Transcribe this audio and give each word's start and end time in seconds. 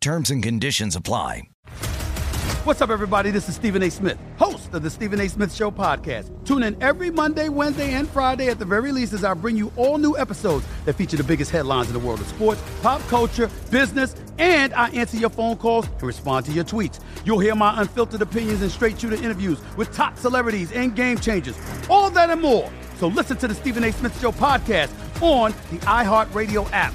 Terms 0.00 0.30
and 0.30 0.42
conditions 0.42 0.96
apply. 0.96 1.42
What's 2.64 2.80
up, 2.80 2.88
everybody? 2.88 3.30
This 3.30 3.50
is 3.50 3.54
Stephen 3.54 3.82
A. 3.82 3.90
Smith, 3.90 4.16
host 4.38 4.72
of 4.72 4.82
the 4.82 4.88
Stephen 4.88 5.20
A. 5.20 5.28
Smith 5.28 5.54
Show 5.54 5.70
podcast. 5.70 6.30
Tune 6.46 6.62
in 6.62 6.82
every 6.82 7.10
Monday, 7.10 7.50
Wednesday, 7.50 7.92
and 7.92 8.08
Friday 8.08 8.48
at 8.48 8.58
the 8.58 8.64
very 8.64 8.92
least 8.92 9.12
as 9.12 9.24
I 9.24 9.34
bring 9.34 9.56
you 9.56 9.70
all 9.76 9.98
new 9.98 10.16
episodes 10.16 10.64
that 10.86 10.94
feature 10.94 11.18
the 11.18 11.24
biggest 11.24 11.50
headlines 11.50 11.88
in 11.88 11.92
the 11.92 11.98
world 11.98 12.18
of 12.18 12.26
sports, 12.28 12.62
pop 12.80 13.02
culture, 13.08 13.50
business, 13.70 14.16
and 14.38 14.72
I 14.72 14.88
answer 14.90 15.18
your 15.18 15.28
phone 15.28 15.58
calls 15.58 15.86
and 15.86 16.02
respond 16.02 16.46
to 16.46 16.52
your 16.52 16.64
tweets. 16.64 16.98
You'll 17.26 17.38
hear 17.38 17.54
my 17.54 17.78
unfiltered 17.82 18.22
opinions 18.22 18.62
and 18.62 18.70
straight 18.70 18.98
shooter 18.98 19.16
interviews 19.16 19.60
with 19.76 19.94
top 19.94 20.16
celebrities 20.16 20.72
and 20.72 20.96
game 20.96 21.18
changers. 21.18 21.58
All 21.90 22.08
that 22.08 22.30
and 22.30 22.40
more. 22.40 22.70
So 22.96 23.08
listen 23.08 23.36
to 23.36 23.48
the 23.48 23.54
Stephen 23.54 23.84
A. 23.84 23.92
Smith 23.92 24.18
Show 24.18 24.32
podcast 24.32 24.92
on 25.20 25.52
the 25.70 25.78
iHeartRadio 25.80 26.70
app 26.72 26.94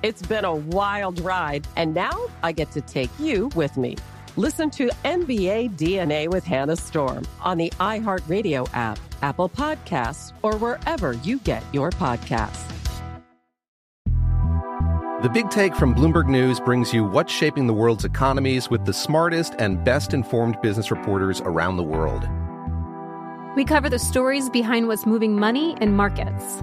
It's 0.00 0.22
been 0.22 0.44
a 0.44 0.54
wild 0.54 1.18
ride, 1.20 1.66
and 1.74 1.92
now 1.92 2.16
I 2.44 2.52
get 2.52 2.70
to 2.72 2.80
take 2.80 3.10
you 3.18 3.50
with 3.56 3.76
me. 3.76 3.96
Listen 4.36 4.70
to 4.70 4.88
NBA 5.04 5.76
DNA 5.76 6.28
with 6.28 6.44
Hannah 6.44 6.76
Storm 6.76 7.26
on 7.40 7.58
the 7.58 7.70
iHeartRadio 7.80 8.68
app, 8.74 9.00
Apple 9.22 9.48
Podcasts, 9.48 10.32
or 10.42 10.56
wherever 10.56 11.14
you 11.14 11.40
get 11.40 11.64
your 11.72 11.90
podcasts. 11.90 12.64
The 15.24 15.28
Big 15.28 15.50
Take 15.50 15.74
from 15.74 15.96
Bloomberg 15.96 16.28
News 16.28 16.60
brings 16.60 16.94
you 16.94 17.02
what's 17.02 17.32
shaping 17.32 17.66
the 17.66 17.74
world's 17.74 18.04
economies 18.04 18.70
with 18.70 18.86
the 18.86 18.92
smartest 18.92 19.56
and 19.58 19.82
best 19.82 20.14
informed 20.14 20.62
business 20.62 20.92
reporters 20.92 21.40
around 21.40 21.76
the 21.76 21.82
world. 21.82 22.22
We 23.56 23.64
cover 23.64 23.88
the 23.88 23.98
stories 23.98 24.48
behind 24.48 24.86
what's 24.86 25.06
moving 25.06 25.36
money 25.36 25.76
and 25.80 25.96
markets 25.96 26.62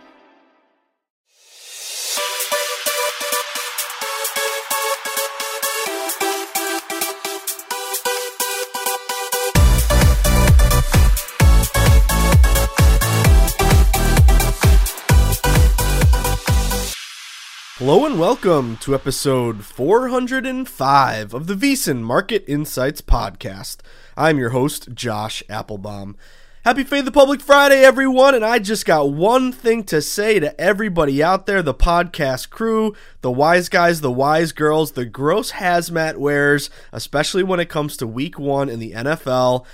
Hello 17.81 18.05
and 18.05 18.19
welcome 18.19 18.77
to 18.77 18.93
episode 18.93 19.65
405 19.65 21.33
of 21.33 21.47
the 21.47 21.55
VSiN 21.55 22.01
Market 22.01 22.45
Insights 22.47 23.01
Podcast. 23.01 23.77
I'm 24.15 24.37
your 24.37 24.51
host, 24.51 24.93
Josh 24.93 25.41
Appelbaum. 25.49 26.13
Happy 26.63 26.83
Fade 26.83 27.05
the 27.05 27.11
Public 27.11 27.41
Friday, 27.41 27.83
everyone, 27.83 28.35
and 28.35 28.45
I 28.45 28.59
just 28.59 28.85
got 28.85 29.11
one 29.11 29.51
thing 29.51 29.83
to 29.85 29.99
say 29.99 30.39
to 30.39 30.61
everybody 30.61 31.23
out 31.23 31.47
there 31.47 31.63
the 31.63 31.73
podcast 31.73 32.51
crew, 32.51 32.95
the 33.21 33.31
wise 33.31 33.67
guys, 33.67 34.01
the 34.01 34.11
wise 34.11 34.51
girls, 34.51 34.91
the 34.91 35.05
gross 35.05 35.53
hazmat 35.53 36.17
wearers, 36.17 36.69
especially 36.91 37.41
when 37.41 37.59
it 37.59 37.69
comes 37.69 37.97
to 37.97 38.05
week 38.05 38.37
one 38.37 38.69
in 38.69 38.77
the 38.77 38.91
NFL. 38.91 39.65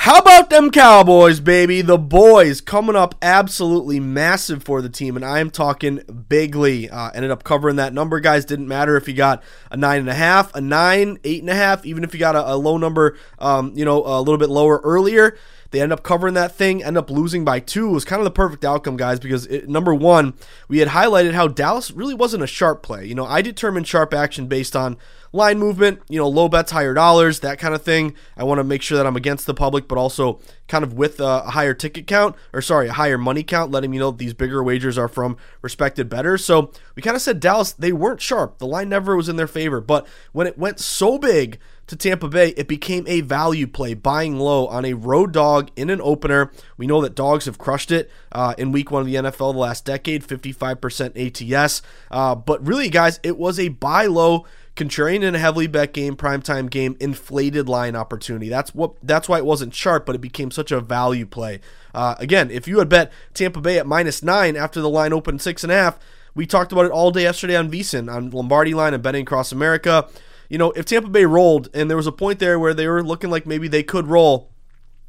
How 0.00 0.16
about 0.16 0.48
them 0.48 0.70
Cowboys, 0.70 1.40
baby? 1.40 1.82
The 1.82 1.98
boys 1.98 2.62
coming 2.62 2.96
up 2.96 3.14
absolutely 3.20 4.00
massive 4.00 4.62
for 4.62 4.80
the 4.80 4.88
team, 4.88 5.14
and 5.14 5.22
I 5.22 5.40
am 5.40 5.50
talking 5.50 6.00
bigly. 6.26 6.88
Uh, 6.88 7.10
ended 7.10 7.30
up 7.30 7.44
covering 7.44 7.76
that 7.76 7.92
number, 7.92 8.18
guys. 8.18 8.46
Didn't 8.46 8.66
matter 8.66 8.96
if 8.96 9.08
you 9.08 9.12
got 9.12 9.42
a 9.70 9.76
nine 9.76 10.00
and 10.00 10.08
a 10.08 10.14
half, 10.14 10.54
a 10.54 10.60
nine, 10.62 11.18
eight 11.22 11.42
and 11.42 11.50
a 11.50 11.54
half, 11.54 11.84
even 11.84 12.02
if 12.02 12.14
you 12.14 12.18
got 12.18 12.34
a, 12.34 12.54
a 12.54 12.56
low 12.56 12.78
number, 12.78 13.18
um, 13.38 13.74
you 13.74 13.84
know, 13.84 14.02
a 14.02 14.20
little 14.20 14.38
bit 14.38 14.48
lower 14.48 14.80
earlier. 14.84 15.36
They 15.70 15.80
end 15.80 15.92
up 15.92 16.02
covering 16.02 16.34
that 16.34 16.54
thing, 16.54 16.82
end 16.82 16.98
up 16.98 17.10
losing 17.10 17.44
by 17.44 17.60
two. 17.60 17.88
It 17.88 17.92
was 17.92 18.04
kind 18.04 18.20
of 18.20 18.24
the 18.24 18.30
perfect 18.30 18.64
outcome, 18.64 18.96
guys, 18.96 19.20
because 19.20 19.46
it, 19.46 19.68
number 19.68 19.94
one, 19.94 20.34
we 20.68 20.78
had 20.78 20.88
highlighted 20.88 21.32
how 21.32 21.48
Dallas 21.48 21.90
really 21.90 22.14
wasn't 22.14 22.42
a 22.42 22.48
sharp 22.48 22.82
play. 22.82 23.06
You 23.06 23.14
know, 23.14 23.24
I 23.24 23.40
determined 23.40 23.86
sharp 23.86 24.12
action 24.12 24.48
based 24.48 24.74
on 24.74 24.96
line 25.32 25.58
movement, 25.60 26.00
you 26.08 26.18
know, 26.18 26.28
low 26.28 26.48
bets, 26.48 26.72
higher 26.72 26.92
dollars, 26.92 27.40
that 27.40 27.58
kind 27.58 27.72
of 27.72 27.82
thing. 27.82 28.14
I 28.36 28.42
want 28.42 28.58
to 28.58 28.64
make 28.64 28.82
sure 28.82 28.98
that 28.98 29.06
I'm 29.06 29.16
against 29.16 29.46
the 29.46 29.54
public, 29.54 29.86
but 29.86 29.96
also 29.96 30.40
kind 30.66 30.82
of 30.82 30.94
with 30.94 31.20
a 31.20 31.42
higher 31.42 31.74
ticket 31.74 32.08
count, 32.08 32.34
or 32.52 32.60
sorry, 32.60 32.88
a 32.88 32.92
higher 32.92 33.18
money 33.18 33.44
count, 33.44 33.70
letting 33.70 33.92
you 33.92 34.00
know 34.00 34.10
that 34.10 34.18
these 34.18 34.34
bigger 34.34 34.62
wagers 34.62 34.98
are 34.98 35.08
from 35.08 35.36
respected 35.62 36.08
bettors. 36.08 36.44
So 36.44 36.72
we 36.96 37.02
kind 37.02 37.14
of 37.14 37.22
said 37.22 37.38
Dallas, 37.38 37.72
they 37.72 37.92
weren't 37.92 38.20
sharp. 38.20 38.58
The 38.58 38.66
line 38.66 38.88
never 38.88 39.16
was 39.16 39.28
in 39.28 39.36
their 39.36 39.46
favor. 39.46 39.80
But 39.80 40.06
when 40.32 40.48
it 40.48 40.58
went 40.58 40.80
so 40.80 41.16
big 41.16 41.60
to 41.90 41.96
Tampa 41.96 42.28
Bay, 42.28 42.50
it 42.50 42.68
became 42.68 43.04
a 43.08 43.20
value 43.20 43.66
play, 43.66 43.94
buying 43.94 44.38
low 44.38 44.68
on 44.68 44.84
a 44.84 44.94
road 44.94 45.32
dog 45.32 45.72
in 45.74 45.90
an 45.90 46.00
opener. 46.00 46.52
We 46.76 46.86
know 46.86 47.00
that 47.02 47.16
dogs 47.16 47.46
have 47.46 47.58
crushed 47.58 47.90
it 47.90 48.08
uh, 48.30 48.54
in 48.56 48.70
week 48.70 48.92
one 48.92 49.00
of 49.00 49.06
the 49.06 49.16
NFL 49.16 49.54
the 49.54 49.58
last 49.58 49.84
decade, 49.84 50.22
55% 50.22 51.52
ATS. 51.56 51.82
Uh, 52.08 52.36
but 52.36 52.64
really, 52.64 52.88
guys, 52.88 53.18
it 53.24 53.36
was 53.36 53.58
a 53.58 53.68
buy 53.70 54.06
low 54.06 54.46
contrarian 54.76 55.24
in 55.24 55.34
a 55.34 55.38
heavily 55.40 55.66
bet 55.66 55.92
game, 55.92 56.14
primetime 56.14 56.70
game, 56.70 56.96
inflated 57.00 57.68
line 57.68 57.96
opportunity. 57.96 58.48
That's 58.48 58.72
what. 58.72 58.94
That's 59.02 59.28
why 59.28 59.38
it 59.38 59.44
wasn't 59.44 59.74
sharp, 59.74 60.06
but 60.06 60.14
it 60.14 60.20
became 60.20 60.52
such 60.52 60.70
a 60.70 60.80
value 60.80 61.26
play. 61.26 61.60
Uh, 61.92 62.14
again, 62.18 62.52
if 62.52 62.68
you 62.68 62.78
had 62.78 62.88
bet 62.88 63.10
Tampa 63.34 63.60
Bay 63.60 63.80
at 63.80 63.86
minus 63.86 64.22
nine 64.22 64.56
after 64.56 64.80
the 64.80 64.88
line 64.88 65.12
opened 65.12 65.42
six 65.42 65.64
and 65.64 65.72
a 65.72 65.76
half, 65.76 65.98
we 66.36 66.46
talked 66.46 66.70
about 66.70 66.84
it 66.84 66.92
all 66.92 67.10
day 67.10 67.22
yesterday 67.22 67.56
on 67.56 67.68
VSiN 67.68 68.12
on 68.12 68.30
Lombardi 68.30 68.74
line 68.74 68.94
and 68.94 69.02
betting 69.02 69.22
across 69.22 69.50
America. 69.50 70.08
You 70.50 70.58
know, 70.58 70.72
if 70.72 70.84
Tampa 70.84 71.08
Bay 71.08 71.24
rolled, 71.24 71.68
and 71.72 71.88
there 71.88 71.96
was 71.96 72.08
a 72.08 72.12
point 72.12 72.40
there 72.40 72.58
where 72.58 72.74
they 72.74 72.88
were 72.88 73.02
looking 73.02 73.30
like 73.30 73.46
maybe 73.46 73.68
they 73.68 73.84
could 73.84 74.08
roll 74.08 74.50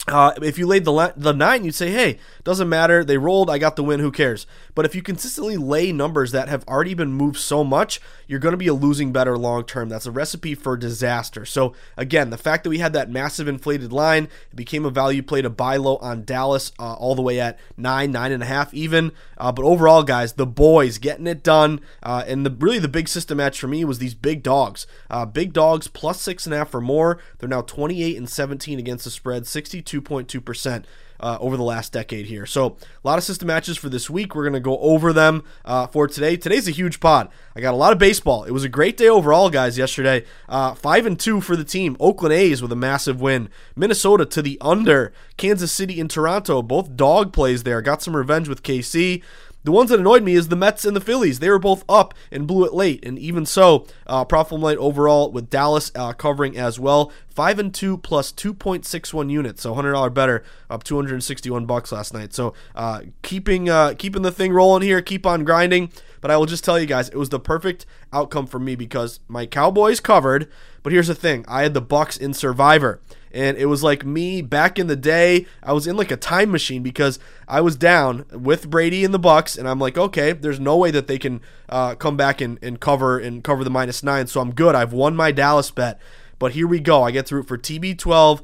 uh, 0.07 0.33
if 0.41 0.57
you 0.57 0.65
laid 0.65 0.83
the 0.83 1.13
the 1.15 1.31
nine, 1.31 1.63
you'd 1.63 1.75
say, 1.75 1.91
"Hey, 1.91 2.17
doesn't 2.43 2.67
matter. 2.67 3.03
They 3.03 3.17
rolled. 3.17 3.51
I 3.51 3.59
got 3.59 3.75
the 3.75 3.83
win. 3.83 3.99
Who 3.99 4.11
cares?" 4.11 4.47
But 4.73 4.85
if 4.85 4.95
you 4.95 5.03
consistently 5.03 5.57
lay 5.57 5.91
numbers 5.91 6.31
that 6.31 6.49
have 6.49 6.67
already 6.67 6.95
been 6.95 7.13
moved 7.13 7.37
so 7.37 7.63
much, 7.63 8.01
you're 8.25 8.39
going 8.39 8.53
to 8.53 8.57
be 8.57 8.67
a 8.67 8.73
losing 8.73 9.11
better 9.11 9.37
long 9.37 9.63
term. 9.63 9.89
That's 9.89 10.07
a 10.07 10.11
recipe 10.11 10.55
for 10.55 10.75
disaster. 10.75 11.45
So 11.45 11.73
again, 11.97 12.31
the 12.31 12.37
fact 12.37 12.63
that 12.63 12.71
we 12.71 12.79
had 12.79 12.93
that 12.93 13.11
massive 13.11 13.47
inflated 13.47 13.93
line, 13.93 14.27
it 14.51 14.55
became 14.55 14.85
a 14.85 14.89
value 14.89 15.21
play 15.21 15.43
to 15.43 15.51
buy 15.51 15.77
low 15.77 15.97
on 15.97 16.23
Dallas, 16.23 16.71
uh, 16.79 16.93
all 16.93 17.13
the 17.13 17.21
way 17.21 17.39
at 17.39 17.59
nine, 17.77 18.11
nine 18.11 18.31
and 18.31 18.41
a 18.41 18.47
half, 18.47 18.73
even. 18.73 19.11
Uh, 19.37 19.51
but 19.51 19.65
overall, 19.65 20.01
guys, 20.01 20.33
the 20.33 20.47
boys 20.47 20.97
getting 20.97 21.27
it 21.27 21.43
done, 21.43 21.79
uh, 22.01 22.23
and 22.25 22.43
the 22.43 22.49
really 22.49 22.79
the 22.79 22.87
big 22.87 23.07
system 23.07 23.37
match 23.37 23.59
for 23.59 23.67
me 23.67 23.85
was 23.85 23.99
these 23.99 24.15
big 24.15 24.41
dogs. 24.41 24.87
Uh, 25.11 25.25
big 25.25 25.53
dogs 25.53 25.87
plus 25.87 26.19
six 26.19 26.45
and 26.45 26.55
a 26.55 26.57
half 26.57 26.73
or 26.73 26.81
more. 26.81 27.19
They're 27.37 27.49
now 27.49 27.61
28 27.61 28.17
and 28.17 28.29
17 28.29 28.79
against 28.79 29.03
the 29.03 29.11
spread, 29.11 29.45
62 29.45 29.90
2.2% 29.91 30.85
uh, 31.21 31.37
over 31.39 31.55
the 31.55 31.63
last 31.63 31.93
decade 31.93 32.25
here. 32.25 32.45
So, 32.45 32.77
a 33.03 33.07
lot 33.07 33.17
of 33.17 33.23
system 33.23 33.47
matches 33.47 33.77
for 33.77 33.89
this 33.89 34.09
week. 34.09 34.35
We're 34.35 34.43
going 34.43 34.53
to 34.53 34.59
go 34.59 34.77
over 34.79 35.13
them 35.13 35.43
uh, 35.63 35.87
for 35.87 36.07
today. 36.07 36.35
Today's 36.35 36.67
a 36.67 36.71
huge 36.71 36.99
pod. 36.99 37.29
I 37.55 37.61
got 37.61 37.73
a 37.73 37.77
lot 37.77 37.93
of 37.93 37.99
baseball. 37.99 38.43
It 38.43 38.51
was 38.51 38.63
a 38.63 38.69
great 38.69 38.97
day 38.97 39.07
overall, 39.07 39.49
guys, 39.49 39.77
yesterday. 39.77 40.25
Uh, 40.49 40.73
5 40.73 41.05
and 41.05 41.19
2 41.19 41.41
for 41.41 41.55
the 41.55 41.63
team. 41.63 41.95
Oakland 41.99 42.33
A's 42.33 42.61
with 42.61 42.71
a 42.71 42.75
massive 42.75 43.21
win. 43.21 43.49
Minnesota 43.75 44.25
to 44.25 44.41
the 44.41 44.57
under. 44.61 45.13
Kansas 45.37 45.71
City 45.71 45.99
and 45.99 46.09
Toronto, 46.09 46.61
both 46.61 46.95
dog 46.95 47.33
plays 47.33 47.63
there. 47.63 47.81
Got 47.81 48.01
some 48.01 48.15
revenge 48.15 48.47
with 48.47 48.63
KC. 48.63 49.21
The 49.63 49.71
ones 49.71 49.91
that 49.91 49.99
annoyed 49.99 50.23
me 50.23 50.33
is 50.33 50.47
the 50.47 50.55
Mets 50.55 50.85
and 50.85 50.95
the 50.95 51.01
Phillies. 51.01 51.39
They 51.39 51.49
were 51.49 51.59
both 51.59 51.83
up 51.87 52.15
and 52.31 52.47
blew 52.47 52.65
it 52.65 52.73
late, 52.73 53.05
and 53.05 53.19
even 53.19 53.45
so, 53.45 53.85
uh, 54.07 54.25
profitable 54.25 54.67
night 54.67 54.77
overall 54.79 55.31
with 55.31 55.51
Dallas 55.51 55.91
uh, 55.93 56.13
covering 56.13 56.57
as 56.57 56.79
well. 56.79 57.11
Five 57.29 57.59
and 57.59 57.71
two 57.71 57.97
plus 57.97 58.31
2.61 58.31 59.29
units, 59.29 59.61
so 59.61 59.75
$100 59.75 60.13
better, 60.15 60.43
up 60.69 60.83
261 60.83 61.67
bucks 61.67 61.91
last 61.91 62.11
night. 62.11 62.33
So 62.33 62.55
uh, 62.73 63.01
keeping 63.21 63.69
uh, 63.69 63.93
keeping 63.97 64.23
the 64.23 64.31
thing 64.31 64.51
rolling 64.51 64.81
here, 64.81 65.01
keep 65.01 65.27
on 65.27 65.43
grinding. 65.43 65.91
But 66.21 66.31
I 66.31 66.37
will 66.37 66.45
just 66.47 66.63
tell 66.63 66.79
you 66.79 66.87
guys, 66.87 67.09
it 67.09 67.17
was 67.17 67.29
the 67.29 67.39
perfect 67.39 67.85
outcome 68.11 68.47
for 68.47 68.59
me 68.59 68.75
because 68.75 69.19
my 69.27 69.45
Cowboys 69.45 69.99
covered. 69.99 70.51
But 70.81 70.91
here's 70.91 71.07
the 71.07 71.15
thing: 71.15 71.45
I 71.47 71.61
had 71.61 71.75
the 71.75 71.81
Bucks 71.81 72.17
in 72.17 72.33
Survivor 72.33 72.99
and 73.33 73.57
it 73.57 73.65
was 73.65 73.83
like 73.83 74.05
me 74.05 74.41
back 74.41 74.77
in 74.77 74.87
the 74.87 74.95
day. 74.95 75.45
I 75.63 75.73
was 75.73 75.87
in 75.87 75.97
like 75.97 76.11
a 76.11 76.17
time 76.17 76.51
machine 76.51 76.83
because 76.83 77.19
I 77.47 77.61
was 77.61 77.75
down 77.75 78.25
with 78.31 78.69
Brady 78.69 79.03
and 79.03 79.13
the 79.13 79.19
Bucks, 79.19 79.57
and 79.57 79.67
I'm 79.67 79.79
like, 79.79 79.97
okay, 79.97 80.33
there's 80.33 80.59
no 80.59 80.77
way 80.77 80.91
that 80.91 81.07
they 81.07 81.17
can 81.17 81.41
uh, 81.69 81.95
come 81.95 82.17
back 82.17 82.41
and, 82.41 82.59
and 82.61 82.79
cover 82.79 83.19
and 83.19 83.43
cover 83.43 83.63
the 83.63 83.69
minus 83.69 84.03
nine. 84.03 84.27
So 84.27 84.41
I'm 84.41 84.53
good. 84.53 84.75
I've 84.75 84.93
won 84.93 85.15
my 85.15 85.31
Dallas 85.31 85.71
bet. 85.71 85.99
But 86.39 86.53
here 86.53 86.67
we 86.67 86.79
go. 86.79 87.03
I 87.03 87.11
get 87.11 87.27
through 87.27 87.43
for 87.43 87.57
TB12. 87.57 88.41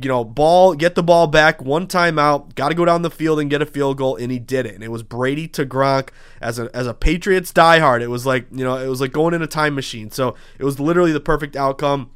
You 0.00 0.08
know, 0.08 0.22
ball, 0.22 0.74
get 0.74 0.94
the 0.94 1.02
ball 1.02 1.26
back, 1.26 1.60
one 1.60 1.88
timeout, 1.88 2.54
got 2.54 2.68
to 2.68 2.76
go 2.76 2.84
down 2.84 3.02
the 3.02 3.10
field 3.10 3.40
and 3.40 3.50
get 3.50 3.60
a 3.60 3.66
field 3.66 3.96
goal, 3.96 4.14
and 4.14 4.30
he 4.30 4.38
did 4.38 4.64
it. 4.64 4.76
And 4.76 4.84
it 4.84 4.90
was 4.92 5.02
Brady 5.02 5.48
to 5.48 5.66
Gronk 5.66 6.10
as 6.40 6.60
a 6.60 6.70
as 6.72 6.86
a 6.86 6.94
Patriots 6.94 7.52
diehard. 7.52 8.00
It 8.00 8.06
was 8.06 8.24
like 8.24 8.46
you 8.52 8.62
know, 8.62 8.76
it 8.76 8.86
was 8.86 9.00
like 9.00 9.10
going 9.10 9.34
in 9.34 9.42
a 9.42 9.48
time 9.48 9.74
machine. 9.74 10.12
So 10.12 10.36
it 10.60 10.64
was 10.64 10.78
literally 10.78 11.10
the 11.10 11.18
perfect 11.18 11.56
outcome. 11.56 12.10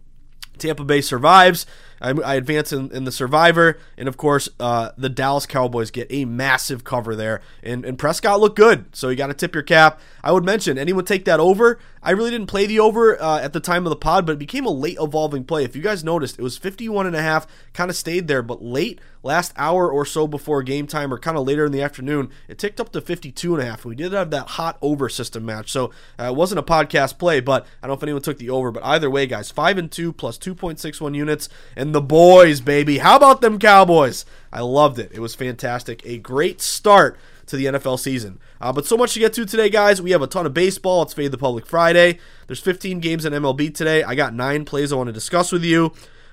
Tampa 0.59 0.85
Bay 0.85 1.01
survives. 1.01 1.67
I, 2.01 2.11
I 2.11 2.35
advance 2.35 2.73
in, 2.73 2.91
in, 2.91 3.05
the 3.05 3.13
Survivor, 3.13 3.79
and 3.97 4.09
of 4.09 4.17
course, 4.17 4.49
uh, 4.61 4.91
the 4.99 5.09
Dallas 5.09 5.47
Cowboys 5.47 5.91
get 5.91 6.07
a 6.11 6.25
massive 6.25 6.85
cover 6.85 7.17
there. 7.17 7.41
And, 7.63 7.85
and 7.85 7.99
Prescott 7.99 8.41
looked 8.41 8.57
good, 8.57 8.95
so 8.95 9.09
you 9.09 9.17
got 9.17 9.29
to 9.29 9.35
tip 9.35 9.55
your 9.55 9.63
cap. 9.63 10.01
I 10.23 10.33
would 10.33 10.45
mention 10.45 10.77
anyone 10.77 11.05
take 11.05 11.25
that 11.25 11.41
over. 11.41 11.79
I 12.05 12.11
really 12.11 12.31
didn't 12.31 12.49
play 12.49 12.67
the 12.67 12.81
over 12.81 13.21
uh, 13.21 13.41
at 13.41 13.55
the 13.55 13.61
time 13.61 13.87
of 13.87 13.91
the 13.91 13.97
pod, 13.97 14.27
but 14.27 14.33
it 14.33 14.39
became 14.39 14.67
a 14.67 14.71
late 14.71 14.99
evolving 15.01 15.45
play. 15.45 15.65
If 15.65 15.75
you 15.75 15.81
guys 15.81 16.05
noticed, 16.05 16.39
it 16.39 16.43
was 16.43 16.59
51 16.59 17.07
and 17.07 17.17
a 17.17 17.23
half, 17.23 17.47
kind 17.73 17.91
of 17.91 17.97
stayed 17.97 18.29
there, 18.29 18.43
but 18.43 18.63
late 18.63 19.01
last 19.23 19.55
hour 19.57 19.91
or 19.91 20.05
so 20.05 20.27
before 20.27 20.63
game 20.63 20.87
time 20.87 21.13
or 21.13 21.19
kind 21.19 21.39
of 21.39 21.47
later 21.47 21.65
in 21.65 21.73
the 21.73 21.81
afternoon, 21.81 22.29
it 22.47 22.59
ticked 22.59 22.79
up 22.79 22.93
to 22.93 23.01
52 23.01 23.55
and 23.55 23.63
a 23.63 23.67
half. 23.67 23.87
We 23.87 23.95
did 23.95 24.13
have 24.13 24.31
that 24.31 24.49
hot 24.49 24.77
over 24.83 25.09
system 25.09 25.47
match, 25.47 25.73
so 25.73 25.93
uh, 26.21 26.25
it 26.25 26.37
wasn't 26.37 26.59
a 26.59 26.63
podcast 26.63 27.19
play, 27.19 27.41
but 27.41 27.67
I 27.83 27.87
don't 27.87 27.95
know 27.95 27.99
if 27.99 28.03
anyone 28.03 28.21
took 28.21 28.39
the 28.39 28.51
over. 28.51 28.71
But 28.71 28.85
either 28.85 29.09
way, 29.09 29.27
guys, 29.27 29.51
five 29.51 29.79
and 29.79 29.91
two 29.91 30.13
plus 30.13 30.37
2.61 30.37 31.17
units, 31.17 31.49
and 31.75 31.95
the 31.95 32.03
boys, 32.03 32.61
baby. 32.61 32.99
How 32.99 33.17
about 33.17 33.41
them 33.41 33.59
Cowboys? 33.59 34.27
I 34.53 34.61
loved 34.61 34.99
it. 34.99 35.11
It 35.13 35.21
was 35.21 35.35
fantastic. 35.35 36.05
A 36.05 36.19
great 36.19 36.61
start 36.61 37.17
to 37.47 37.57
the 37.57 37.67
NFL 37.67 37.99
season. 37.99 38.39
Uh, 38.61 38.73
but 38.73 38.87
so 38.87 38.97
much 38.97 39.15
to 39.15 39.21
get 39.21 39.33
to 39.35 39.45
today, 39.45 39.69
guys. 39.69 40.01
We 40.01 40.11
have 40.13 40.23
a 40.23 40.27
ton 40.27 40.47
of 40.47 40.55
baseball. 40.55 41.03
It's 41.03 41.15
Fade 41.15 41.33
the 41.33 41.39
Public 41.39 41.67
Friday. 41.67 42.19
There's 42.47 42.61
15 42.61 43.01
games 43.01 43.25
in 43.25 43.33
MLB 43.33 43.75
today. 43.75 44.03
I 44.03 44.15
got 44.15 44.35
nine 44.35 44.65
plays 44.65 44.93
I 44.93 44.97
want 44.97 45.09
to 45.09 45.13
discuss 45.13 45.53
with 45.53 45.65
you. 45.65 45.87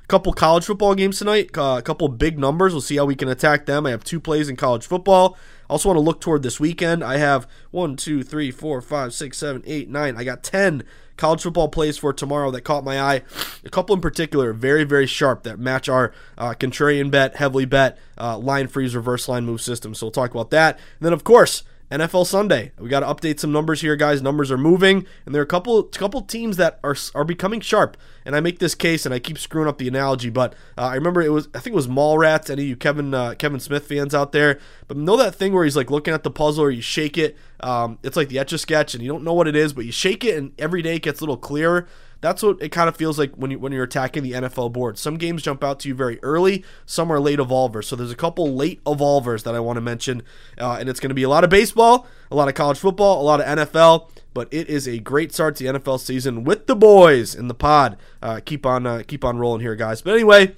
A 0.03 0.07
couple 0.07 0.33
college 0.33 0.65
football 0.65 0.95
games 0.95 1.19
tonight. 1.19 1.57
Uh, 1.57 1.75
a 1.77 1.81
couple 1.81 2.07
big 2.07 2.39
numbers. 2.39 2.73
We'll 2.73 2.81
see 2.81 2.97
how 2.97 3.05
we 3.05 3.15
can 3.15 3.29
attack 3.29 3.65
them. 3.65 3.85
I 3.85 3.91
have 3.91 4.03
two 4.03 4.19
plays 4.19 4.49
in 4.49 4.55
college 4.55 4.85
football. 4.85 5.37
I 5.69 5.73
also 5.73 5.89
want 5.89 5.97
to 5.97 6.01
look 6.01 6.19
toward 6.19 6.43
this 6.43 6.59
weekend. 6.59 7.03
I 7.03 7.17
have 7.17 7.47
one, 7.71 7.95
two, 7.95 8.23
three, 8.23 8.51
four, 8.51 8.81
five, 8.81 9.13
six, 9.13 9.37
seven, 9.37 9.63
eight, 9.65 9.89
nine. 9.89 10.17
I 10.17 10.23
got 10.23 10.43
10 10.43 10.83
college 11.21 11.44
football 11.44 11.69
plays 11.69 12.00
for 12.00 12.12
tomorrow 12.12 12.50
that 12.50 12.62
caught 12.62 12.83
my 12.83 13.00
eye. 13.00 13.21
A 13.63 13.69
couple 13.69 13.94
in 13.95 14.01
particular, 14.01 14.53
very, 14.53 14.83
very 14.83 15.06
sharp 15.06 15.44
that 15.44 15.59
match 15.59 15.88
our 15.88 16.12
uh, 16.35 16.56
contrarian 16.56 17.12
bet, 17.12 17.35
heavily 17.35 17.65
bet, 17.65 18.00
uh, 18.18 18.39
line 18.39 18.68
freeze, 18.68 18.95
reverse 18.95 19.29
line 19.29 19.45
move 19.45 19.62
system. 19.62 19.94
So 19.94 20.07
we'll 20.07 20.12
talk 20.12 20.31
about 20.31 20.50
that. 20.50 20.77
And 20.77 21.06
then, 21.06 21.13
of 21.13 21.23
course, 21.23 21.62
NFL 21.91 22.25
Sunday. 22.25 22.71
We 22.79 22.88
got 22.88 23.01
to 23.01 23.05
update 23.05 23.39
some 23.39 23.51
numbers 23.51 23.81
here, 23.81 23.97
guys. 23.97 24.21
Numbers 24.21 24.49
are 24.49 24.57
moving, 24.57 25.05
and 25.25 25.35
there 25.35 25.41
are 25.41 25.43
a 25.43 25.47
couple 25.47 25.83
couple 25.83 26.21
teams 26.21 26.55
that 26.57 26.79
are 26.83 26.95
are 27.13 27.25
becoming 27.25 27.59
sharp. 27.59 27.97
And 28.23 28.35
I 28.35 28.39
make 28.39 28.59
this 28.59 28.75
case, 28.75 29.05
and 29.05 29.13
I 29.13 29.19
keep 29.19 29.38
screwing 29.38 29.67
up 29.67 29.77
the 29.77 29.89
analogy, 29.89 30.29
but 30.29 30.53
uh, 30.77 30.83
I 30.83 30.95
remember 30.95 31.21
it 31.21 31.33
was 31.33 31.49
I 31.53 31.59
think 31.59 31.73
it 31.73 31.75
was 31.75 31.88
Mallrats. 31.88 32.49
Any 32.49 32.63
of 32.63 32.69
you 32.69 32.75
Kevin 32.77 33.13
uh, 33.13 33.35
Kevin 33.38 33.59
Smith 33.59 33.88
fans 33.88 34.15
out 34.15 34.31
there? 34.31 34.57
But 34.88 34.95
know 34.95 35.17
that 35.17 35.35
thing 35.35 35.53
where 35.53 35.65
he's 35.65 35.75
like 35.75 35.91
looking 35.91 36.13
at 36.13 36.23
the 36.23 36.31
puzzle, 36.31 36.63
or 36.63 36.71
you 36.71 36.81
shake 36.81 37.17
it. 37.17 37.38
Um, 37.59 37.99
it's 38.03 38.15
like 38.15 38.29
the 38.29 38.39
etch 38.39 38.53
a 38.53 38.57
sketch, 38.57 38.94
and 38.94 39.03
you 39.03 39.11
don't 39.11 39.23
know 39.23 39.33
what 39.33 39.47
it 39.47 39.55
is, 39.55 39.73
but 39.73 39.85
you 39.85 39.91
shake 39.91 40.23
it, 40.23 40.37
and 40.37 40.53
every 40.57 40.81
day 40.81 40.95
it 40.95 41.01
gets 41.01 41.19
a 41.19 41.23
little 41.23 41.37
clearer. 41.37 41.87
That's 42.21 42.44
what 42.44 42.62
it 42.62 42.69
kind 42.69 42.88
of 42.88 42.95
feels 42.95 43.18
like 43.18 43.33
when 43.33 43.50
you 43.51 43.59
when 43.59 43.71
you're 43.71 43.83
attacking 43.83 44.21
the 44.21 44.33
NFL 44.33 44.71
board. 44.71 44.97
Some 45.00 45.18
games 45.18 45.41
jump 45.41 45.63
out 45.63 45.79
to 45.81 45.89
you 45.89 45.95
very 45.95 46.19
early, 46.21 46.63
some 46.85 47.12
are 47.12 47.19
late 47.19 47.39
evolvers. 47.39 47.88
So 47.88 47.95
there's 47.95 48.12
a 48.12 48.15
couple 48.15 48.56
late 48.56 48.79
evolvers 48.85 49.44
that 49.44 49.56
I 49.56 49.59
want 49.59 49.77
to 49.77 49.81
mention, 49.81 50.21
uh, 50.59 50.77
and 50.79 50.88
it's 50.88 51.00
going 51.00 51.09
to 51.09 51.15
be 51.15 51.23
a 51.23 51.29
lot 51.29 51.44
of 51.44 51.50
baseball, 51.50 52.07
a 52.29 52.35
lot 52.35 52.47
of 52.47 52.53
college 52.53 52.77
football, 52.77 53.21
a 53.21 53.25
lot 53.25 53.41
of 53.41 53.47
NFL. 53.47 54.09
But 54.33 54.47
it 54.51 54.69
is 54.69 54.88
a 54.88 55.00
great 55.00 55.33
start 55.33 55.56
to 55.57 55.63
the 55.63 55.79
NFL 55.79 56.00
season 56.00 56.44
with 56.44 56.68
the 56.68 56.75
boys 56.75 57.35
in 57.35 57.47
the 57.47 57.53
pod. 57.56 57.97
Uh, 58.21 58.39
keep 58.45 58.65
on 58.65 58.85
uh, 58.85 59.03
keep 59.06 59.25
on 59.25 59.38
rolling 59.39 59.62
here, 59.62 59.75
guys. 59.75 60.01
But 60.01 60.13
anyway. 60.13 60.56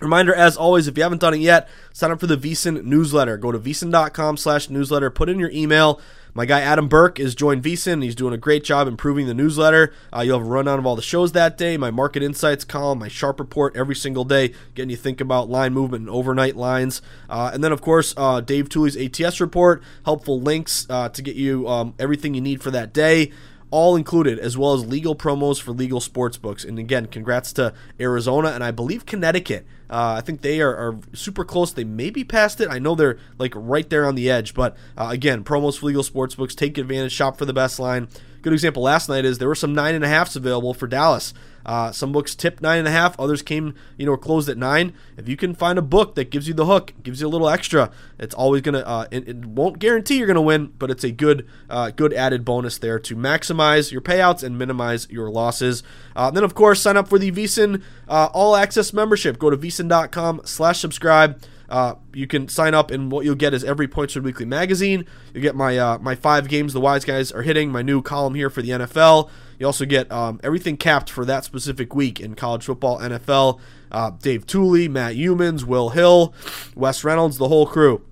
Reminder, 0.00 0.34
as 0.34 0.56
always, 0.56 0.88
if 0.88 0.96
you 0.96 1.04
haven't 1.04 1.20
done 1.20 1.34
it 1.34 1.40
yet, 1.40 1.68
sign 1.92 2.10
up 2.10 2.18
for 2.18 2.26
the 2.26 2.36
VSiN 2.36 2.82
newsletter. 2.82 3.36
Go 3.36 3.52
to 3.52 3.60
VSiN.com 3.60 4.36
slash 4.36 4.68
newsletter, 4.68 5.08
put 5.08 5.28
in 5.28 5.38
your 5.38 5.52
email. 5.52 6.00
My 6.36 6.46
guy 6.46 6.62
Adam 6.62 6.88
Burke 6.88 7.20
is 7.20 7.36
joined 7.36 7.62
VSiN. 7.62 8.02
He's 8.02 8.16
doing 8.16 8.34
a 8.34 8.36
great 8.36 8.64
job 8.64 8.88
improving 8.88 9.28
the 9.28 9.34
newsletter. 9.34 9.94
Uh, 10.12 10.22
you'll 10.22 10.40
have 10.40 10.46
a 10.46 10.50
rundown 10.50 10.80
of 10.80 10.86
all 10.86 10.96
the 10.96 11.02
shows 11.02 11.30
that 11.30 11.56
day, 11.56 11.76
my 11.76 11.92
market 11.92 12.24
insights 12.24 12.64
column, 12.64 12.98
my 12.98 13.06
sharp 13.06 13.38
report 13.38 13.76
every 13.76 13.94
single 13.94 14.24
day, 14.24 14.52
getting 14.74 14.90
you 14.90 14.96
think 14.96 15.20
about 15.20 15.48
line 15.48 15.72
movement 15.72 16.00
and 16.00 16.10
overnight 16.10 16.56
lines. 16.56 17.02
Uh, 17.30 17.52
and 17.54 17.62
then, 17.62 17.70
of 17.70 17.80
course, 17.80 18.14
uh, 18.16 18.40
Dave 18.40 18.68
Tuley's 18.68 18.96
ATS 18.96 19.40
report, 19.40 19.80
helpful 20.04 20.40
links 20.40 20.88
uh, 20.90 21.08
to 21.10 21.22
get 21.22 21.36
you 21.36 21.68
um, 21.68 21.94
everything 22.00 22.34
you 22.34 22.40
need 22.40 22.60
for 22.60 22.72
that 22.72 22.92
day 22.92 23.30
all 23.74 23.96
included, 23.96 24.38
as 24.38 24.56
well 24.56 24.72
as 24.72 24.86
legal 24.86 25.16
promos 25.16 25.60
for 25.60 25.72
legal 25.72 25.98
sports 25.98 26.36
books. 26.36 26.62
And 26.62 26.78
again, 26.78 27.06
congrats 27.06 27.52
to 27.54 27.74
Arizona 27.98 28.50
and 28.50 28.62
I 28.62 28.70
believe 28.70 29.04
Connecticut. 29.04 29.66
Uh, 29.90 30.14
I 30.16 30.20
think 30.20 30.42
they 30.42 30.60
are, 30.60 30.76
are, 30.76 30.98
super 31.12 31.44
close. 31.44 31.72
They 31.72 31.82
may 31.82 32.10
be 32.10 32.22
past 32.22 32.60
it. 32.60 32.68
I 32.70 32.78
know 32.78 32.94
they're 32.94 33.18
like 33.36 33.52
right 33.56 33.90
there 33.90 34.06
on 34.06 34.14
the 34.14 34.30
edge. 34.30 34.54
But 34.54 34.76
uh, 34.96 35.08
again, 35.10 35.42
promos 35.42 35.76
for 35.76 35.86
legal 35.86 36.04
sports 36.04 36.36
books. 36.36 36.54
Take 36.54 36.78
advantage. 36.78 37.10
Shop 37.10 37.36
for 37.36 37.46
the 37.46 37.52
best 37.52 37.80
line. 37.80 38.06
Good 38.44 38.52
example 38.52 38.82
last 38.82 39.08
night 39.08 39.24
is 39.24 39.38
there 39.38 39.48
were 39.48 39.54
some 39.54 39.74
nine 39.74 39.94
and 39.94 40.04
a 40.04 40.08
halfs 40.08 40.36
available 40.36 40.74
for 40.74 40.86
Dallas. 40.86 41.32
Uh, 41.64 41.90
some 41.92 42.12
books 42.12 42.34
tipped 42.34 42.60
nine 42.60 42.78
and 42.78 42.86
a 42.86 42.90
half, 42.90 43.18
others 43.18 43.40
came, 43.40 43.74
you 43.96 44.04
know, 44.04 44.18
closed 44.18 44.50
at 44.50 44.58
nine. 44.58 44.92
If 45.16 45.30
you 45.30 45.36
can 45.38 45.54
find 45.54 45.78
a 45.78 45.82
book 45.82 46.14
that 46.16 46.30
gives 46.30 46.46
you 46.46 46.52
the 46.52 46.66
hook, 46.66 46.92
gives 47.02 47.22
you 47.22 47.26
a 47.26 47.30
little 47.30 47.48
extra, 47.48 47.90
it's 48.18 48.34
always 48.34 48.60
gonna. 48.60 48.80
Uh, 48.80 49.06
it, 49.10 49.26
it, 49.26 49.46
won't 49.46 49.78
guarantee 49.78 50.18
you're 50.18 50.26
gonna 50.26 50.42
win, 50.42 50.74
but 50.78 50.90
it's 50.90 51.04
a 51.04 51.10
good, 51.10 51.48
uh, 51.70 51.88
good 51.88 52.12
added 52.12 52.44
bonus 52.44 52.76
there 52.76 52.98
to 52.98 53.16
maximize 53.16 53.90
your 53.90 54.02
payouts 54.02 54.42
and 54.42 54.58
minimize 54.58 55.08
your 55.08 55.30
losses. 55.30 55.82
Uh, 56.14 56.30
then, 56.30 56.44
of 56.44 56.54
course, 56.54 56.82
sign 56.82 56.98
up 56.98 57.08
for 57.08 57.18
the 57.18 57.32
VSiN 57.32 57.82
uh, 58.10 58.28
All 58.34 58.56
Access 58.56 58.92
membership. 58.92 59.38
Go 59.38 59.48
to 59.48 59.56
VSiN.com/slash-subscribe. 59.56 61.40
Uh, 61.68 61.94
you 62.12 62.26
can 62.26 62.48
sign 62.48 62.74
up, 62.74 62.90
and 62.90 63.10
what 63.10 63.24
you'll 63.24 63.34
get 63.34 63.54
is 63.54 63.64
every 63.64 63.88
Points 63.88 64.12
Spread 64.12 64.24
Weekly 64.24 64.44
magazine. 64.44 65.06
You 65.32 65.40
get 65.40 65.54
my 65.54 65.78
uh, 65.78 65.98
my 65.98 66.14
five 66.14 66.48
games 66.48 66.72
the 66.72 66.80
wise 66.80 67.04
guys 67.04 67.32
are 67.32 67.42
hitting, 67.42 67.70
my 67.70 67.82
new 67.82 68.02
column 68.02 68.34
here 68.34 68.50
for 68.50 68.62
the 68.62 68.70
NFL. 68.70 69.30
You 69.58 69.66
also 69.66 69.84
get 69.84 70.10
um, 70.10 70.40
everything 70.42 70.76
capped 70.76 71.10
for 71.10 71.24
that 71.24 71.44
specific 71.44 71.94
week 71.94 72.20
in 72.20 72.34
college 72.34 72.64
football, 72.64 72.98
NFL. 72.98 73.60
Uh, 73.90 74.10
Dave 74.20 74.46
Tuley, 74.46 74.90
Matt 74.90 75.14
Youmans, 75.14 75.64
Will 75.64 75.90
Hill, 75.90 76.34
Wes 76.74 77.04
Reynolds, 77.04 77.38
the 77.38 77.48
whole 77.48 77.66
crew. 77.66 78.04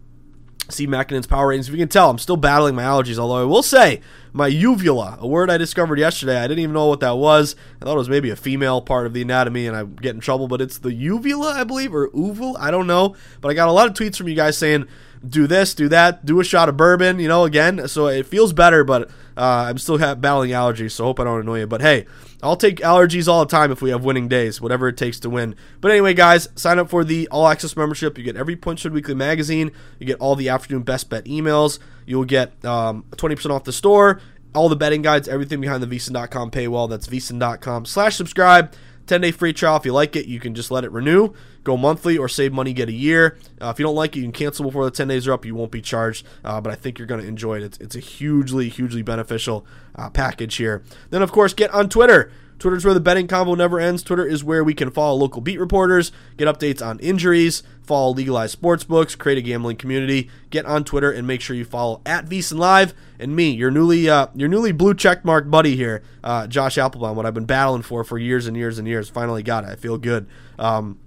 Steve 0.73 0.89
Makinen's 0.89 1.27
power 1.27 1.49
ratings. 1.49 1.69
If 1.69 1.75
you 1.75 1.79
can 1.79 1.89
tell, 1.89 2.11
I'm 2.11 2.19
still 2.19 2.37
battling 2.37 2.75
my 2.75 2.83
allergies, 2.83 3.19
although 3.19 3.43
I 3.43 3.45
will 3.45 3.63
say 3.63 4.01
my 4.33 4.47
uvula, 4.47 5.19
a 5.21 5.27
word 5.27 5.51
I 5.51 5.59
discovered 5.59 5.99
yesterday. 5.99 6.39
I 6.39 6.49
didn't 6.49 6.61
even 6.61 6.73
know 6.73 6.87
what 6.87 7.01
that 7.01 7.17
was. 7.17 7.55
I 7.81 7.85
thought 7.85 7.95
it 7.95 7.99
was 7.99 8.09
maybe 8.09 8.31
a 8.31 8.37
female 8.37 8.81
part 8.81 9.07
of 9.07 9.13
the 9.13 9.23
anatomy, 9.23 9.67
and 9.67 9.77
I 9.77 9.85
get 9.85 10.15
in 10.15 10.21
trouble, 10.21 10.49
but 10.49 10.61
it's 10.61 10.79
the 10.79 10.93
uvula, 10.93 11.53
I 11.53 11.65
believe, 11.65 11.95
or 11.95 12.11
uvula. 12.15 12.59
I 12.59 12.71
don't 12.71 12.87
know. 12.87 13.15
But 13.41 13.51
I 13.51 13.55
got 13.55 13.69
a 13.69 13.73
lot 13.73 13.87
of 13.87 13.95
tweets 13.95 14.17
from 14.17 14.29
you 14.29 14.35
guys 14.35 14.57
saying, 14.57 14.87
do 15.29 15.47
this, 15.47 15.75
do 15.75 15.89
that, 15.89 16.25
do 16.25 16.41
a 16.41 16.45
shot 16.45 16.69
of 16.69 16.77
bourbon, 16.77 17.19
you 17.19 17.29
know, 17.29 17.45
again. 17.45 17.89
So 17.89 18.07
it 18.07 18.27
feels 18.27 18.53
better, 18.53 18.85
but 18.85 19.09
uh, 19.37 19.67
I'm 19.69 19.79
still 19.79 19.99
battling 19.99 20.51
allergies, 20.51 20.93
so 20.93 21.05
hope 21.05 21.21
I 21.21 21.25
don't 21.25 21.41
annoy 21.41 21.61
you. 21.61 21.67
But 21.67 21.81
hey, 21.81 22.07
I'll 22.43 22.57
take 22.57 22.79
allergies 22.79 23.29
all 23.29 23.45
the 23.45 23.51
time 23.51 23.71
if 23.71 23.81
we 23.81 23.91
have 23.91 24.05
winning 24.05 24.29
days, 24.29 24.61
whatever 24.61 24.89
it 24.89 24.97
takes 24.97 25.21
to 25.21 25.31
win. 25.31 25.55
But 25.81 25.93
anyway, 25.93 26.15
guys, 26.15 26.49
sign 26.57 26.79
up 26.79 26.91
for 26.91 27.05
the 27.05 27.29
All 27.29 27.47
Access 27.47 27.77
membership. 27.77 28.19
You 28.19 28.25
get 28.25 28.37
every 28.37 28.57
Spread 28.57 28.93
Weekly 28.93 29.15
magazine. 29.15 29.71
You 29.99 30.07
get 30.07 30.19
all 30.19 30.35
the 30.35 30.49
afternoon 30.49 30.83
best 30.83 31.09
bet 31.09 31.25
emails. 31.27 31.79
You'll 32.05 32.25
get 32.25 32.65
um, 32.65 33.05
20% 33.13 33.51
off 33.51 33.65
the 33.65 33.73
store, 33.73 34.21
all 34.55 34.69
the 34.69 34.77
betting 34.77 35.03
guides, 35.03 35.29
everything 35.29 35.61
behind 35.61 35.83
the 35.83 35.87
VSiN.com 35.87 36.51
paywall. 36.51 36.91
That's 36.91 37.07
VSiN.com 37.07 37.87
slash 37.87 38.17
subscribe. 38.17 38.75
10 39.07 39.21
day 39.21 39.31
free 39.31 39.53
trial. 39.53 39.77
If 39.77 39.85
you 39.85 39.93
like 39.93 40.17
it, 40.17 40.27
you 40.27 40.41
can 40.41 40.55
just 40.55 40.71
let 40.71 40.85
it 40.85 40.93
renew. 40.93 41.33
Go 41.65 41.77
monthly 41.77 42.19
or 42.19 42.29
save 42.29 42.53
money, 42.53 42.73
get 42.73 42.89
a 42.89 42.93
year. 42.93 43.39
Uh, 43.61 43.69
if 43.69 43.79
you 43.79 43.85
don't 43.85 43.95
like 43.95 44.17
it, 44.17 44.21
you 44.21 44.25
can 44.25 44.33
cancel 44.33 44.65
before 44.65 44.85
the 44.85 44.91
10 44.91 45.09
days 45.09 45.29
are 45.29 45.33
up. 45.33 45.45
You 45.45 45.55
won't 45.55 45.71
be 45.71 45.81
charged, 45.81 46.27
uh, 46.45 46.61
but 46.61 46.73
I 46.73 46.77
think 46.77 46.99
you're 46.99 47.07
going 47.07 47.21
to 47.21 47.27
enjoy 47.27 47.59
it. 47.59 47.63
It's, 47.63 47.79
it's 47.79 47.97
a 47.97 48.01
hugely, 48.01 48.69
hugely 48.69 49.03
beneficial 49.03 49.65
uh, 49.95 50.11
package 50.11 50.57
here. 50.57 50.83
Then, 51.11 51.23
of 51.23 51.31
course, 51.33 51.55
get 51.55 51.73
on 51.73 51.89
Twitter. 51.89 52.33
Twitter's 52.63 52.85
where 52.85 52.95
the 52.95 53.01
betting 53.01 53.27
combo 53.27 53.57
never 53.57 53.81
ends. 53.81 54.05
Twitter 54.05 54.25
is 54.25 54.45
where 54.45 54.63
we 54.63 54.73
can 54.73 54.89
follow 54.89 55.17
local 55.17 55.41
beat 55.41 55.59
reporters, 55.59 56.13
get 56.37 56.47
updates 56.47 56.81
on 56.81 57.01
injuries, 57.01 57.65
follow 57.83 58.15
legalized 58.15 58.53
sports 58.53 58.85
books, 58.85 59.17
create 59.17 59.37
a 59.37 59.43
gambling 59.43 59.77
community. 59.77 60.31
Get 60.51 60.65
on 60.65 60.85
Twitter 60.85 61.11
and 61.11 61.27
make 61.27 61.41
sure 61.41 61.57
you 61.57 61.65
follow 61.65 62.03
at 62.07 62.27
VSiN 62.27 62.59
Live 62.59 62.95
and 63.19 63.35
me, 63.35 63.51
your 63.51 63.73
newly 63.73 64.09
uh, 64.09 64.29
your 64.37 64.49
newly 64.49 64.71
blue 64.71 64.95
checkmark 64.95 65.51
buddy 65.51 65.75
here, 65.75 66.05
uh, 66.23 66.47
Josh 66.47 66.77
Appelbaum. 66.77 67.17
What 67.17 67.27
I've 67.27 67.35
been 67.35 67.47
battling 67.47 67.83
for 67.83 68.05
for 68.05 68.17
years 68.17 68.47
and 68.47 68.57
years 68.57 68.79
and 68.79 68.87
years. 68.87 69.09
Finally 69.09 69.43
got 69.43 69.65
it. 69.65 69.71
I 69.71 69.75
feel 69.75 69.99
good. 69.99 70.29
Um, 70.57 71.01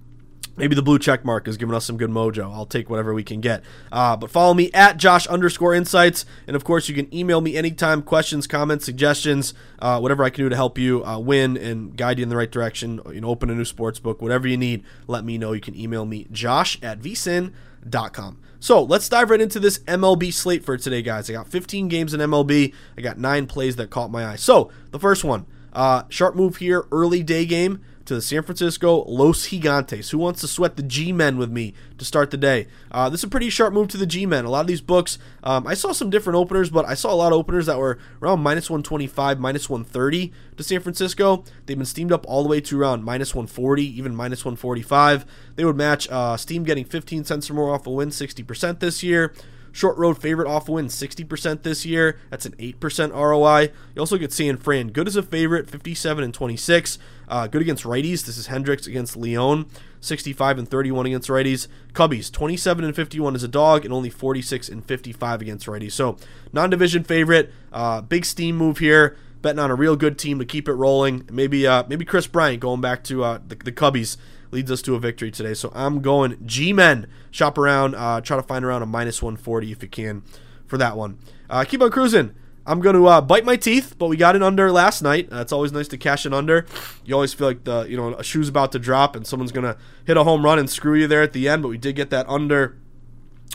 Maybe 0.56 0.74
the 0.74 0.82
blue 0.82 0.98
check 0.98 1.24
mark 1.24 1.46
is 1.46 1.56
giving 1.56 1.74
us 1.74 1.84
some 1.84 1.96
good 1.96 2.10
mojo. 2.10 2.52
I'll 2.52 2.66
take 2.66 2.88
whatever 2.88 3.12
we 3.12 3.22
can 3.22 3.40
get. 3.40 3.62
Uh, 3.92 4.16
but 4.16 4.30
follow 4.30 4.54
me 4.54 4.70
at 4.72 4.96
Josh 4.96 5.26
underscore 5.26 5.74
insights. 5.74 6.24
And 6.46 6.56
of 6.56 6.64
course, 6.64 6.88
you 6.88 6.94
can 6.94 7.12
email 7.14 7.40
me 7.40 7.56
anytime, 7.56 8.02
questions, 8.02 8.46
comments, 8.46 8.84
suggestions, 8.84 9.52
uh, 9.78 9.98
whatever 9.98 10.24
I 10.24 10.30
can 10.30 10.44
do 10.44 10.48
to 10.48 10.56
help 10.56 10.78
you 10.78 11.04
uh, 11.04 11.18
win 11.18 11.56
and 11.56 11.96
guide 11.96 12.18
you 12.18 12.22
in 12.22 12.28
the 12.28 12.36
right 12.36 12.50
direction. 12.50 13.00
You 13.12 13.20
know, 13.20 13.28
open 13.28 13.50
a 13.50 13.54
new 13.54 13.64
sports 13.64 13.98
book, 13.98 14.22
whatever 14.22 14.48
you 14.48 14.56
need, 14.56 14.84
let 15.06 15.24
me 15.24 15.36
know. 15.36 15.52
You 15.52 15.60
can 15.60 15.76
email 15.76 16.06
me, 16.06 16.26
josh 16.32 16.78
at 16.82 17.00
vsin.com. 17.00 18.38
So 18.58 18.82
let's 18.82 19.08
dive 19.08 19.30
right 19.30 19.40
into 19.40 19.60
this 19.60 19.78
MLB 19.80 20.32
slate 20.32 20.64
for 20.64 20.76
today, 20.78 21.02
guys. 21.02 21.28
I 21.28 21.34
got 21.34 21.48
15 21.48 21.88
games 21.88 22.14
in 22.14 22.20
MLB. 22.20 22.74
I 22.96 23.00
got 23.00 23.18
nine 23.18 23.46
plays 23.46 23.76
that 23.76 23.90
caught 23.90 24.10
my 24.10 24.26
eye. 24.26 24.36
So 24.36 24.70
the 24.90 24.98
first 24.98 25.22
one, 25.22 25.46
uh, 25.72 26.04
sharp 26.08 26.34
move 26.34 26.56
here, 26.56 26.86
early 26.90 27.22
day 27.22 27.44
game 27.44 27.80
to 28.06 28.14
the 28.14 28.22
San 28.22 28.42
Francisco 28.42 29.04
Los 29.04 29.48
Gigantes. 29.48 30.10
Who 30.10 30.18
wants 30.18 30.40
to 30.40 30.48
sweat 30.48 30.76
the 30.76 30.82
G 30.82 31.12
men 31.12 31.36
with 31.36 31.50
me 31.50 31.74
to 31.98 32.04
start 32.04 32.30
the 32.30 32.36
day? 32.36 32.66
Uh, 32.90 33.08
this 33.08 33.20
is 33.20 33.24
a 33.24 33.28
pretty 33.28 33.50
sharp 33.50 33.72
move 33.72 33.88
to 33.88 33.96
the 33.96 34.06
G 34.06 34.26
men. 34.26 34.44
A 34.44 34.50
lot 34.50 34.60
of 34.60 34.66
these 34.66 34.80
books, 34.80 35.18
um, 35.42 35.66
I 35.66 35.74
saw 35.74 35.92
some 35.92 36.10
different 36.10 36.36
openers, 36.36 36.70
but 36.70 36.84
I 36.84 36.94
saw 36.94 37.12
a 37.12 37.16
lot 37.16 37.32
of 37.32 37.38
openers 37.38 37.66
that 37.66 37.78
were 37.78 37.98
around 38.22 38.40
minus 38.40 38.70
125, 38.70 39.38
minus 39.38 39.68
130 39.68 40.32
to 40.56 40.62
San 40.62 40.80
Francisco. 40.80 41.44
They've 41.66 41.76
been 41.76 41.86
steamed 41.86 42.12
up 42.12 42.24
all 42.26 42.42
the 42.42 42.48
way 42.48 42.60
to 42.62 42.80
around 42.80 43.04
minus 43.04 43.34
140, 43.34 43.84
even 43.98 44.14
minus 44.14 44.44
145. 44.44 45.26
They 45.56 45.64
would 45.64 45.76
match 45.76 46.08
uh, 46.10 46.36
Steam 46.36 46.64
getting 46.64 46.84
15 46.84 47.24
cents 47.24 47.50
or 47.50 47.54
more 47.54 47.74
off 47.74 47.86
a 47.86 47.90
win, 47.90 48.10
60% 48.10 48.80
this 48.80 49.02
year. 49.02 49.34
Short 49.76 49.98
road 49.98 50.16
favorite 50.16 50.48
off 50.48 50.70
win 50.70 50.86
60% 50.86 51.62
this 51.62 51.84
year. 51.84 52.18
That's 52.30 52.46
an 52.46 52.52
8% 52.52 53.12
ROI. 53.12 53.72
You 53.94 54.00
also 54.00 54.16
get 54.16 54.32
San 54.32 54.56
Fran 54.56 54.88
good 54.88 55.06
as 55.06 55.16
a 55.16 55.22
favorite, 55.22 55.68
57 55.68 56.24
and 56.24 56.32
26. 56.32 56.98
Uh, 57.28 57.46
good 57.46 57.62
against 57.62 57.84
righties. 57.84 58.24
This 58.24 58.38
is 58.38 58.46
Hendricks 58.46 58.86
against 58.86 59.16
Leon, 59.16 59.66
65 60.00 60.58
and 60.58 60.68
31 60.68 61.06
against 61.06 61.28
righties. 61.28 61.68
Cubbies 61.92 62.30
27 62.30 62.84
and 62.84 62.94
51 62.94 63.34
as 63.34 63.42
a 63.42 63.48
dog, 63.48 63.84
and 63.84 63.92
only 63.92 64.10
46 64.10 64.68
and 64.68 64.84
55 64.84 65.40
against 65.40 65.66
righties. 65.66 65.92
So 65.92 66.16
non-division 66.52 67.04
favorite. 67.04 67.52
Uh, 67.72 68.00
big 68.00 68.24
steam 68.24 68.56
move 68.56 68.78
here 68.78 69.16
betting 69.42 69.58
on 69.58 69.70
a 69.70 69.74
real 69.74 69.96
good 69.96 70.18
team 70.18 70.38
to 70.38 70.44
keep 70.44 70.68
it 70.68 70.74
rolling. 70.74 71.28
Maybe 71.30 71.66
uh, 71.66 71.84
maybe 71.88 72.04
Kris 72.04 72.26
Bryant 72.26 72.60
going 72.60 72.80
back 72.80 73.04
to 73.04 73.22
uh, 73.22 73.38
the, 73.46 73.56
the 73.56 73.72
Cubbies 73.72 74.16
leads 74.50 74.70
us 74.70 74.82
to 74.82 74.94
a 74.94 74.98
victory 74.98 75.30
today. 75.30 75.54
So 75.54 75.70
I'm 75.74 76.00
going 76.00 76.38
G 76.46 76.72
Men. 76.72 77.06
Shop 77.30 77.58
around, 77.58 77.94
uh, 77.94 78.20
try 78.20 78.36
to 78.36 78.42
find 78.42 78.64
around 78.64 78.82
a 78.82 78.86
minus 78.86 79.22
140 79.22 79.70
if 79.72 79.82
you 79.82 79.88
can 79.88 80.22
for 80.66 80.78
that 80.78 80.96
one. 80.96 81.18
Uh, 81.48 81.64
keep 81.64 81.82
on 81.82 81.90
cruising. 81.90 82.34
I'm 82.66 82.80
going 82.80 82.96
to 82.96 83.06
uh, 83.06 83.20
bite 83.20 83.44
my 83.44 83.56
teeth, 83.56 83.94
but 83.96 84.08
we 84.08 84.16
got 84.16 84.34
an 84.34 84.42
under 84.42 84.72
last 84.72 85.02
night. 85.02 85.32
Uh, 85.32 85.36
it's 85.36 85.52
always 85.52 85.72
nice 85.72 85.88
to 85.88 85.96
cash 85.98 86.26
an 86.26 86.34
under. 86.34 86.66
You 87.04 87.14
always 87.14 87.32
feel 87.32 87.46
like 87.46 87.64
the 87.64 87.84
you 87.84 87.96
know 87.96 88.14
a 88.14 88.24
shoe's 88.24 88.48
about 88.48 88.72
to 88.72 88.78
drop 88.78 89.14
and 89.14 89.26
someone's 89.26 89.52
going 89.52 89.64
to 89.64 89.78
hit 90.04 90.16
a 90.16 90.24
home 90.24 90.44
run 90.44 90.58
and 90.58 90.68
screw 90.68 90.94
you 90.98 91.06
there 91.06 91.22
at 91.22 91.32
the 91.32 91.48
end. 91.48 91.62
But 91.62 91.68
we 91.68 91.78
did 91.78 91.94
get 91.94 92.10
that 92.10 92.28
under 92.28 92.76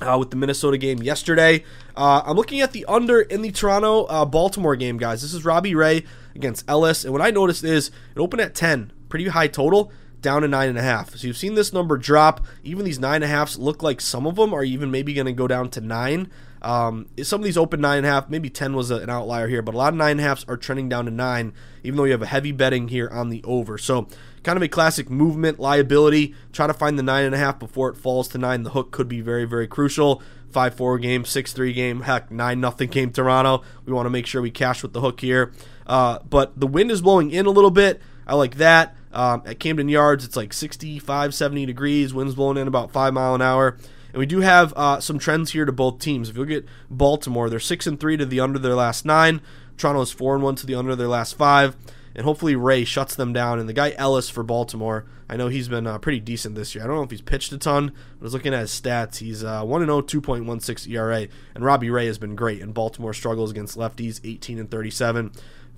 uh, 0.02 0.18
with 0.18 0.30
the 0.30 0.36
Minnesota 0.36 0.78
game 0.78 1.04
yesterday. 1.04 1.64
Uh, 1.96 2.22
I'm 2.26 2.36
looking 2.38 2.62
at 2.62 2.72
the 2.72 2.86
under 2.86 3.22
in 3.22 3.42
the 3.42 3.52
Toronto 3.52 4.06
uh, 4.06 4.26
Baltimore 4.26 4.76
game, 4.76 4.98
guys. 4.98 5.22
This 5.22 5.34
is 5.34 5.46
Robbie 5.46 5.76
Ray 5.76 6.06
against 6.34 6.64
Ellis, 6.70 7.04
and 7.04 7.14
what 7.14 7.22
I 7.22 7.32
noticed 7.32 7.64
is 7.64 7.92
it 8.16 8.20
opened 8.20 8.42
at 8.42 8.56
10, 8.56 8.94
pretty 9.10 9.28
high 9.28 9.48
total 9.48 9.92
down 10.22 10.44
to 10.44 10.48
nine 10.48 10.70
and 10.70 10.78
a 10.78 10.84
half. 10.84 11.16
So 11.16 11.28
you've 11.28 11.38
seen 11.38 11.56
this 11.56 11.74
number 11.74 11.98
drop. 11.98 12.46
Even 12.64 12.86
these 12.86 13.00
nine 13.00 13.16
and 13.16 13.26
a 13.26 13.28
halfs 13.28 13.58
look 13.58 13.84
like 13.84 14.00
some 14.00 14.28
of 14.28 14.36
them 14.36 14.54
are 14.54 14.64
even 14.64 14.92
maybe 14.92 15.14
going 15.14 15.26
to 15.26 15.34
go 15.34 15.48
down 15.48 15.70
to 15.72 15.82
nine. 15.82 16.32
Um, 16.62 17.08
some 17.24 17.42
of 17.42 17.46
these 17.46 17.58
open 17.58 17.82
nine 17.82 18.00
and 18.00 18.08
a 18.08 18.10
half, 18.10 18.30
maybe 18.30 18.50
ten 18.50 18.76
was 18.76 18.92
a, 18.92 18.98
an 18.98 19.10
outlier 19.10 19.48
here, 19.48 19.62
but 19.62 19.74
a 19.74 19.78
lot 19.78 19.94
of 19.94 19.98
nine 19.98 20.12
and 20.12 20.20
a 20.20 20.24
halfs 20.24 20.46
are 20.48 20.58
trending 20.58 20.90
down 20.90 21.06
to 21.06 21.12
nine, 21.12 21.54
even 21.84 21.98
though 21.98 22.04
you 22.04 22.12
have 22.12 22.22
a 22.22 22.28
heavy 22.28 22.52
betting 22.52 22.90
here 22.90 23.10
on 23.10 23.30
the 23.30 23.44
over. 23.44 23.78
So 23.78 24.08
kind 24.44 24.58
of 24.58 24.64
a 24.64 24.68
classic 24.68 25.10
movement 25.10 25.60
liability. 25.60 26.36
Try 26.52 26.68
to 26.68 26.74
find 26.74 27.00
the 27.00 27.04
nine 27.04 27.26
and 27.26 27.36
a 27.36 27.38
half 27.38 27.60
before 27.60 27.90
it 27.90 27.96
falls 27.96 28.28
to 28.30 28.38
nine. 28.38 28.64
The 28.64 28.72
hook 28.72 28.92
could 28.92 29.08
be 29.08 29.22
very 29.22 29.46
very 29.46 29.68
crucial. 29.68 30.22
Five 30.52 30.76
four 30.76 31.00
game, 31.00 31.26
six 31.26 31.54
three 31.54 31.74
game, 31.74 32.02
heck 32.02 32.30
nine 32.30 32.60
nothing 32.60 32.90
game 32.90 33.12
Toronto. 33.12 33.64
We 33.86 33.94
want 33.94 34.06
to 34.06 34.12
make 34.12 34.28
sure 34.28 34.42
we 34.42 34.52
cash 34.52 34.84
with 34.84 34.94
the 34.94 35.02
hook 35.02 35.22
here. 35.22 35.54
Uh, 35.88 36.20
but 36.30 36.60
the 36.60 36.68
wind 36.68 36.92
is 36.92 37.02
blowing 37.02 37.32
in 37.32 37.46
a 37.46 37.52
little 37.52 37.72
bit. 37.72 38.02
I 38.28 38.36
like 38.36 38.56
that. 38.56 38.96
Um, 39.14 39.44
at 39.46 39.60
Camden 39.60 39.90
Yards, 39.90 40.24
it's 40.24 40.38
like 40.38 40.54
65, 40.54 41.34
70 41.34 41.66
degrees, 41.66 42.14
winds 42.14 42.36
blowing 42.36 42.58
in 42.58 42.68
about 42.68 42.92
5 42.92 43.14
mile 43.14 43.36
an 43.36 43.42
hour. 43.42 43.78
And 44.14 44.20
we 44.20 44.26
do 44.26 44.42
have 44.42 44.74
uh, 44.76 45.00
some 45.00 45.20
trends 45.20 45.52
here 45.52 45.66
to 45.66 45.72
both 45.72 46.00
teams. 46.00 46.30
If 46.30 46.36
you 46.36 46.46
look 46.46 46.64
at 46.64 46.70
Baltimore, 46.90 47.50
they're 47.50 47.60
6 47.60 47.88
and 47.88 48.00
3 48.00 48.18
to 48.18 48.26
the 48.26 48.40
under 48.40 48.60
their 48.60 48.76
last 48.76 49.06
9. 49.06 49.42
Toronto 49.78 50.02
is 50.02 50.12
4 50.12 50.36
and 50.36 50.44
1 50.44 50.56
to 50.56 50.66
the 50.66 50.76
under 50.76 50.96
their 50.96 51.08
last 51.08 51.38
5. 51.38 51.76
And 52.14 52.26
hopefully 52.26 52.56
Ray 52.56 52.84
shuts 52.84 53.16
them 53.16 53.32
down. 53.32 53.60
And 53.60 53.70
the 53.70 53.74
guy 53.74 53.94
Ellis 53.98 54.30
for 54.30 54.44
Baltimore, 54.44 55.06
I 55.30 55.38
know 55.38 55.48
he's 55.48 55.70
been 55.70 55.88
uh, 55.88 55.98
pretty 55.98 56.20
decent 56.20 56.56
this 56.56 56.76
year. 56.76 56.84
I 56.84 56.88
don't 56.88 56.98
know 56.98 57.04
if 57.04 57.12
he's 57.12 57.22
pitched 57.22 57.54
a 57.54 57.58
ton, 57.58 57.88
but 57.88 58.22
I 58.22 58.24
was 58.24 58.34
looking 58.34 58.54
at 58.54 58.60
his 58.60 58.72
stats. 58.72 59.18
He's 59.18 59.44
uh, 59.44 59.64
1 59.64 59.82
0, 59.82 60.02
2.16 60.02 60.90
ERA. 60.90 61.28
And 61.56 61.64
Robbie 61.64 61.90
Ray 61.90 62.08
has 62.08 62.18
been 62.18 62.36
great. 62.36 62.62
And 62.62 62.74
Baltimore 62.74 63.14
struggles 63.14 63.52
against 63.52 63.78
lefties, 63.78 64.20
18 64.24 64.60
and 64.60 64.70
37. 64.70 65.32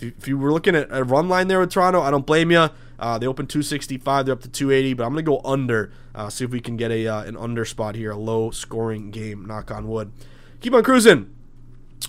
If 0.03 0.27
you, 0.27 0.37
were 0.37 0.51
looking 0.51 0.75
at 0.75 0.87
a 0.89 1.03
run 1.03 1.29
line 1.29 1.47
there 1.47 1.59
with 1.59 1.71
Toronto, 1.71 2.01
I 2.01 2.11
don't 2.11 2.25
blame 2.25 2.51
you. 2.51 2.69
Uh, 2.99 3.17
they 3.17 3.27
opened 3.27 3.49
265. 3.49 4.25
They're 4.25 4.33
up 4.33 4.41
to 4.41 4.49
280, 4.49 4.93
but 4.93 5.03
I'm 5.03 5.13
going 5.13 5.25
to 5.25 5.29
go 5.29 5.41
under. 5.43 5.91
Uh, 6.13 6.29
see 6.29 6.45
if 6.45 6.51
we 6.51 6.59
can 6.59 6.77
get 6.77 6.91
a 6.91 7.07
uh, 7.07 7.23
an 7.23 7.35
under 7.37 7.65
spot 7.65 7.95
here, 7.95 8.11
a 8.11 8.17
low 8.17 8.51
scoring 8.51 9.11
game. 9.11 9.45
Knock 9.45 9.71
on 9.71 9.87
wood. 9.87 10.11
Keep 10.61 10.73
on 10.73 10.83
cruising. 10.83 11.33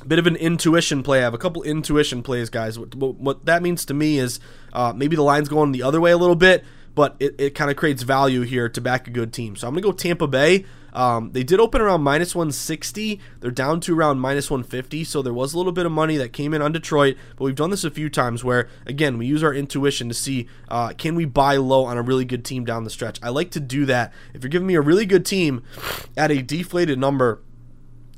Bit 0.07 0.19
of 0.19 0.27
an 0.27 0.37
intuition 0.37 1.03
play. 1.03 1.21
I 1.21 1.23
have 1.23 1.35
a 1.35 1.39
couple 1.39 1.63
intuition 1.63 2.23
plays, 2.23 2.51
guys. 2.51 2.79
What, 2.79 2.95
what, 2.95 3.15
what 3.17 3.47
that 3.47 3.63
means 3.63 3.85
to 3.87 3.95
me 3.95 4.19
is 4.19 4.41
uh, 4.73 4.93
maybe 4.95 5.17
the 5.17 5.23
line's 5.23 5.49
going 5.49 5.73
the 5.73 5.83
other 5.83 6.01
way 6.01 6.11
a 6.11 6.19
little 6.19 6.37
bit, 6.37 6.65
but 6.95 7.17
it, 7.19 7.35
it 7.39 7.55
kind 7.55 7.71
of 7.71 7.77
creates 7.77 8.03
value 8.03 8.43
here 8.43 8.69
to 8.69 8.81
back 8.81 9.07
a 9.07 9.11
good 9.11 9.33
team. 9.33 9.57
So 9.57 9.67
I'm 9.67 9.75
going 9.75 9.83
to 9.83 9.89
go 9.89 9.93
Tampa 9.93 10.27
Bay. 10.27 10.65
Um, 10.93 11.33
they 11.33 11.43
did 11.43 11.59
open 11.59 11.81
around 11.81 12.03
minus 12.03 12.35
160. 12.35 13.21
They're 13.41 13.51
down 13.51 13.81
to 13.81 13.99
around 13.99 14.21
minus 14.21 14.51
150. 14.51 15.03
So 15.05 15.23
there 15.23 15.35
was 15.35 15.53
a 15.53 15.57
little 15.57 15.73
bit 15.73 15.87
of 15.87 15.93
money 15.93 16.17
that 16.17 16.33
came 16.33 16.55
in 16.55 16.63
on 16.63 16.73
Detroit. 16.73 17.17
But 17.37 17.45
we've 17.45 17.55
done 17.57 17.71
this 17.71 17.83
a 17.85 17.91
few 17.91 18.09
times 18.09 18.45
where, 18.45 18.69
again, 18.87 19.19
we 19.19 19.27
use 19.27 19.43
our 19.43 19.53
intuition 19.53 20.09
to 20.09 20.15
see 20.15 20.49
uh, 20.69 20.93
can 20.97 21.17
we 21.17 21.25
buy 21.25 21.57
low 21.57 21.85
on 21.85 21.99
a 21.99 22.03
really 22.03 22.25
good 22.25 22.45
team 22.45 22.65
down 22.65 22.85
the 22.85 22.91
stretch. 22.91 23.19
I 23.23 23.31
like 23.31 23.51
to 23.53 23.61
do 23.61 23.85
that. 23.87 24.13
If 24.33 24.43
you're 24.43 24.51
giving 24.51 24.69
me 24.69 24.77
a 24.77 24.81
really 24.81 25.07
good 25.07 25.27
team 25.27 25.65
at 26.17 26.31
a 26.31 26.43
deflated 26.43 26.99
number, 26.99 27.41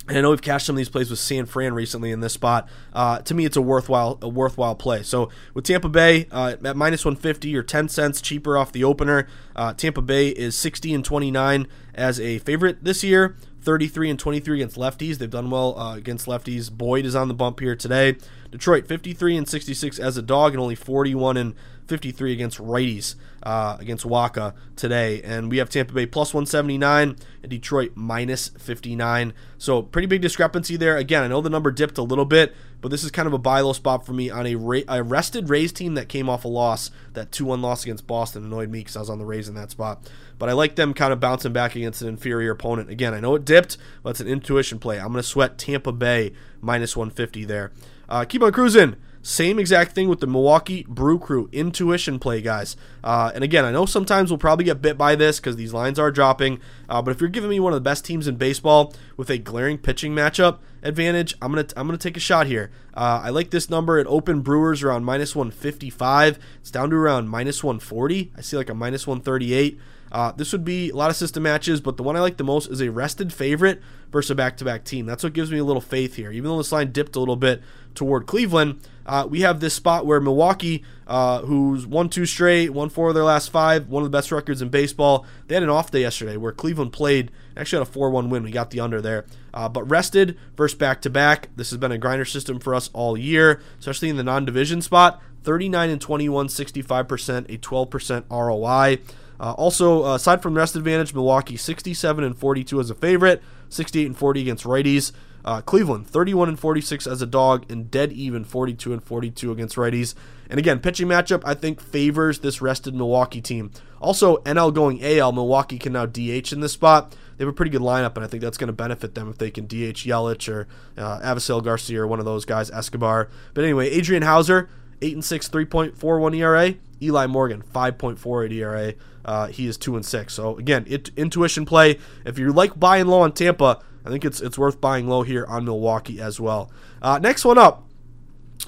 and 0.08 0.18
I 0.18 0.20
know 0.20 0.30
we've 0.30 0.42
cashed 0.42 0.66
some 0.66 0.74
of 0.74 0.78
these 0.78 0.88
plays 0.88 1.10
with 1.10 1.18
San 1.18 1.46
Fran 1.46 1.74
recently 1.74 2.12
in 2.12 2.20
this 2.20 2.32
spot. 2.32 2.68
Uh, 2.92 3.18
to 3.20 3.34
me, 3.34 3.44
it's 3.44 3.56
a 3.56 3.62
worthwhile 3.62 4.18
a 4.22 4.28
worthwhile 4.28 4.74
play. 4.74 5.02
So 5.02 5.30
with 5.52 5.64
Tampa 5.64 5.88
Bay 5.88 6.28
uh, 6.30 6.54
at 6.64 6.76
minus 6.76 7.04
150 7.04 7.56
or 7.56 7.62
10 7.62 7.88
cents 7.88 8.20
cheaper 8.20 8.56
off 8.56 8.70
the 8.70 8.84
opener, 8.84 9.26
uh, 9.56 9.72
Tampa 9.72 10.02
Bay 10.02 10.28
is 10.28 10.56
60 10.56 10.94
and 10.94 11.04
29 11.04 11.66
as 11.94 12.20
a 12.20 12.38
favorite 12.38 12.84
this 12.84 13.02
year. 13.02 13.36
33 13.62 14.10
and 14.10 14.18
23 14.18 14.60
against 14.60 14.76
lefties. 14.76 15.18
They've 15.18 15.28
done 15.28 15.50
well 15.50 15.76
uh, 15.76 15.96
against 15.96 16.26
lefties. 16.26 16.70
Boyd 16.70 17.04
is 17.04 17.16
on 17.16 17.26
the 17.26 17.34
bump 17.34 17.58
here 17.58 17.74
today. 17.74 18.16
Detroit 18.52 18.86
53 18.86 19.36
and 19.36 19.48
66 19.48 19.98
as 19.98 20.16
a 20.16 20.22
dog, 20.22 20.52
and 20.52 20.60
only 20.60 20.76
41 20.76 21.36
and 21.36 21.54
53 21.86 22.32
against 22.32 22.58
righties 22.58 23.14
uh, 23.42 23.76
against 23.78 24.04
Wacha 24.04 24.54
today. 24.74 25.22
And 25.22 25.50
we 25.50 25.58
have 25.58 25.70
Tampa 25.70 25.92
Bay 25.92 26.06
plus 26.06 26.34
179 26.34 27.16
and 27.42 27.50
Detroit 27.50 27.92
minus 27.94 28.48
59. 28.48 29.32
So 29.58 29.82
pretty 29.82 30.06
big 30.06 30.20
discrepancy 30.20 30.76
there. 30.76 30.96
Again, 30.96 31.22
I 31.22 31.28
know 31.28 31.40
the 31.40 31.50
number 31.50 31.70
dipped 31.70 31.98
a 31.98 32.02
little 32.02 32.24
bit, 32.24 32.54
but 32.80 32.90
this 32.90 33.04
is 33.04 33.10
kind 33.10 33.26
of 33.26 33.32
a 33.32 33.38
buy 33.38 33.60
low 33.60 33.72
spot 33.72 34.04
for 34.04 34.12
me 34.12 34.30
on 34.30 34.46
a, 34.46 34.56
ra- 34.56 34.80
a 34.88 35.02
rested 35.02 35.48
Rays 35.48 35.72
team 35.72 35.94
that 35.94 36.08
came 36.08 36.28
off 36.28 36.44
a 36.44 36.48
loss. 36.48 36.90
That 37.12 37.32
2 37.32 37.44
1 37.44 37.62
loss 37.62 37.84
against 37.84 38.06
Boston 38.06 38.44
annoyed 38.44 38.70
me 38.70 38.80
because 38.80 38.96
I 38.96 39.00
was 39.00 39.10
on 39.10 39.18
the 39.18 39.24
Rays 39.24 39.48
in 39.48 39.54
that 39.54 39.70
spot. 39.70 40.10
But 40.38 40.48
I 40.48 40.52
like 40.52 40.76
them 40.76 40.92
kind 40.92 41.12
of 41.12 41.20
bouncing 41.20 41.52
back 41.52 41.76
against 41.76 42.02
an 42.02 42.08
inferior 42.08 42.50
opponent. 42.50 42.90
Again, 42.90 43.14
I 43.14 43.20
know 43.20 43.34
it 43.36 43.44
dipped, 43.44 43.78
but 44.02 44.10
it's 44.10 44.20
an 44.20 44.28
intuition 44.28 44.78
play. 44.78 44.98
I'm 44.98 45.08
going 45.08 45.16
to 45.16 45.22
sweat 45.22 45.56
Tampa 45.56 45.92
Bay 45.92 46.32
minus 46.60 46.96
150 46.96 47.44
there. 47.44 47.72
Uh, 48.08 48.24
keep 48.24 48.42
on 48.42 48.52
cruising. 48.52 48.96
Same 49.26 49.58
exact 49.58 49.90
thing 49.90 50.08
with 50.08 50.20
the 50.20 50.28
Milwaukee 50.28 50.86
Brew 50.88 51.18
Crew 51.18 51.48
intuition 51.50 52.20
play, 52.20 52.40
guys. 52.40 52.76
Uh, 53.02 53.32
and 53.34 53.42
again, 53.42 53.64
I 53.64 53.72
know 53.72 53.84
sometimes 53.84 54.30
we'll 54.30 54.38
probably 54.38 54.64
get 54.64 54.80
bit 54.80 54.96
by 54.96 55.16
this 55.16 55.40
because 55.40 55.56
these 55.56 55.72
lines 55.72 55.98
are 55.98 56.12
dropping. 56.12 56.60
Uh, 56.88 57.02
but 57.02 57.10
if 57.10 57.20
you're 57.20 57.28
giving 57.28 57.50
me 57.50 57.58
one 57.58 57.72
of 57.72 57.76
the 57.76 57.80
best 57.80 58.04
teams 58.04 58.28
in 58.28 58.36
baseball 58.36 58.94
with 59.16 59.28
a 59.28 59.38
glaring 59.38 59.78
pitching 59.78 60.14
matchup 60.14 60.58
advantage, 60.80 61.34
I'm 61.42 61.50
gonna 61.50 61.66
I'm 61.76 61.88
gonna 61.88 61.98
take 61.98 62.16
a 62.16 62.20
shot 62.20 62.46
here. 62.46 62.70
Uh, 62.94 63.20
I 63.24 63.30
like 63.30 63.50
this 63.50 63.68
number 63.68 63.98
at 63.98 64.06
Open 64.06 64.42
Brewers 64.42 64.84
around 64.84 65.04
minus 65.04 65.34
155. 65.34 66.38
It's 66.60 66.70
down 66.70 66.90
to 66.90 66.96
around 66.96 67.28
minus 67.28 67.64
140. 67.64 68.30
I 68.36 68.40
see 68.42 68.56
like 68.56 68.70
a 68.70 68.74
minus 68.74 69.08
138. 69.08 69.76
Uh, 70.16 70.32
this 70.32 70.50
would 70.50 70.64
be 70.64 70.88
a 70.88 70.96
lot 70.96 71.10
of 71.10 71.16
system 71.16 71.42
matches, 71.42 71.82
but 71.82 71.98
the 71.98 72.02
one 72.02 72.16
I 72.16 72.20
like 72.20 72.38
the 72.38 72.42
most 72.42 72.70
is 72.70 72.80
a 72.80 72.90
rested 72.90 73.34
favorite 73.34 73.82
versus 74.10 74.30
a 74.30 74.34
back-to-back 74.34 74.82
team. 74.82 75.04
That's 75.04 75.22
what 75.22 75.34
gives 75.34 75.50
me 75.50 75.58
a 75.58 75.64
little 75.64 75.82
faith 75.82 76.14
here. 76.14 76.32
Even 76.32 76.48
though 76.48 76.56
this 76.56 76.72
line 76.72 76.90
dipped 76.90 77.16
a 77.16 77.20
little 77.20 77.36
bit 77.36 77.62
toward 77.94 78.26
Cleveland, 78.26 78.80
uh, 79.04 79.26
we 79.28 79.42
have 79.42 79.60
this 79.60 79.74
spot 79.74 80.06
where 80.06 80.18
Milwaukee 80.18 80.82
uh, 81.06 81.42
who's 81.42 81.86
won 81.86 82.08
two 82.08 82.24
straight, 82.24 82.70
won 82.70 82.88
four 82.88 83.08
of 83.10 83.14
their 83.14 83.24
last 83.24 83.50
five, 83.50 83.88
one 83.88 84.02
of 84.02 84.10
the 84.10 84.16
best 84.16 84.32
records 84.32 84.62
in 84.62 84.70
baseball. 84.70 85.26
They 85.48 85.54
had 85.54 85.62
an 85.62 85.68
off 85.68 85.90
day 85.90 86.00
yesterday 86.00 86.38
where 86.38 86.50
Cleveland 86.50 86.94
played, 86.94 87.30
actually 87.54 87.80
had 87.80 87.88
a 87.88 87.92
4 87.92 88.08
1 88.08 88.30
win. 88.30 88.42
We 88.42 88.50
got 88.50 88.70
the 88.70 88.80
under 88.80 89.02
there. 89.02 89.26
Uh, 89.52 89.68
but 89.68 89.84
rested 89.84 90.38
versus 90.56 90.78
back 90.78 91.02
to 91.02 91.10
back. 91.10 91.50
This 91.56 91.68
has 91.68 91.78
been 91.78 91.92
a 91.92 91.98
grinder 91.98 92.24
system 92.24 92.58
for 92.58 92.74
us 92.74 92.88
all 92.94 93.18
year, 93.18 93.60
especially 93.78 94.08
in 94.08 94.16
the 94.16 94.24
non 94.24 94.46
division 94.46 94.80
spot. 94.80 95.20
39 95.42 95.90
and 95.90 96.00
21, 96.00 96.48
65%, 96.48 97.54
a 97.54 97.58
12% 97.58 98.24
ROI. 98.30 98.98
Uh, 99.40 99.52
also, 99.52 100.04
uh, 100.04 100.14
aside 100.14 100.42
from 100.42 100.54
rest 100.54 100.76
advantage, 100.76 101.14
Milwaukee 101.14 101.56
67 101.56 102.24
and 102.24 102.36
42 102.36 102.80
as 102.80 102.90
a 102.90 102.94
favorite, 102.94 103.42
68 103.68 104.06
and 104.06 104.16
40 104.16 104.40
against 104.40 104.64
righties. 104.64 105.12
Uh, 105.44 105.60
Cleveland 105.60 106.08
31 106.08 106.48
and 106.48 106.58
46 106.58 107.06
as 107.06 107.22
a 107.22 107.26
dog, 107.26 107.70
and 107.70 107.88
dead 107.88 108.10
even 108.12 108.44
42 108.44 108.92
and 108.92 109.02
42 109.02 109.52
against 109.52 109.76
righties. 109.76 110.14
And 110.50 110.58
again, 110.58 110.80
pitching 110.80 111.06
matchup 111.06 111.42
I 111.44 111.54
think 111.54 111.80
favors 111.80 112.40
this 112.40 112.60
rested 112.60 112.94
Milwaukee 112.94 113.40
team. 113.40 113.70
Also, 114.00 114.38
NL 114.38 114.74
going 114.74 115.02
AL, 115.04 115.32
Milwaukee 115.32 115.78
can 115.78 115.92
now 115.92 116.06
DH 116.06 116.52
in 116.52 116.60
this 116.60 116.72
spot. 116.72 117.14
They 117.36 117.44
have 117.44 117.52
a 117.52 117.54
pretty 117.54 117.70
good 117.70 117.82
lineup, 117.82 118.16
and 118.16 118.24
I 118.24 118.26
think 118.28 118.42
that's 118.42 118.58
going 118.58 118.68
to 118.68 118.72
benefit 118.72 119.14
them 119.14 119.28
if 119.28 119.38
they 119.38 119.50
can 119.50 119.66
DH 119.66 120.02
Yelich 120.04 120.52
or 120.52 120.66
uh, 120.96 121.20
Avisail 121.20 121.62
Garcia 121.62 122.02
or 122.02 122.06
one 122.06 122.18
of 122.18 122.24
those 122.24 122.44
guys, 122.44 122.70
Escobar. 122.70 123.28
But 123.54 123.64
anyway, 123.64 123.88
Adrian 123.90 124.22
Houser, 124.22 124.68
8 125.00 125.14
and 125.14 125.24
6, 125.24 125.48
3.41 125.48 126.36
ERA. 126.36 126.74
Eli 127.02 127.26
Morgan, 127.26 127.62
5.48 127.62 128.52
ERA. 128.52 128.94
Uh, 129.24 129.48
he 129.48 129.66
is 129.66 129.76
2 129.76 129.96
and 129.96 130.06
6. 130.06 130.32
So 130.32 130.56
again, 130.56 130.84
it, 130.88 131.10
intuition 131.16 131.66
play. 131.66 131.98
If 132.24 132.38
you 132.38 132.52
like 132.52 132.78
buying 132.78 133.06
low 133.06 133.20
on 133.20 133.32
Tampa, 133.32 133.80
I 134.04 134.08
think 134.08 134.24
it's 134.24 134.40
it's 134.40 134.56
worth 134.56 134.80
buying 134.80 135.08
low 135.08 135.22
here 135.22 135.44
on 135.46 135.64
Milwaukee 135.64 136.20
as 136.20 136.40
well. 136.40 136.70
Uh, 137.02 137.18
next 137.18 137.44
one 137.44 137.58
up. 137.58 137.88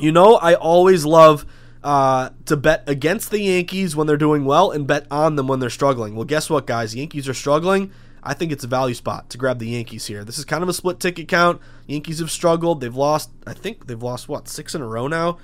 You 0.01 0.13
know, 0.13 0.35
I 0.35 0.55
always 0.55 1.05
love 1.05 1.47
uh, 1.83 2.31
to 2.47 2.57
bet 2.57 2.83
against 2.89 3.31
the 3.31 3.41
Yankees 3.41 3.95
when 3.95 4.07
they're 4.07 4.17
doing 4.17 4.45
well 4.45 4.73
and 4.73 4.87
bet 4.87 5.07
on 5.11 5.37
them 5.37 5.47
when 5.47 5.61
they're 5.61 5.71
struggling. 5.71 6.17
Well, 6.17 6.25
guess 6.25 6.51
what, 6.51 6.67
guys? 6.67 6.95
Yankees 6.95 7.29
are 7.29 7.35
struggling. 7.35 7.93
I 8.29 8.35
think 8.35 8.53
it's 8.53 8.63
a 8.63 8.69
value 8.69 8.95
spot 8.95 9.31
to 9.31 9.39
grab 9.39 9.59
the 9.59 9.69
Yankees 9.69 10.05
here. 10.05 10.23
This 10.23 10.39
is 10.39 10.45
kind 10.45 10.63
of 10.63 10.69
a 10.69 10.75
split 10.75 11.01
ticket 11.01 11.29
count. 11.29 11.63
Yankees 11.87 12.19
have 12.19 12.31
struggled. 12.31 12.83
They've 12.83 12.95
lost, 12.95 13.31
I 13.47 13.55
think 13.55 13.87
they've 13.87 14.03
lost, 14.03 14.29
what, 14.29 14.49
six 14.49 14.75
in 14.75 14.83
a 14.83 14.87
row 14.87 15.09
now? 15.09 15.39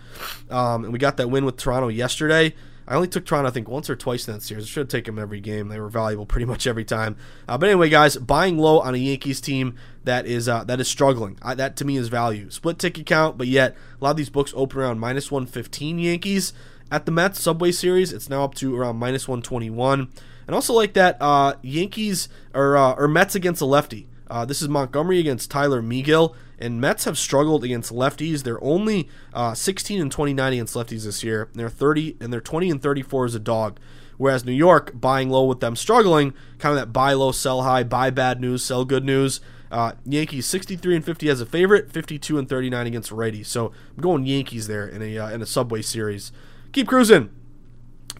Um, 0.50 0.84
and 0.84 0.92
we 0.92 0.98
got 0.98 1.16
that 1.16 1.30
win 1.30 1.46
with 1.46 1.56
Toronto 1.56 1.88
yesterday. 1.88 2.52
I 2.86 2.94
only 2.94 3.08
took 3.08 3.24
Toronto, 3.24 3.48
I 3.48 3.52
think, 3.52 3.70
once 3.70 3.88
or 3.88 3.96
twice 3.96 4.28
in 4.28 4.34
that 4.34 4.42
series. 4.42 4.64
I 4.64 4.66
should 4.66 4.80
have 4.82 4.88
taken 4.88 5.14
them 5.14 5.22
every 5.22 5.40
game. 5.40 5.68
They 5.68 5.80
were 5.80 5.88
valuable 5.88 6.26
pretty 6.26 6.44
much 6.44 6.66
every 6.66 6.84
time. 6.84 7.16
Uh, 7.48 7.56
but 7.56 7.70
anyway, 7.70 7.88
guys, 7.88 8.18
buying 8.18 8.58
low 8.58 8.80
on 8.80 8.94
a 8.94 8.98
Yankees 8.98 9.40
team 9.40 9.76
that 10.04 10.26
is 10.26 10.46
uh, 10.46 10.64
that 10.64 10.78
is 10.78 10.86
struggling. 10.86 11.38
I, 11.40 11.54
that 11.54 11.76
to 11.76 11.86
me 11.86 11.96
is 11.96 12.08
value. 12.08 12.50
Split 12.50 12.78
ticket 12.78 13.06
count, 13.06 13.38
but 13.38 13.46
yet 13.46 13.74
a 13.98 14.04
lot 14.04 14.10
of 14.10 14.18
these 14.18 14.28
books 14.28 14.52
open 14.54 14.78
around 14.78 15.00
minus 15.00 15.30
115 15.30 15.98
Yankees. 15.98 16.52
At 16.92 17.06
the 17.06 17.12
Mets 17.12 17.40
Subway 17.40 17.72
Series, 17.72 18.12
it's 18.12 18.28
now 18.28 18.44
up 18.44 18.54
to 18.56 18.76
around 18.76 18.96
minus 18.96 19.26
121. 19.26 20.10
And 20.46 20.54
also 20.54 20.72
like 20.72 20.94
that 20.94 21.16
uh, 21.20 21.54
Yankees 21.62 22.28
or, 22.52 22.76
uh, 22.76 22.94
or 22.94 23.08
Mets 23.08 23.34
against 23.34 23.60
a 23.60 23.66
lefty. 23.66 24.08
Uh, 24.28 24.44
this 24.44 24.62
is 24.62 24.68
Montgomery 24.68 25.20
against 25.20 25.50
Tyler 25.50 25.82
Megill, 25.82 26.34
and 26.58 26.80
Mets 26.80 27.04
have 27.04 27.18
struggled 27.18 27.62
against 27.62 27.92
lefties. 27.92 28.42
They're 28.42 28.62
only 28.62 29.08
uh, 29.32 29.54
16 29.54 30.00
and 30.00 30.10
29 30.10 30.52
against 30.52 30.74
lefties 30.74 31.04
this 31.04 31.22
year. 31.22 31.50
They're 31.54 31.68
30 31.68 32.16
and 32.20 32.32
they're 32.32 32.40
20 32.40 32.70
and 32.70 32.82
34 32.82 33.26
as 33.26 33.34
a 33.34 33.38
dog. 33.38 33.78
Whereas 34.16 34.44
New 34.44 34.52
York 34.52 34.92
buying 34.94 35.28
low 35.28 35.44
with 35.44 35.60
them 35.60 35.76
struggling, 35.76 36.34
kind 36.58 36.72
of 36.72 36.80
that 36.80 36.92
buy 36.92 37.12
low, 37.14 37.32
sell 37.32 37.62
high, 37.62 37.82
buy 37.82 38.10
bad 38.10 38.40
news, 38.40 38.64
sell 38.64 38.84
good 38.84 39.04
news. 39.04 39.40
Uh, 39.70 39.92
Yankees 40.04 40.46
63 40.46 40.96
and 40.96 41.04
50 41.04 41.28
as 41.28 41.40
a 41.40 41.46
favorite, 41.46 41.90
52 41.90 42.38
and 42.38 42.48
39 42.48 42.86
against 42.86 43.10
righty. 43.10 43.42
So 43.42 43.72
I'm 43.96 44.02
going 44.02 44.24
Yankees 44.24 44.68
there 44.68 44.86
in 44.86 45.02
a 45.02 45.18
uh, 45.18 45.30
in 45.30 45.42
a 45.42 45.46
Subway 45.46 45.82
series. 45.82 46.30
Keep 46.72 46.86
cruising. 46.86 47.30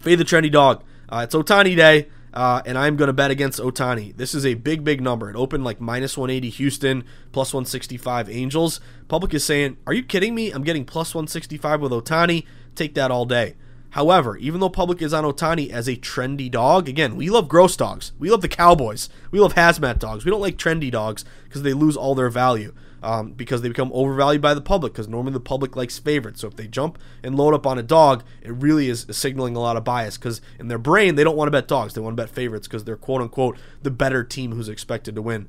Fade 0.01 0.19
the 0.19 0.25
trendy 0.25 0.51
dog. 0.51 0.83
Uh, 1.09 1.21
it's 1.23 1.35
Ohtani 1.35 1.75
day. 1.75 2.07
Uh, 2.33 2.61
and 2.65 2.77
I'm 2.77 2.97
going 2.97 3.07
to 3.07 3.13
bet 3.13 3.31
against 3.31 3.61
Ohtani. 3.61 4.15
This 4.17 4.35
is 4.35 4.45
a 4.45 4.55
big, 4.55 4.83
big 4.83 4.99
number. 5.01 5.29
It 5.29 5.37
opened 5.37 5.63
like 5.63 5.79
minus 5.79 6.17
180 6.17 6.49
Houston, 6.49 7.05
plus 7.31 7.53
165 7.53 8.29
Angels. 8.29 8.81
Public 9.07 9.33
is 9.33 9.45
saying, 9.45 9.77
Are 9.87 9.93
you 9.93 10.03
kidding 10.03 10.35
me? 10.35 10.51
I'm 10.51 10.63
getting 10.63 10.83
plus 10.83 11.15
165 11.15 11.79
with 11.79 11.93
Ohtani. 11.93 12.45
Take 12.75 12.93
that 12.95 13.09
all 13.09 13.25
day. 13.25 13.55
However, 13.91 14.35
even 14.35 14.59
though 14.59 14.67
public 14.67 15.01
is 15.01 15.13
on 15.13 15.23
Ohtani 15.23 15.69
as 15.69 15.87
a 15.87 15.95
trendy 15.95 16.51
dog, 16.51 16.89
again, 16.89 17.15
we 17.15 17.29
love 17.29 17.47
gross 17.47 17.77
dogs. 17.77 18.11
We 18.19 18.29
love 18.29 18.41
the 18.41 18.49
Cowboys. 18.49 19.07
We 19.31 19.39
love 19.39 19.53
hazmat 19.53 19.99
dogs. 19.99 20.25
We 20.25 20.31
don't 20.31 20.41
like 20.41 20.57
trendy 20.57 20.91
dogs 20.91 21.23
because 21.45 21.61
they 21.61 21.71
lose 21.71 21.95
all 21.95 22.15
their 22.15 22.29
value 22.29 22.73
um, 23.05 23.33
because 23.33 23.61
they 23.61 23.67
become 23.67 23.91
overvalued 23.93 24.41
by 24.41 24.55
the 24.55 24.61
public 24.61 24.93
because 24.93 25.07
normally 25.07 25.33
the 25.33 25.39
public 25.39 25.75
likes 25.75 25.99
favorites. 25.99 26.41
So 26.41 26.47
if 26.47 26.55
they 26.55 26.67
jump 26.67 26.97
and 27.23 27.35
load 27.35 27.53
up 27.53 27.67
on 27.67 27.77
a 27.77 27.83
dog, 27.83 28.23
it 28.41 28.51
really 28.51 28.89
is 28.89 29.05
signaling 29.11 29.55
a 29.55 29.59
lot 29.59 29.77
of 29.77 29.83
bias 29.83 30.17
because 30.17 30.41
in 30.59 30.67
their 30.67 30.79
brain 30.79 31.15
they 31.15 31.23
don't 31.23 31.37
want 31.37 31.47
to 31.47 31.51
bet 31.51 31.67
dogs. 31.67 31.93
They 31.93 32.01
want 32.01 32.17
to 32.17 32.23
bet 32.23 32.31
favorites 32.31 32.67
because 32.67 32.83
they're 32.83 32.97
quote 32.97 33.21
unquote 33.21 33.57
the 33.83 33.91
better 33.91 34.23
team 34.23 34.53
who's 34.53 34.67
expected 34.67 35.13
to 35.15 35.21
win. 35.21 35.47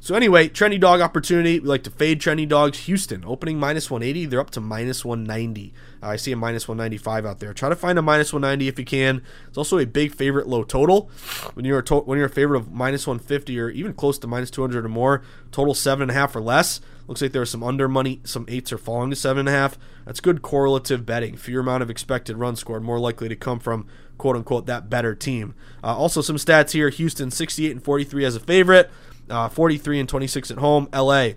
So 0.00 0.14
anyway, 0.14 0.48
trendy 0.48 0.80
dog 0.80 1.02
opportunity. 1.02 1.60
We 1.60 1.68
like 1.68 1.84
to 1.84 1.90
fade 1.90 2.20
trendy 2.20 2.48
dogs. 2.48 2.78
Houston 2.80 3.22
opening 3.26 3.60
minus 3.60 3.90
180. 3.90 4.26
They're 4.26 4.40
up 4.40 4.50
to 4.50 4.60
minus 4.60 5.04
190. 5.04 5.74
Uh, 6.04 6.08
I 6.08 6.16
see 6.16 6.32
a 6.32 6.36
minus 6.36 6.68
195 6.68 7.24
out 7.24 7.38
there. 7.40 7.54
Try 7.54 7.70
to 7.70 7.76
find 7.76 7.98
a 7.98 8.02
minus 8.02 8.32
190 8.32 8.68
if 8.68 8.78
you 8.78 8.84
can. 8.84 9.22
It's 9.48 9.56
also 9.56 9.78
a 9.78 9.86
big 9.86 10.14
favorite 10.14 10.46
low 10.46 10.62
total. 10.62 11.10
When 11.54 11.64
you're 11.64 11.78
a 11.78 11.84
to- 11.84 12.00
when 12.00 12.18
you're 12.18 12.26
a 12.26 12.30
favorite 12.30 12.58
of 12.58 12.72
minus 12.72 13.06
150 13.06 13.58
or 13.58 13.70
even 13.70 13.94
close 13.94 14.18
to 14.18 14.26
minus 14.26 14.50
200 14.50 14.84
or 14.84 14.88
more, 14.88 15.22
total 15.50 15.72
seven 15.74 16.02
and 16.02 16.10
a 16.10 16.14
half 16.14 16.36
or 16.36 16.40
less. 16.40 16.80
Looks 17.06 17.20
like 17.22 17.32
there's 17.32 17.50
some 17.50 17.62
under 17.62 17.86
money. 17.88 18.20
Some 18.24 18.46
eights 18.48 18.72
are 18.72 18.78
falling 18.78 19.10
to 19.10 19.16
seven 19.16 19.40
and 19.40 19.48
a 19.48 19.52
half. 19.52 19.78
That's 20.06 20.20
good 20.20 20.42
correlative 20.42 21.04
betting. 21.04 21.36
Fewer 21.36 21.60
amount 21.60 21.82
of 21.82 21.90
expected 21.90 22.36
runs 22.36 22.60
scored, 22.60 22.82
more 22.82 22.98
likely 22.98 23.28
to 23.28 23.36
come 23.36 23.60
from 23.60 23.86
quote 24.16 24.36
unquote 24.36 24.66
that 24.66 24.88
better 24.88 25.14
team. 25.14 25.54
Uh, 25.82 25.96
also, 25.96 26.20
some 26.20 26.36
stats 26.36 26.70
here: 26.72 26.88
Houston 26.88 27.30
68 27.30 27.72
and 27.72 27.84
43 27.84 28.24
as 28.24 28.36
a 28.36 28.40
favorite, 28.40 28.90
uh, 29.28 29.48
43 29.48 30.00
and 30.00 30.08
26 30.08 30.50
at 30.50 30.58
home. 30.58 30.88
LA 30.94 31.30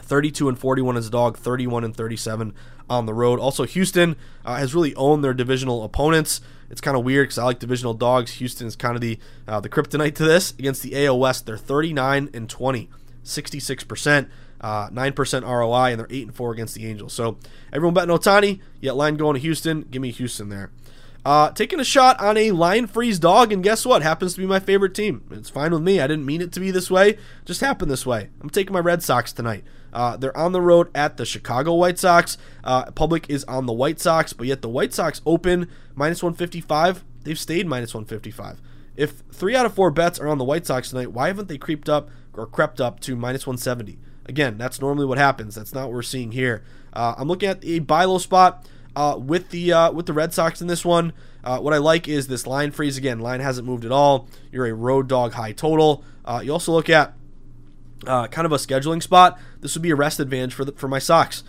32 0.00 0.48
and 0.48 0.58
41 0.58 0.96
as 0.96 1.06
a 1.06 1.10
dog, 1.10 1.36
31 1.36 1.84
and 1.84 1.94
37 1.94 2.54
on 2.98 3.06
the 3.06 3.14
road. 3.14 3.38
Also, 3.38 3.64
Houston 3.64 4.16
uh, 4.44 4.56
has 4.56 4.74
really 4.74 4.94
owned 4.94 5.24
their 5.24 5.34
divisional 5.34 5.84
opponents. 5.84 6.40
It's 6.70 6.80
kind 6.80 6.96
of 6.96 7.04
weird 7.04 7.24
because 7.24 7.38
I 7.38 7.44
like 7.44 7.58
divisional 7.58 7.94
dogs. 7.94 8.32
Houston 8.32 8.66
is 8.66 8.76
kind 8.76 8.94
of 8.94 9.00
the 9.00 9.18
uh, 9.46 9.60
the 9.60 9.68
kryptonite 9.68 10.14
to 10.16 10.24
this. 10.24 10.52
Against 10.58 10.82
the 10.82 11.06
AL 11.06 11.18
West, 11.18 11.46
they're 11.46 11.58
39 11.58 12.30
and 12.32 12.48
20, 12.48 12.88
66 13.22 13.84
percent 13.84 14.28
uh, 14.62 14.88
9% 14.90 15.42
ROI, 15.42 15.90
and 15.90 16.00
they're 16.00 16.06
8 16.08 16.26
and 16.28 16.34
4 16.34 16.52
against 16.52 16.74
the 16.74 16.86
Angels. 16.86 17.12
So 17.12 17.38
everyone 17.72 17.94
betting 17.94 18.14
Ohtani, 18.14 18.60
yet 18.80 18.96
line 18.96 19.16
going 19.16 19.34
to 19.34 19.40
Houston. 19.40 19.82
Give 19.82 20.00
me 20.00 20.10
Houston 20.12 20.48
there. 20.48 20.70
Uh, 21.24 21.50
taking 21.50 21.78
a 21.78 21.84
shot 21.84 22.20
on 22.20 22.36
a 22.36 22.50
line 22.50 22.86
freeze 22.86 23.18
dog, 23.18 23.52
and 23.52 23.62
guess 23.62 23.86
what? 23.86 24.02
Happens 24.02 24.34
to 24.34 24.40
be 24.40 24.46
my 24.46 24.58
favorite 24.58 24.94
team. 24.94 25.24
It's 25.30 25.50
fine 25.50 25.72
with 25.72 25.82
me. 25.82 26.00
I 26.00 26.06
didn't 26.06 26.26
mean 26.26 26.40
it 26.40 26.52
to 26.52 26.60
be 26.60 26.70
this 26.70 26.90
way. 26.90 27.16
Just 27.44 27.60
happened 27.60 27.90
this 27.90 28.06
way. 28.06 28.30
I'm 28.40 28.50
taking 28.50 28.72
my 28.72 28.80
Red 28.80 29.02
Sox 29.02 29.32
tonight. 29.32 29.64
Uh, 29.92 30.16
they're 30.16 30.36
on 30.36 30.52
the 30.52 30.60
road 30.60 30.88
at 30.94 31.16
the 31.16 31.26
Chicago 31.26 31.74
White 31.74 31.98
Sox. 31.98 32.38
Uh, 32.64 32.90
public 32.92 33.28
is 33.28 33.44
on 33.44 33.66
the 33.66 33.72
White 33.72 34.00
Sox, 34.00 34.32
but 34.32 34.46
yet 34.46 34.62
the 34.62 34.68
White 34.68 34.94
Sox 34.94 35.20
open 35.26 35.68
minus 35.94 36.22
155. 36.22 37.04
They've 37.24 37.38
stayed 37.38 37.66
minus 37.66 37.94
155. 37.94 38.60
If 38.96 39.22
three 39.32 39.56
out 39.56 39.66
of 39.66 39.74
four 39.74 39.90
bets 39.90 40.18
are 40.18 40.28
on 40.28 40.38
the 40.38 40.44
White 40.44 40.66
Sox 40.66 40.90
tonight, 40.90 41.12
why 41.12 41.28
haven't 41.28 41.48
they 41.48 41.58
creeped 41.58 41.88
up 41.88 42.10
or 42.34 42.46
crept 42.46 42.80
up 42.80 43.00
to 43.00 43.16
minus 43.16 43.46
170? 43.46 43.98
Again, 44.26 44.58
that's 44.58 44.80
normally 44.80 45.06
what 45.06 45.18
happens. 45.18 45.54
That's 45.54 45.74
not 45.74 45.84
what 45.84 45.94
we're 45.94 46.02
seeing 46.02 46.32
here. 46.32 46.62
Uh, 46.92 47.14
I'm 47.16 47.28
looking 47.28 47.48
at 47.48 47.64
a 47.64 47.80
buy 47.80 48.04
low 48.04 48.18
spot 48.18 48.66
uh, 48.94 49.16
with 49.18 49.50
the 49.50 49.72
uh, 49.72 49.92
with 49.92 50.06
the 50.06 50.12
Red 50.12 50.32
Sox 50.32 50.60
in 50.60 50.66
this 50.66 50.84
one. 50.84 51.12
Uh, 51.42 51.58
what 51.58 51.74
I 51.74 51.78
like 51.78 52.06
is 52.06 52.28
this 52.28 52.46
line 52.46 52.70
freeze 52.70 52.96
again. 52.96 53.18
Line 53.18 53.40
hasn't 53.40 53.66
moved 53.66 53.84
at 53.84 53.90
all. 53.90 54.28
You're 54.52 54.66
a 54.66 54.74
road 54.74 55.08
dog 55.08 55.32
high 55.32 55.52
total. 55.52 56.04
You 56.42 56.52
also 56.52 56.72
look 56.72 56.88
at 56.88 57.14
uh, 58.06 58.26
kind 58.28 58.46
of 58.46 58.52
a 58.52 58.56
scheduling 58.56 59.02
spot. 59.02 59.38
This 59.60 59.74
would 59.74 59.82
be 59.82 59.90
a 59.90 59.96
rest 59.96 60.20
advantage 60.20 60.54
for 60.54 60.64
the, 60.64 60.72
for 60.72 60.88
my 60.88 60.98
Sox. 60.98 61.44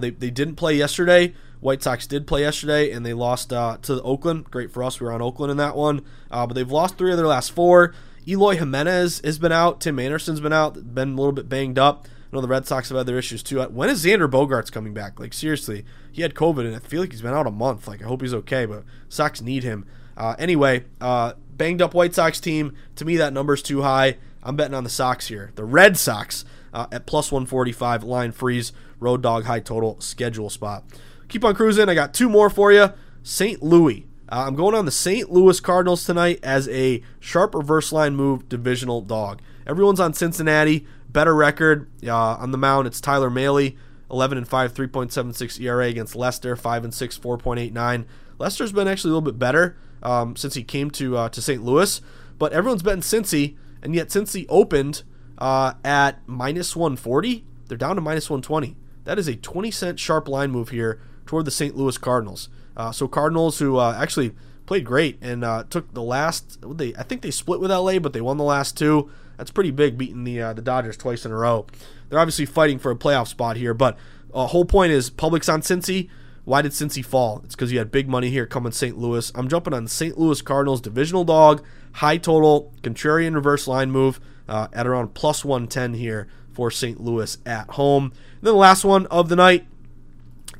they 0.00 0.10
they 0.10 0.30
didn't 0.30 0.56
play 0.56 0.74
yesterday. 0.74 1.34
White 1.60 1.82
Sox 1.82 2.06
did 2.06 2.26
play 2.26 2.42
yesterday, 2.42 2.90
and 2.90 3.04
they 3.04 3.14
lost 3.14 3.50
to 3.50 4.02
Oakland. 4.02 4.50
Great 4.50 4.70
for 4.70 4.84
us. 4.84 5.00
We 5.00 5.06
were 5.06 5.12
on 5.12 5.22
Oakland 5.22 5.50
in 5.50 5.56
that 5.56 5.74
one, 5.74 6.02
but 6.30 6.52
they've 6.52 6.70
lost 6.70 6.98
three 6.98 7.10
of 7.10 7.16
their 7.16 7.26
last 7.26 7.50
four. 7.52 7.94
Eloy 8.28 8.56
Jimenez 8.56 9.20
has 9.24 9.38
been 9.38 9.52
out. 9.52 9.80
Tim 9.80 9.98
Anderson's 9.98 10.40
been 10.40 10.52
out, 10.52 10.94
been 10.94 11.12
a 11.12 11.16
little 11.16 11.32
bit 11.32 11.48
banged 11.48 11.78
up. 11.78 12.06
I 12.08 12.36
know 12.36 12.40
the 12.40 12.48
Red 12.48 12.66
Sox 12.66 12.88
have 12.88 12.98
had 12.98 13.06
their 13.06 13.18
issues 13.18 13.42
too. 13.42 13.62
When 13.62 13.88
is 13.88 14.04
Xander 14.04 14.28
Bogaerts 14.28 14.72
coming 14.72 14.92
back? 14.92 15.20
Like 15.20 15.32
seriously, 15.32 15.84
he 16.10 16.22
had 16.22 16.34
COVID 16.34 16.66
and 16.66 16.74
I 16.74 16.80
feel 16.80 17.00
like 17.00 17.12
he's 17.12 17.22
been 17.22 17.34
out 17.34 17.46
a 17.46 17.52
month. 17.52 17.86
Like 17.86 18.02
I 18.02 18.06
hope 18.06 18.22
he's 18.22 18.34
okay, 18.34 18.66
but 18.66 18.82
Sox 19.08 19.40
need 19.40 19.62
him. 19.62 19.86
Uh, 20.16 20.34
anyway, 20.38 20.84
uh, 21.00 21.34
banged 21.52 21.80
up 21.80 21.94
White 21.94 22.14
Sox 22.14 22.40
team. 22.40 22.74
To 22.96 23.04
me, 23.04 23.16
that 23.18 23.32
number's 23.32 23.62
too 23.62 23.82
high. 23.82 24.16
I'm 24.46 24.56
betting 24.56 24.74
on 24.74 24.84
the 24.84 24.90
Sox 24.90 25.28
here. 25.28 25.50
The 25.56 25.64
Red 25.64 25.96
Sox 25.96 26.44
uh, 26.72 26.86
at 26.92 27.06
plus 27.06 27.32
145 27.32 28.04
line 28.04 28.32
freeze 28.32 28.72
road 29.00 29.22
dog 29.22 29.44
high 29.44 29.60
total 29.60 30.00
schedule 30.00 30.50
spot. 30.50 30.84
Keep 31.28 31.44
on 31.44 31.54
cruising. 31.54 31.88
I 31.88 31.94
got 31.94 32.14
two 32.14 32.28
more 32.28 32.48
for 32.48 32.72
you. 32.72 32.92
St. 33.22 33.62
Louis. 33.62 34.06
Uh, 34.28 34.44
I'm 34.46 34.54
going 34.54 34.74
on 34.74 34.84
the 34.84 34.92
St. 34.92 35.30
Louis 35.30 35.58
Cardinals 35.60 36.04
tonight 36.04 36.38
as 36.42 36.68
a 36.68 37.02
sharp 37.18 37.54
reverse 37.54 37.92
line 37.92 38.14
move 38.14 38.48
divisional 38.48 39.00
dog. 39.00 39.42
Everyone's 39.66 40.00
on 40.00 40.14
Cincinnati 40.14 40.86
better 41.08 41.34
record 41.34 41.88
uh, 42.04 42.14
on 42.14 42.50
the 42.50 42.58
mound. 42.58 42.86
It's 42.86 43.00
Tyler 43.00 43.30
Mahle, 43.30 43.74
11 44.10 44.38
and 44.38 44.46
5, 44.46 44.74
3.76 44.74 45.60
ERA 45.60 45.86
against 45.86 46.14
Lester, 46.14 46.54
5 46.54 46.84
and 46.84 46.94
6, 46.94 47.18
4.89. 47.18 48.04
Lester's 48.38 48.70
been 48.70 48.86
actually 48.86 49.10
a 49.10 49.14
little 49.14 49.32
bit 49.32 49.38
better 49.38 49.76
um, 50.02 50.36
since 50.36 50.54
he 50.54 50.62
came 50.62 50.90
to 50.90 51.16
uh, 51.16 51.28
to 51.30 51.40
St. 51.40 51.64
Louis, 51.64 52.00
but 52.38 52.52
everyone's 52.52 52.82
betting 52.82 53.00
Cincy, 53.00 53.56
and 53.86 53.94
yet 53.94 54.08
Cincy 54.08 54.46
opened 54.48 55.04
uh, 55.38 55.74
at 55.84 56.18
minus 56.26 56.74
140. 56.74 57.44
They're 57.68 57.78
down 57.78 57.94
to 57.94 58.02
minus 58.02 58.28
120. 58.28 58.74
That 59.04 59.16
is 59.16 59.28
a 59.28 59.36
20 59.36 59.70
cent 59.70 60.00
sharp 60.00 60.26
line 60.26 60.50
move 60.50 60.70
here 60.70 61.00
toward 61.24 61.44
the 61.44 61.52
St. 61.52 61.76
Louis 61.76 61.96
Cardinals. 61.96 62.48
Uh, 62.76 62.90
so 62.90 63.06
Cardinals, 63.06 63.60
who 63.60 63.76
uh, 63.76 63.96
actually 63.96 64.34
played 64.66 64.84
great 64.84 65.18
and 65.22 65.44
uh, 65.44 65.62
took 65.70 65.94
the 65.94 66.02
last, 66.02 66.58
they 66.76 66.96
I 66.96 67.04
think 67.04 67.22
they 67.22 67.30
split 67.30 67.60
with 67.60 67.70
LA, 67.70 68.00
but 68.00 68.12
they 68.12 68.20
won 68.20 68.38
the 68.38 68.44
last 68.44 68.76
two. 68.76 69.08
That's 69.36 69.52
pretty 69.52 69.70
big, 69.70 69.96
beating 69.96 70.24
the 70.24 70.42
uh, 70.42 70.52
the 70.52 70.62
Dodgers 70.62 70.96
twice 70.96 71.24
in 71.24 71.30
a 71.30 71.36
row. 71.36 71.66
They're 72.08 72.18
obviously 72.18 72.46
fighting 72.46 72.80
for 72.80 72.90
a 72.90 72.96
playoff 72.96 73.28
spot 73.28 73.56
here, 73.56 73.72
but 73.72 73.96
uh, 74.34 74.48
whole 74.48 74.64
point 74.64 74.90
is 74.90 75.10
public's 75.10 75.48
on 75.48 75.60
Cincy. 75.60 76.10
Why 76.46 76.62
did 76.62 76.70
Cincy 76.70 77.04
fall? 77.04 77.42
It's 77.44 77.56
because 77.56 77.72
you 77.72 77.78
had 77.78 77.90
big 77.90 78.08
money 78.08 78.30
here 78.30 78.46
coming 78.46 78.70
St. 78.70 78.96
Louis. 78.96 79.32
I'm 79.34 79.48
jumping 79.48 79.74
on 79.74 79.88
St. 79.88 80.16
Louis 80.16 80.40
Cardinals 80.40 80.80
divisional 80.80 81.24
dog, 81.24 81.64
high 81.94 82.18
total, 82.18 82.72
contrarian 82.82 83.34
reverse 83.34 83.66
line 83.66 83.90
move 83.90 84.20
uh, 84.48 84.68
at 84.72 84.86
around 84.86 85.12
plus 85.12 85.44
110 85.44 85.94
here 85.94 86.28
for 86.52 86.70
St. 86.70 87.00
Louis 87.00 87.36
at 87.44 87.70
home. 87.70 88.04
And 88.04 88.42
then 88.42 88.52
the 88.52 88.60
last 88.60 88.84
one 88.84 89.06
of 89.06 89.28
the 89.28 89.34
night, 89.34 89.66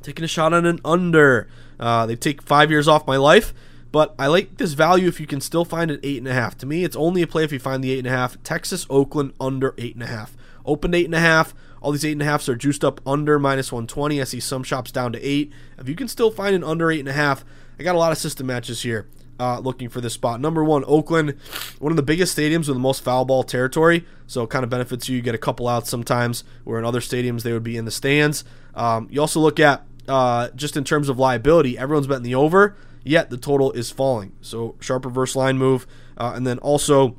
taking 0.01 0.25
a 0.25 0.27
shot 0.27 0.53
on 0.53 0.65
an 0.65 0.81
under. 0.83 1.47
Uh, 1.79 2.05
they 2.05 2.17
take 2.17 2.41
five 2.41 2.69
years 2.69 2.89
off 2.89 3.07
my 3.07 3.15
life, 3.15 3.53
but 3.93 4.13
I 4.19 4.27
like 4.27 4.57
this 4.57 4.73
value 4.73 5.07
if 5.07 5.21
you 5.21 5.25
can 5.25 5.39
still 5.39 5.63
find 5.63 5.89
an 5.89 6.01
eight 6.03 6.17
and 6.17 6.27
a 6.27 6.33
half. 6.33 6.57
To 6.57 6.65
me, 6.65 6.83
it's 6.83 6.97
only 6.97 7.21
a 7.21 7.27
play 7.27 7.45
if 7.45 7.53
you 7.53 7.59
find 7.59 7.81
the 7.81 7.93
eight 7.93 7.99
and 7.99 8.07
a 8.07 8.11
half. 8.11 8.43
Texas 8.43 8.85
Oakland 8.89 9.31
under 9.39 9.73
eight 9.77 9.93
and 9.93 10.03
a 10.03 10.07
half. 10.07 10.35
Opened 10.65 10.95
eight 10.95 11.05
and 11.05 11.15
a 11.15 11.19
half. 11.21 11.53
All 11.87 11.93
these 11.93 12.03
eight 12.03 12.11
and 12.11 12.21
a 12.21 12.25
halfs 12.25 12.49
are 12.49 12.55
juiced 12.57 12.83
up 12.83 12.99
under 13.07 13.39
minus 13.39 13.71
120. 13.71 14.19
I 14.19 14.25
see 14.25 14.41
some 14.41 14.61
shops 14.61 14.91
down 14.91 15.13
to 15.13 15.21
eight. 15.21 15.53
If 15.77 15.87
you 15.87 15.95
can 15.95 16.09
still 16.09 16.29
find 16.29 16.53
an 16.53 16.61
under 16.61 16.91
eight 16.91 16.99
and 16.99 17.07
a 17.07 17.13
half, 17.13 17.45
I 17.79 17.83
got 17.83 17.95
a 17.95 17.97
lot 17.97 18.11
of 18.11 18.17
system 18.17 18.47
matches 18.47 18.81
here. 18.81 19.07
Uh, 19.39 19.59
looking 19.59 19.87
for 19.87 20.01
this 20.01 20.11
spot. 20.11 20.41
Number 20.41 20.65
one, 20.65 20.83
Oakland, 20.85 21.35
one 21.79 21.93
of 21.93 21.95
the 21.95 22.03
biggest 22.03 22.37
stadiums 22.37 22.67
with 22.67 22.75
the 22.75 22.79
most 22.79 23.05
foul 23.05 23.23
ball 23.23 23.41
territory. 23.41 24.05
So 24.25 24.43
it 24.43 24.49
kind 24.49 24.65
of 24.65 24.69
benefits 24.69 25.07
you. 25.07 25.15
You 25.15 25.21
get 25.21 25.33
a 25.33 25.37
couple 25.37 25.65
outs 25.69 25.89
sometimes, 25.89 26.43
where 26.65 26.77
in 26.77 26.83
other 26.83 26.99
stadiums 26.99 27.43
they 27.43 27.53
would 27.53 27.63
be 27.63 27.77
in 27.77 27.85
the 27.85 27.91
stands. 27.91 28.43
Um, 28.75 29.07
you 29.09 29.21
also 29.21 29.39
look 29.39 29.57
at 29.57 29.85
uh, 30.09 30.49
just 30.57 30.75
in 30.75 30.83
terms 30.83 31.07
of 31.07 31.17
liability, 31.17 31.77
everyone's 31.77 32.07
betting 32.07 32.23
the 32.23 32.35
over, 32.35 32.75
yet 33.05 33.29
the 33.29 33.37
total 33.37 33.71
is 33.71 33.91
falling. 33.91 34.33
So 34.41 34.75
sharp 34.81 35.05
reverse 35.05 35.37
line 35.37 35.57
move. 35.57 35.87
Uh, 36.17 36.33
and 36.35 36.45
then 36.45 36.59
also, 36.59 37.15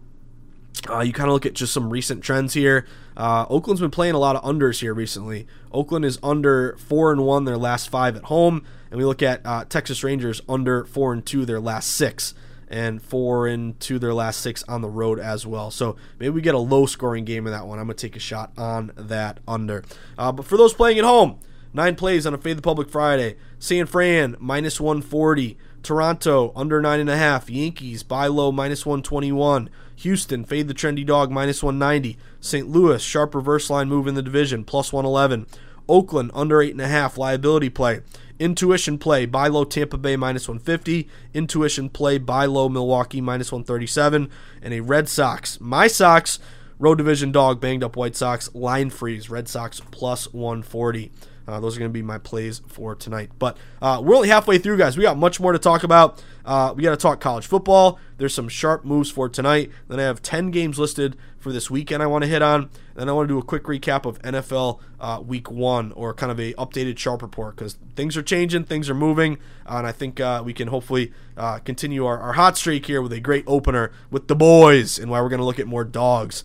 uh, 0.90 1.00
you 1.00 1.14
kind 1.14 1.28
of 1.28 1.32
look 1.32 1.46
at 1.46 1.54
just 1.54 1.72
some 1.72 1.88
recent 1.88 2.22
trends 2.22 2.52
here. 2.52 2.86
Uh, 3.18 3.44
Oakland's 3.50 3.80
been 3.80 3.90
playing 3.90 4.14
a 4.14 4.18
lot 4.18 4.36
of 4.36 4.42
unders 4.44 4.80
here 4.80 4.94
recently. 4.94 5.46
Oakland 5.72 6.04
is 6.04 6.20
under 6.22 6.76
four 6.76 7.10
and 7.10 7.26
one 7.26 7.44
their 7.44 7.58
last 7.58 7.88
five 7.88 8.16
at 8.16 8.24
home, 8.24 8.64
and 8.90 8.98
we 8.98 9.04
look 9.04 9.22
at 9.22 9.40
uh, 9.44 9.64
Texas 9.64 10.04
Rangers 10.04 10.40
under 10.48 10.84
four 10.84 11.12
and 11.12 11.26
two 11.26 11.44
their 11.44 11.58
last 11.58 11.90
six, 11.90 12.32
and 12.68 13.02
four 13.02 13.48
and 13.48 13.78
two 13.80 13.98
their 13.98 14.14
last 14.14 14.40
six 14.40 14.62
on 14.64 14.82
the 14.82 14.88
road 14.88 15.18
as 15.18 15.44
well. 15.44 15.72
So 15.72 15.96
maybe 16.20 16.30
we 16.30 16.40
get 16.40 16.54
a 16.54 16.58
low 16.58 16.86
scoring 16.86 17.24
game 17.24 17.46
in 17.46 17.52
that 17.52 17.66
one. 17.66 17.80
I'm 17.80 17.86
gonna 17.86 17.94
take 17.94 18.14
a 18.14 18.20
shot 18.20 18.52
on 18.56 18.92
that 18.94 19.40
under. 19.48 19.82
Uh, 20.16 20.30
but 20.30 20.46
for 20.46 20.56
those 20.56 20.72
playing 20.72 21.00
at 21.00 21.04
home, 21.04 21.40
nine 21.72 21.96
plays 21.96 22.24
on 22.24 22.34
a 22.34 22.38
Fade 22.38 22.56
the 22.58 22.62
Public 22.62 22.88
Friday. 22.88 23.36
San 23.58 23.86
Fran 23.86 24.36
minus 24.38 24.80
140. 24.80 25.58
Toronto 25.82 26.52
under 26.54 26.80
nine 26.80 27.00
and 27.00 27.10
a 27.10 27.16
half. 27.16 27.50
Yankees 27.50 28.02
buy 28.04 28.28
low 28.28 28.52
minus 28.52 28.86
121. 28.86 29.70
Houston 29.98 30.44
fade 30.44 30.68
the 30.68 30.74
trendy 30.74 31.04
dog 31.04 31.30
minus 31.30 31.60
190. 31.60 32.16
St. 32.40 32.68
Louis 32.68 33.02
sharp 33.02 33.34
reverse 33.34 33.68
line 33.68 33.88
move 33.88 34.06
in 34.06 34.14
the 34.14 34.22
division 34.22 34.62
plus 34.64 34.92
111. 34.92 35.46
Oakland 35.88 36.30
under 36.34 36.62
eight 36.62 36.70
and 36.70 36.80
a 36.80 36.86
half 36.86 37.18
liability 37.18 37.68
play. 37.68 38.02
Intuition 38.38 38.98
play 38.98 39.26
buy 39.26 39.48
low 39.48 39.64
Tampa 39.64 39.98
Bay 39.98 40.14
minus 40.14 40.46
150. 40.46 41.08
Intuition 41.34 41.88
play 41.88 42.18
buy 42.18 42.44
low 42.44 42.68
Milwaukee 42.68 43.20
minus 43.20 43.50
137. 43.50 44.30
And 44.62 44.74
a 44.74 44.80
Red 44.80 45.08
Sox 45.08 45.60
my 45.60 45.88
Sox 45.88 46.38
road 46.78 46.98
division 46.98 47.32
dog 47.32 47.60
banged 47.60 47.82
up 47.82 47.96
White 47.96 48.14
Sox 48.14 48.54
line 48.54 48.90
freeze 48.90 49.28
Red 49.28 49.48
Sox 49.48 49.80
plus 49.90 50.32
140. 50.32 51.10
Uh, 51.48 51.58
those 51.60 51.76
are 51.76 51.80
going 51.80 51.90
to 51.90 51.92
be 51.92 52.02
my 52.02 52.18
plays 52.18 52.60
for 52.68 52.94
tonight. 52.94 53.30
But 53.38 53.56
uh, 53.80 54.02
we're 54.04 54.14
only 54.14 54.28
halfway 54.28 54.58
through, 54.58 54.76
guys. 54.76 54.98
We 54.98 55.02
got 55.02 55.16
much 55.16 55.40
more 55.40 55.52
to 55.52 55.58
talk 55.58 55.82
about. 55.82 56.22
Uh, 56.44 56.74
we 56.76 56.82
got 56.82 56.90
to 56.90 56.96
talk 56.98 57.20
college 57.20 57.46
football. 57.46 57.98
There's 58.18 58.34
some 58.34 58.48
sharp 58.48 58.84
moves 58.84 59.10
for 59.10 59.28
tonight. 59.28 59.70
Then 59.88 59.98
I 59.98 60.02
have 60.02 60.20
10 60.20 60.50
games 60.50 60.78
listed 60.78 61.16
for 61.38 61.52
this 61.52 61.70
weekend 61.70 62.02
I 62.02 62.06
want 62.06 62.24
to 62.24 62.28
hit 62.28 62.42
on. 62.42 62.68
Then 62.94 63.08
I 63.08 63.12
want 63.12 63.28
to 63.28 63.34
do 63.34 63.38
a 63.38 63.42
quick 63.42 63.64
recap 63.64 64.04
of 64.04 64.20
NFL 64.22 64.80
uh, 65.00 65.22
Week 65.24 65.50
One 65.50 65.92
or 65.92 66.12
kind 66.12 66.30
of 66.30 66.38
a 66.38 66.52
updated 66.54 66.98
sharp 66.98 67.22
report 67.22 67.56
because 67.56 67.78
things 67.96 68.16
are 68.16 68.22
changing, 68.22 68.64
things 68.64 68.90
are 68.90 68.94
moving, 68.94 69.38
and 69.66 69.86
I 69.86 69.92
think 69.92 70.20
uh, 70.20 70.42
we 70.44 70.52
can 70.52 70.68
hopefully 70.68 71.12
uh, 71.36 71.60
continue 71.60 72.04
our, 72.04 72.18
our, 72.18 72.32
hot 72.32 72.56
streak 72.56 72.86
here 72.86 73.00
with 73.00 73.12
a 73.12 73.20
great 73.20 73.44
opener 73.46 73.92
with 74.10 74.28
the 74.28 74.34
boys, 74.34 74.98
and 74.98 75.10
why 75.10 75.20
we're 75.20 75.28
going 75.28 75.38
to 75.38 75.44
look 75.44 75.60
at 75.60 75.66
more 75.68 75.84
dogs 75.84 76.42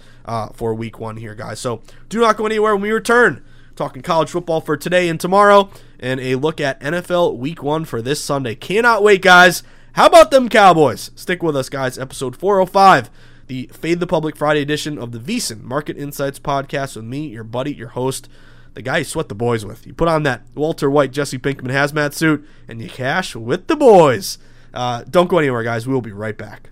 for 0.53 0.73
Week 0.73 0.99
One 0.99 1.17
here, 1.17 1.35
guys. 1.35 1.59
So 1.59 1.81
do 2.09 2.19
not 2.19 2.37
go 2.37 2.45
anywhere 2.45 2.75
when 2.75 2.83
we 2.83 2.91
return 2.91 3.43
talking 3.75 4.01
college 4.01 4.29
football 4.29 4.61
for 4.61 4.77
today 4.77 5.09
and 5.09 5.19
tomorrow, 5.19 5.69
and 5.99 6.19
a 6.19 6.35
look 6.35 6.61
at 6.61 6.79
NFL 6.81 7.37
Week 7.37 7.63
1 7.63 7.85
for 7.85 8.01
this 8.01 8.23
Sunday. 8.23 8.55
Cannot 8.55 9.03
wait, 9.03 9.21
guys. 9.21 9.63
How 9.93 10.07
about 10.07 10.31
them 10.31 10.49
Cowboys? 10.49 11.11
Stick 11.13 11.43
with 11.43 11.55
us, 11.55 11.69
guys. 11.69 11.99
Episode 11.99 12.35
405, 12.35 13.11
the 13.45 13.69
Fade 13.71 13.99
the 13.99 14.07
Public 14.07 14.35
Friday 14.35 14.61
edition 14.61 14.97
of 14.97 15.11
the 15.11 15.19
VSiN 15.19 15.61
Market 15.61 15.99
Insights 15.99 16.39
podcast 16.39 16.95
with 16.95 17.05
me, 17.05 17.27
your 17.27 17.43
buddy, 17.43 17.75
your 17.75 17.89
host, 17.89 18.27
the 18.73 18.81
guy 18.81 18.97
you 18.97 19.03
sweat 19.03 19.29
the 19.29 19.35
boys 19.35 19.63
with. 19.63 19.85
You 19.85 19.93
put 19.93 20.07
on 20.07 20.23
that 20.23 20.47
Walter 20.55 20.89
White, 20.89 21.11
Jesse 21.11 21.37
Pinkman 21.37 21.69
hazmat 21.71 22.15
suit, 22.15 22.43
and 22.67 22.81
you 22.81 22.89
cash 22.89 23.35
with 23.35 23.67
the 23.67 23.75
boys. 23.75 24.39
Uh, 24.73 25.03
don't 25.07 25.29
go 25.29 25.37
anywhere, 25.37 25.61
guys. 25.61 25.85
We 25.85 25.93
will 25.93 26.01
be 26.01 26.11
right 26.11 26.39
back. 26.39 26.71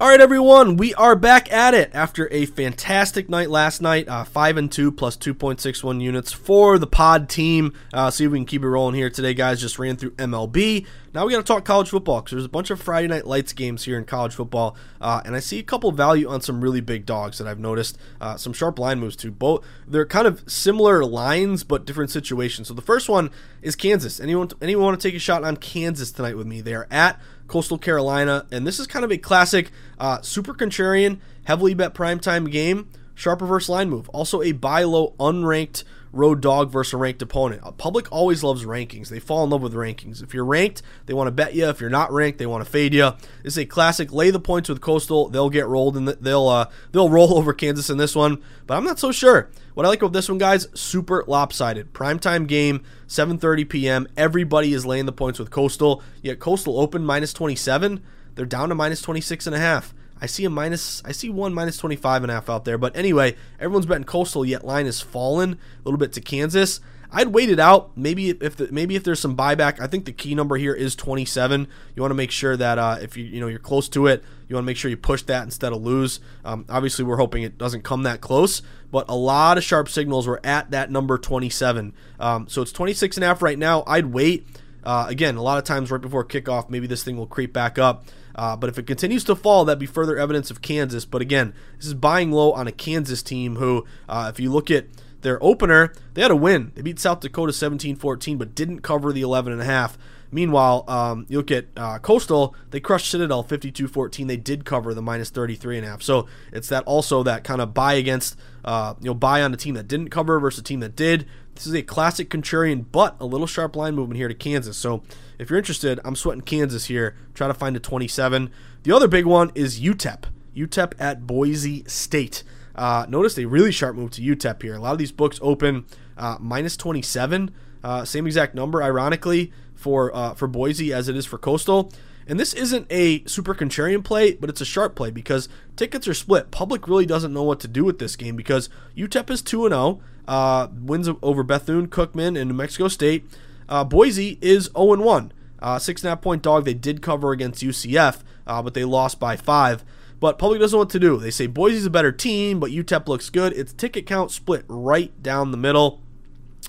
All 0.00 0.06
right, 0.06 0.20
everyone, 0.20 0.76
we 0.76 0.94
are 0.94 1.16
back 1.16 1.52
at 1.52 1.74
it 1.74 1.90
after 1.92 2.32
a 2.32 2.46
fantastic 2.46 3.28
night 3.28 3.50
last 3.50 3.82
night. 3.82 4.08
Uh, 4.08 4.22
five 4.22 4.56
and 4.56 4.70
two 4.70 4.92
plus 4.92 5.16
two 5.16 5.34
point 5.34 5.60
six 5.60 5.82
one 5.82 6.00
units 6.00 6.32
for 6.32 6.78
the 6.78 6.86
pod 6.86 7.28
team. 7.28 7.72
Uh, 7.92 8.08
see 8.08 8.24
if 8.24 8.30
we 8.30 8.38
can 8.38 8.46
keep 8.46 8.62
it 8.62 8.68
rolling 8.68 8.94
here 8.94 9.10
today, 9.10 9.34
guys. 9.34 9.60
Just 9.60 9.76
ran 9.76 9.96
through 9.96 10.12
MLB. 10.12 10.86
Now 11.12 11.26
we 11.26 11.32
got 11.32 11.38
to 11.38 11.42
talk 11.42 11.64
college 11.64 11.88
football 11.88 12.20
because 12.20 12.30
there's 12.30 12.44
a 12.44 12.48
bunch 12.48 12.70
of 12.70 12.80
Friday 12.80 13.08
night 13.08 13.26
lights 13.26 13.52
games 13.52 13.86
here 13.86 13.98
in 13.98 14.04
college 14.04 14.34
football, 14.34 14.76
uh, 15.00 15.20
and 15.24 15.34
I 15.34 15.40
see 15.40 15.58
a 15.58 15.64
couple 15.64 15.90
value 15.90 16.28
on 16.28 16.42
some 16.42 16.60
really 16.60 16.80
big 16.80 17.04
dogs 17.04 17.38
that 17.38 17.48
I've 17.48 17.58
noticed. 17.58 17.98
Uh, 18.20 18.36
some 18.36 18.52
sharp 18.52 18.78
line 18.78 19.00
moves 19.00 19.16
too. 19.16 19.32
Both 19.32 19.64
they're 19.84 20.06
kind 20.06 20.28
of 20.28 20.44
similar 20.46 21.04
lines 21.04 21.64
but 21.64 21.84
different 21.84 22.12
situations. 22.12 22.68
So 22.68 22.74
the 22.74 22.82
first 22.82 23.08
one 23.08 23.32
is 23.62 23.74
Kansas. 23.74 24.20
Anyone 24.20 24.50
anyone 24.62 24.84
want 24.84 25.00
to 25.00 25.08
take 25.08 25.16
a 25.16 25.18
shot 25.18 25.42
on 25.42 25.56
Kansas 25.56 26.12
tonight 26.12 26.36
with 26.36 26.46
me? 26.46 26.60
They 26.60 26.74
are 26.74 26.86
at 26.88 27.20
Coastal 27.48 27.78
Carolina, 27.78 28.46
and 28.52 28.66
this 28.66 28.78
is 28.78 28.86
kind 28.86 29.04
of 29.04 29.10
a 29.10 29.18
classic 29.18 29.72
uh, 29.98 30.20
super 30.22 30.54
contrarian, 30.54 31.18
heavily 31.44 31.74
bet 31.74 31.94
primetime 31.94 32.50
game. 32.50 32.88
Sharp 33.14 33.40
reverse 33.40 33.68
line 33.68 33.90
move. 33.90 34.08
Also 34.10 34.42
a 34.42 34.52
buy 34.52 34.84
low 34.84 35.14
unranked 35.18 35.82
road 36.12 36.40
dog 36.40 36.70
versus 36.70 36.94
a 36.94 36.96
ranked 36.96 37.22
opponent. 37.22 37.62
Public 37.76 38.10
always 38.10 38.42
loves 38.42 38.64
rankings. 38.64 39.08
They 39.08 39.18
fall 39.18 39.44
in 39.44 39.50
love 39.50 39.62
with 39.62 39.74
rankings. 39.74 40.22
If 40.22 40.34
you're 40.34 40.44
ranked, 40.44 40.82
they 41.06 41.14
want 41.14 41.28
to 41.28 41.32
bet 41.32 41.54
you. 41.54 41.68
If 41.68 41.80
you're 41.80 41.90
not 41.90 42.12
ranked, 42.12 42.38
they 42.38 42.46
want 42.46 42.64
to 42.64 42.70
fade 42.70 42.94
you. 42.94 43.12
This 43.42 43.54
is 43.54 43.58
a 43.58 43.66
classic. 43.66 44.12
Lay 44.12 44.30
the 44.30 44.40
points 44.40 44.68
with 44.68 44.80
Coastal. 44.80 45.28
They'll 45.28 45.50
get 45.50 45.66
rolled 45.66 45.96
and 45.96 46.08
they'll 46.08 46.48
uh, 46.48 46.66
they'll 46.92 47.10
roll 47.10 47.36
over 47.36 47.52
Kansas 47.52 47.90
in 47.90 47.98
this 47.98 48.14
one. 48.14 48.42
But 48.66 48.76
I'm 48.76 48.84
not 48.84 48.98
so 48.98 49.12
sure. 49.12 49.50
What 49.74 49.86
I 49.86 49.90
like 49.90 50.02
about 50.02 50.12
this 50.12 50.28
one, 50.28 50.38
guys, 50.38 50.66
super 50.74 51.24
lopsided. 51.26 51.92
Primetime 51.92 52.46
game, 52.46 52.82
7:30 53.06 53.68
p.m. 53.68 54.08
Everybody 54.16 54.72
is 54.72 54.84
laying 54.84 55.06
the 55.06 55.12
points 55.12 55.38
with 55.38 55.50
Coastal. 55.50 56.02
Yet 56.22 56.40
Coastal 56.40 56.80
open 56.80 57.04
minus 57.04 57.32
27. 57.32 58.02
They're 58.34 58.46
down 58.46 58.68
to 58.68 58.74
minus 58.74 59.02
26 59.02 59.46
and 59.46 59.56
a 59.56 59.58
half. 59.58 59.94
I 60.20 60.26
see 60.26 60.44
a 60.44 60.50
minus. 60.50 61.02
I 61.04 61.12
see 61.12 61.30
one 61.30 61.54
minus 61.54 61.76
25 61.78 62.24
and 62.24 62.30
a 62.30 62.34
half 62.34 62.50
out 62.50 62.64
there. 62.64 62.78
But 62.78 62.96
anyway, 62.96 63.36
everyone's 63.58 63.86
betting 63.86 64.04
Coastal. 64.04 64.44
Yet 64.44 64.64
line 64.64 64.86
has 64.86 65.00
fallen 65.00 65.54
a 65.54 65.58
little 65.84 65.98
bit 65.98 66.12
to 66.14 66.20
Kansas. 66.20 66.80
I'd 67.10 67.28
wait 67.28 67.48
it 67.48 67.58
out. 67.58 67.96
Maybe 67.96 68.30
if 68.30 68.56
the, 68.56 68.68
maybe 68.70 68.94
if 68.94 69.02
there's 69.02 69.20
some 69.20 69.36
buyback, 69.36 69.80
I 69.80 69.86
think 69.86 70.04
the 70.04 70.12
key 70.12 70.34
number 70.34 70.56
here 70.56 70.74
is 70.74 70.94
27. 70.94 71.66
You 71.96 72.02
want 72.02 72.10
to 72.10 72.16
make 72.16 72.30
sure 72.30 72.56
that 72.56 72.78
uh, 72.78 72.98
if 73.00 73.16
you 73.16 73.24
you 73.24 73.40
know 73.40 73.46
you're 73.46 73.58
close 73.58 73.88
to 73.90 74.06
it, 74.08 74.22
you 74.46 74.56
want 74.56 74.64
to 74.64 74.66
make 74.66 74.76
sure 74.76 74.90
you 74.90 74.96
push 74.96 75.22
that 75.22 75.44
instead 75.44 75.72
of 75.72 75.82
lose. 75.82 76.20
Um, 76.44 76.66
obviously, 76.68 77.04
we're 77.04 77.16
hoping 77.16 77.44
it 77.44 77.56
doesn't 77.56 77.82
come 77.82 78.02
that 78.02 78.20
close, 78.20 78.60
but 78.90 79.06
a 79.08 79.16
lot 79.16 79.56
of 79.56 79.64
sharp 79.64 79.88
signals 79.88 80.26
were 80.26 80.40
at 80.44 80.70
that 80.72 80.90
number 80.90 81.16
27. 81.16 81.94
Um, 82.20 82.46
so 82.48 82.60
it's 82.60 82.72
26 82.72 83.16
and 83.16 83.24
a 83.24 83.28
half 83.28 83.40
right 83.40 83.58
now. 83.58 83.84
I'd 83.86 84.06
wait. 84.06 84.46
Uh, 84.84 85.06
again, 85.08 85.36
a 85.36 85.42
lot 85.42 85.58
of 85.58 85.64
times 85.64 85.90
right 85.90 86.00
before 86.00 86.24
kickoff, 86.24 86.70
maybe 86.70 86.86
this 86.86 87.02
thing 87.02 87.16
will 87.16 87.26
creep 87.26 87.52
back 87.52 87.78
up. 87.78 88.04
Uh, 88.38 88.54
but 88.54 88.70
if 88.70 88.78
it 88.78 88.86
continues 88.86 89.24
to 89.24 89.34
fall, 89.34 89.64
that'd 89.64 89.80
be 89.80 89.86
further 89.86 90.16
evidence 90.16 90.48
of 90.48 90.62
Kansas. 90.62 91.04
But 91.04 91.20
again, 91.20 91.52
this 91.76 91.86
is 91.86 91.94
buying 91.94 92.30
low 92.30 92.52
on 92.52 92.68
a 92.68 92.72
Kansas 92.72 93.20
team 93.20 93.56
who, 93.56 93.84
uh, 94.08 94.30
if 94.32 94.38
you 94.38 94.52
look 94.52 94.70
at 94.70 94.86
their 95.22 95.42
opener, 95.42 95.92
they 96.14 96.22
had 96.22 96.30
a 96.30 96.36
win. 96.36 96.70
They 96.76 96.82
beat 96.82 97.00
South 97.00 97.18
Dakota 97.18 97.50
17-14, 97.50 98.38
but 98.38 98.54
didn't 98.54 98.82
cover 98.82 99.12
the 99.12 99.22
11.5. 99.22 99.96
Meanwhile, 100.30 100.84
um, 100.86 101.26
you 101.28 101.38
look 101.38 101.50
at 101.50 101.66
uh, 101.76 101.98
Coastal, 101.98 102.54
they 102.70 102.78
crushed 102.78 103.10
Citadel 103.10 103.42
52-14. 103.42 104.28
They 104.28 104.36
did 104.36 104.64
cover 104.64 104.94
the 104.94 105.02
minus 105.02 105.32
33.5. 105.32 106.00
So 106.02 106.28
it's 106.52 106.68
that 106.68 106.84
also 106.84 107.24
that 107.24 107.42
kind 107.42 107.60
of 107.60 107.74
buy 107.74 107.94
against, 107.94 108.38
uh, 108.64 108.94
you 109.00 109.06
know, 109.06 109.14
buy 109.14 109.42
on 109.42 109.52
a 109.52 109.56
team 109.56 109.74
that 109.74 109.88
didn't 109.88 110.10
cover 110.10 110.38
versus 110.38 110.60
a 110.60 110.62
team 110.62 110.78
that 110.78 110.94
did. 110.94 111.26
This 111.58 111.66
is 111.66 111.74
a 111.74 111.82
classic 111.82 112.30
contrarian, 112.30 112.84
but 112.92 113.16
a 113.18 113.26
little 113.26 113.48
sharp 113.48 113.74
line 113.74 113.96
movement 113.96 114.16
here 114.16 114.28
to 114.28 114.34
Kansas. 114.34 114.76
So 114.76 115.02
if 115.40 115.50
you're 115.50 115.58
interested, 115.58 115.98
I'm 116.04 116.14
sweating 116.14 116.42
Kansas 116.42 116.84
here. 116.84 117.16
Try 117.34 117.48
to 117.48 117.54
find 117.54 117.74
a 117.76 117.80
27. 117.80 118.52
The 118.84 118.92
other 118.94 119.08
big 119.08 119.26
one 119.26 119.50
is 119.56 119.80
UTEP. 119.80 120.26
UTEP 120.56 120.92
at 121.00 121.26
Boise 121.26 121.82
State. 121.88 122.44
Uh, 122.76 123.06
notice 123.08 123.36
a 123.38 123.46
really 123.46 123.72
sharp 123.72 123.96
move 123.96 124.12
to 124.12 124.22
UTEP 124.22 124.62
here. 124.62 124.76
A 124.76 124.78
lot 124.78 124.92
of 124.92 124.98
these 124.98 125.10
books 125.10 125.40
open 125.42 125.84
uh, 126.16 126.36
minus 126.38 126.76
27, 126.76 127.50
uh, 127.82 128.04
same 128.04 128.26
exact 128.26 128.54
number, 128.54 128.80
ironically, 128.80 129.52
for 129.74 130.14
uh, 130.14 130.34
for 130.34 130.46
Boise 130.46 130.92
as 130.92 131.08
it 131.08 131.16
is 131.16 131.26
for 131.26 131.38
Coastal. 131.38 131.92
And 132.28 132.38
this 132.38 132.54
isn't 132.54 132.86
a 132.88 133.24
super 133.24 133.52
contrarian 133.52 134.04
play, 134.04 134.34
but 134.34 134.48
it's 134.48 134.60
a 134.60 134.64
sharp 134.64 134.94
play 134.94 135.10
because 135.10 135.48
tickets 135.74 136.06
are 136.06 136.14
split. 136.14 136.52
Public 136.52 136.86
really 136.86 137.06
doesn't 137.06 137.32
know 137.32 137.42
what 137.42 137.58
to 137.60 137.68
do 137.68 137.84
with 137.84 137.98
this 137.98 138.14
game 138.14 138.36
because 138.36 138.68
UTEP 138.96 139.28
is 139.30 139.42
2 139.42 139.68
0, 139.68 140.00
uh, 140.28 140.68
wins 140.80 141.08
over 141.22 141.42
Bethune 141.42 141.88
Cookman 141.88 142.38
and 142.38 142.50
New 142.50 142.54
Mexico 142.56 142.86
State. 142.86 143.24
Uh, 143.68 143.82
Boise 143.82 144.38
is 144.40 144.70
0 144.76 144.96
1. 145.02 145.32
six 145.80 146.02
and 146.02 146.08
a 146.08 146.10
half 146.10 146.22
point 146.22 146.42
dog. 146.42 146.64
They 146.64 146.74
did 146.74 147.02
cover 147.02 147.32
against 147.32 147.64
UCF, 147.64 148.22
but 148.46 148.74
they 148.74 148.84
lost 148.84 149.18
by 149.18 149.36
five. 149.36 149.84
But 150.20 150.38
public 150.38 150.60
doesn't 150.60 150.76
know 150.76 150.80
what 150.80 150.90
to 150.90 150.98
do. 150.98 151.16
They 151.16 151.30
say 151.30 151.46
Boise's 151.46 151.86
a 151.86 151.90
better 151.90 152.12
team, 152.12 152.58
but 152.60 152.70
UTEP 152.70 153.06
looks 153.06 153.30
good. 153.30 153.52
Its 153.52 153.72
ticket 153.72 154.06
count 154.06 154.30
split 154.30 154.64
right 154.68 155.12
down 155.22 155.50
the 155.50 155.56
middle. 155.56 156.00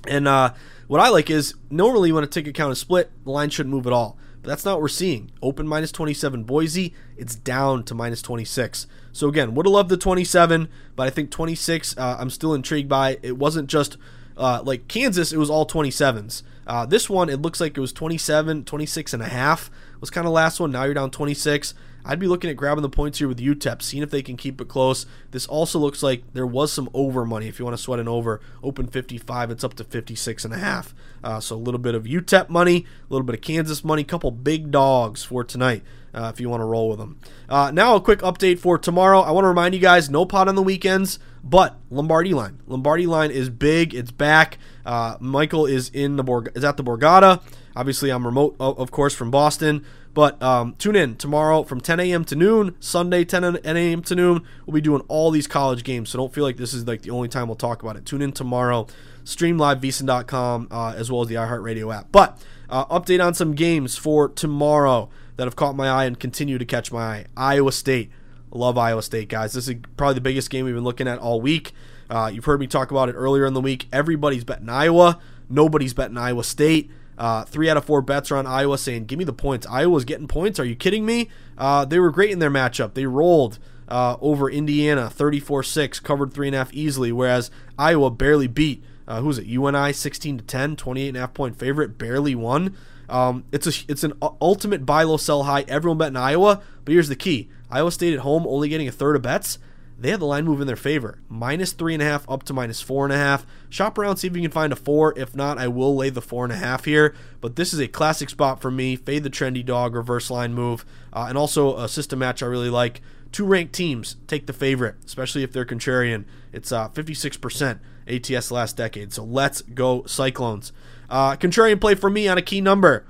And 0.08 0.28
uh, 0.28 0.54
what 0.88 1.02
I 1.02 1.10
like 1.10 1.30
is 1.30 1.56
normally 1.70 2.12
when 2.12 2.24
a 2.24 2.28
ticket 2.28 2.54
count 2.54 2.72
is 2.72 2.80
split, 2.80 3.12
the 3.24 3.32
line 3.32 3.50
shouldn't 3.50 3.74
move 3.74 3.88
at 3.88 3.94
all. 3.94 4.18
But 4.42 4.50
that's 4.50 4.66
not 4.66 4.74
what 4.76 4.82
we're 4.84 4.88
seeing. 4.90 5.32
Open 5.42 5.68
minus 5.68 5.92
27 5.92 6.44
Boise, 6.44 6.94
it's 7.18 7.36
down 7.36 7.84
to 7.86 7.96
minus 7.96 8.22
26. 8.22 8.88
So 9.12 9.28
again, 9.28 9.56
would 9.56 9.66
have 9.66 9.74
loved 9.74 9.90
the 9.90 9.98
27, 9.98 10.70
but 10.96 11.08
I 11.08 11.10
think 11.10 11.32
26 11.32 11.98
uh, 11.98 12.18
I'm 12.20 12.30
still 12.30 12.54
intrigued 12.54 12.90
by. 12.90 13.20
It 13.22 13.38
wasn't 13.38 13.70
just 13.70 13.98
uh, 14.38 14.62
like 14.64 14.88
Kansas, 14.88 15.34
it 15.34 15.38
was 15.38 15.50
all 15.50 15.66
27s. 15.66 16.44
Uh, 16.66 16.86
this 16.86 17.10
one, 17.10 17.30
it 17.30 17.42
looks 17.42 17.60
like 17.60 17.78
it 17.78 17.82
was 17.82 17.92
27, 17.92 18.64
26 18.64 19.14
and 19.14 19.24
a 19.24 19.28
half 19.28 19.72
was 20.00 20.10
kind 20.10 20.28
of 20.28 20.34
last 20.34 20.60
one. 20.60 20.72
Now 20.72 20.84
you're 20.84 20.94
down 20.94 21.12
26. 21.12 21.74
I'd 22.06 22.20
be 22.20 22.28
looking 22.28 22.50
at 22.50 22.56
grabbing 22.56 22.82
the 22.82 22.90
points 22.90 23.20
here 23.20 23.28
with 23.28 23.40
UTEP, 23.40 23.82
seeing 23.82 24.02
if 24.02 24.10
they 24.10 24.22
can 24.22 24.38
keep 24.38 24.62
it 24.62 24.70
close. 24.70 25.06
This 25.32 25.46
also 25.46 25.80
looks 25.80 26.02
like 26.02 26.24
there 26.34 26.48
was 26.48 26.72
some 26.72 26.90
over 26.94 27.26
money 27.26 27.48
if 27.48 27.60
you 27.60 27.66
want 27.66 27.76
to 27.76 27.84
sweat 27.84 28.00
an 28.00 28.08
over. 28.08 28.40
Open 28.64 28.88
55, 28.88 29.52
it's 29.52 29.64
up 29.64 29.74
to 29.76 29.84
56 29.84 30.46
and 30.46 30.54
a 30.54 30.58
half. 30.58 30.96
Uh, 31.24 31.40
so 31.40 31.56
a 31.56 31.58
little 31.58 31.80
bit 31.80 31.96
of 31.96 32.06
UTEP 32.06 32.50
money, 32.50 32.86
a 33.10 33.14
little 33.14 33.26
bit 33.26 33.36
of 33.36 33.42
Kansas 33.42 33.84
money, 33.84 34.04
couple 34.04 34.32
big 34.32 34.72
dogs 34.72 35.24
for 35.24 35.44
tonight. 35.44 35.84
Uh, 36.14 36.32
if 36.34 36.40
you 36.40 36.50
want 36.50 36.62
to 36.62 36.66
roll 36.66 36.90
with 36.90 37.00
them. 37.00 37.20
Uh, 37.48 37.72
now, 37.72 37.96
a 37.96 38.02
quick 38.02 38.20
update 38.20 38.60
for 38.60 38.78
tomorrow. 38.78 39.22
I 39.22 39.32
want 39.32 39.44
to 39.46 39.50
remind 39.50 39.74
you 39.74 39.80
guys 39.80 40.10
no 40.10 40.26
pot 40.26 40.48
on 40.48 40.56
the 40.56 40.64
weekends, 40.64 41.20
but 41.44 41.78
Lombardi 41.90 42.34
line. 42.34 42.60
Lombardi 42.68 43.06
line 43.06 43.32
is 43.32 43.50
big. 43.50 43.94
It's 43.94 44.12
back. 44.12 44.58
Uh, 44.86 45.18
Michael 45.20 45.66
is 45.66 45.90
in 45.90 46.16
the 46.16 46.24
Borg- 46.24 46.52
is 46.56 46.64
at 46.64 46.78
the 46.78 46.84
Borgata. 46.84 47.42
Obviously, 47.76 48.10
I'm 48.10 48.26
remote, 48.26 48.56
of 48.60 48.92
course, 48.92 49.14
from 49.14 49.32
Boston. 49.32 49.86
But 50.14 50.42
um, 50.42 50.76
tune 50.78 50.96
in 50.96 51.16
tomorrow 51.16 51.64
from 51.64 51.80
10 51.82 52.00
a.m. 52.00 52.26
to 52.26 52.36
noon, 52.36 52.76
Sunday 52.80 53.24
10 53.24 53.44
a.m. 53.64 54.02
to 54.02 54.16
noon. 54.16 54.44
We'll 54.66 54.74
be 54.74 54.82
doing 54.82 55.02
all 55.08 55.32
these 55.32 55.48
college 55.48 55.84
games, 55.84 56.10
so 56.10 56.18
don't 56.18 56.34
feel 56.34 56.44
like 56.44 56.58
this 56.58 56.74
is 56.74 56.88
like 56.88 57.04
the 57.04 57.12
only 57.12 57.30
time 57.30 57.48
we'll 57.48 57.56
talk 57.56 57.84
about 57.84 57.96
it. 57.96 58.06
Tune 58.06 58.22
in 58.22 58.32
tomorrow, 58.32 58.88
stream 59.24 59.58
live 59.58 59.80
VSiN.com 59.80 60.68
uh, 60.72 60.94
as 60.98 61.12
well 61.12 61.22
as 61.22 61.28
the 61.28 61.36
iHeartRadio 61.36 61.96
app. 61.96 62.12
But 62.12 62.42
uh, 62.70 62.86
update 62.88 63.24
on 63.24 63.34
some 63.34 63.54
games 63.54 63.98
for 63.98 64.30
tomorrow 64.30 65.10
that 65.40 65.46
have 65.46 65.56
caught 65.56 65.74
my 65.74 65.88
eye 65.88 66.04
and 66.04 66.20
continue 66.20 66.58
to 66.58 66.66
catch 66.66 66.92
my 66.92 67.02
eye. 67.02 67.26
Iowa 67.38 67.72
State. 67.72 68.12
Love 68.52 68.78
Iowa 68.78 69.02
State, 69.02 69.30
guys. 69.30 69.54
This 69.54 69.70
is 69.70 69.76
probably 69.96 70.16
the 70.16 70.22
biggest 70.22 70.50
game 70.50 70.66
we've 70.66 70.76
been 70.76 70.84
looking 70.84 71.08
at 71.08 71.18
all 71.18 71.40
week. 71.40 71.72
Uh, 72.10 72.30
you've 72.34 72.44
heard 72.44 72.60
me 72.60 72.68
talk 72.68 72.92
about 72.92 73.08
it 73.08 73.14
earlier 73.14 73.46
in 73.46 73.54
the 73.54 73.62
week. 73.62 73.88
Everybody's 73.94 74.44
betting 74.44 74.68
Iowa. 74.68 75.18
Nobody's 75.50 75.94
betting 75.94 76.18
Iowa 76.18 76.44
State. 76.44 76.92
Uh, 77.18 77.46
three 77.46 77.70
out 77.70 77.78
of 77.78 77.86
four 77.86 78.02
bets 78.02 78.32
are 78.32 78.36
on 78.36 78.48
Iowa 78.48 78.78
saying, 78.78 79.06
give 79.06 79.18
me 79.18 79.24
the 79.24 79.32
points. 79.32 79.66
Iowa's 79.68 80.04
getting 80.04 80.28
points. 80.28 80.60
Are 80.60 80.66
you 80.66 80.76
kidding 80.76 81.06
me? 81.06 81.30
Uh, 81.58 81.86
they 81.86 82.00
were 82.00 82.12
great 82.12 82.32
in 82.32 82.40
their 82.40 82.52
matchup. 82.52 82.94
They 82.94 83.06
rolled 83.06 83.60
uh, 83.88 84.18
over 84.20 84.50
Indiana 84.50 85.10
34 85.10 85.64
6, 85.64 86.02
covered 86.02 86.34
three 86.34 86.50
and 86.50 86.56
a 86.56 86.58
half 86.58 86.74
easily, 86.74 87.14
whereas 87.14 87.50
Iowa 87.78 88.12
barely 88.12 88.48
beat. 88.48 88.84
Uh, 89.08 89.22
who's 89.22 89.38
it? 89.38 89.46
UNI 89.46 89.94
16 89.94 90.40
to 90.40 90.44
10, 90.44 90.76
28 90.76 91.08
and 91.08 91.18
a 91.18 91.22
half 91.22 91.34
point 91.34 91.56
favorite, 91.58 91.98
barely 91.98 92.36
won. 92.36 92.76
Um, 93.10 93.44
it's 93.52 93.68
a 93.68 93.72
it's 93.88 94.04
an 94.04 94.14
ultimate 94.42 94.86
buy 94.86 95.04
low, 95.04 95.18
sell 95.18 95.44
high. 95.44 95.66
Everyone 95.68 95.98
bet 95.98 96.10
in 96.10 96.18
Iowa, 96.18 96.62
but 96.86 96.92
here's 96.92 97.10
the 97.10 97.16
key: 97.16 97.50
Iowa 97.70 97.92
State 97.92 98.14
at 98.14 98.20
home 98.20 98.46
only 98.48 98.70
getting 98.70 98.88
a 98.88 98.92
third 98.92 99.16
of 99.16 99.22
bets. 99.22 99.60
They 100.00 100.12
had 100.12 100.22
the 100.22 100.26
line 100.26 100.46
move 100.46 100.62
in 100.62 100.68
their 100.68 100.78
favor, 100.78 101.20
minus 101.28 101.74
three 101.74 101.94
and 101.94 102.02
a 102.02 102.06
half 102.06 102.30
up 102.30 102.44
to 102.44 102.54
minus 102.54 102.80
four 102.80 103.04
and 103.04 103.12
a 103.12 103.18
half. 103.18 103.46
Shop 103.70 103.98
around, 103.98 104.16
see 104.16 104.28
if 104.28 104.36
you 104.36 104.42
can 104.42 104.50
find 104.50 104.72
a 104.72 104.78
four. 104.78 105.14
If 105.18 105.36
not, 105.36 105.58
I 105.58 105.68
will 105.68 105.94
lay 105.94 106.10
the 106.10 106.22
four 106.22 106.46
and 106.46 106.54
a 106.54 106.58
half 106.58 106.86
here. 106.86 107.14
But 107.42 107.58
this 107.58 107.74
is 107.74 107.82
a 107.82 107.88
classic 107.90 108.30
spot 108.30 108.62
for 108.62 108.72
me. 108.72 108.96
Fade 108.96 109.24
the 109.24 109.30
trendy 109.30 109.66
dog, 109.66 109.96
reverse 109.96 110.32
line 110.32 110.54
move, 110.54 110.86
uh, 111.12 111.26
and 111.28 111.38
also 111.38 111.78
a 111.78 111.90
system 111.90 112.20
match 112.20 112.42
I 112.42 112.46
really 112.46 112.70
like. 112.70 113.02
Two 113.34 113.46
ranked 113.46 113.74
teams 113.74 114.16
take 114.26 114.48
the 114.48 114.54
favorite, 114.54 114.96
especially 115.06 115.44
if 115.44 115.52
they're 115.52 115.66
contrarian. 115.66 116.24
It's 116.54 116.72
uh, 116.72 116.88
56% 116.90 117.80
ATS 118.08 118.52
last 118.52 118.78
decade. 118.78 119.14
So 119.14 119.24
let's 119.24 119.62
go 119.62 120.04
Cyclones. 120.06 120.72
Uh, 121.10 121.36
contrarian 121.36 121.82
play 121.82 121.96
for 121.96 122.10
me 122.10 122.28
on 122.28 122.38
a 122.38 122.42
key 122.42 122.62
number 122.62 123.06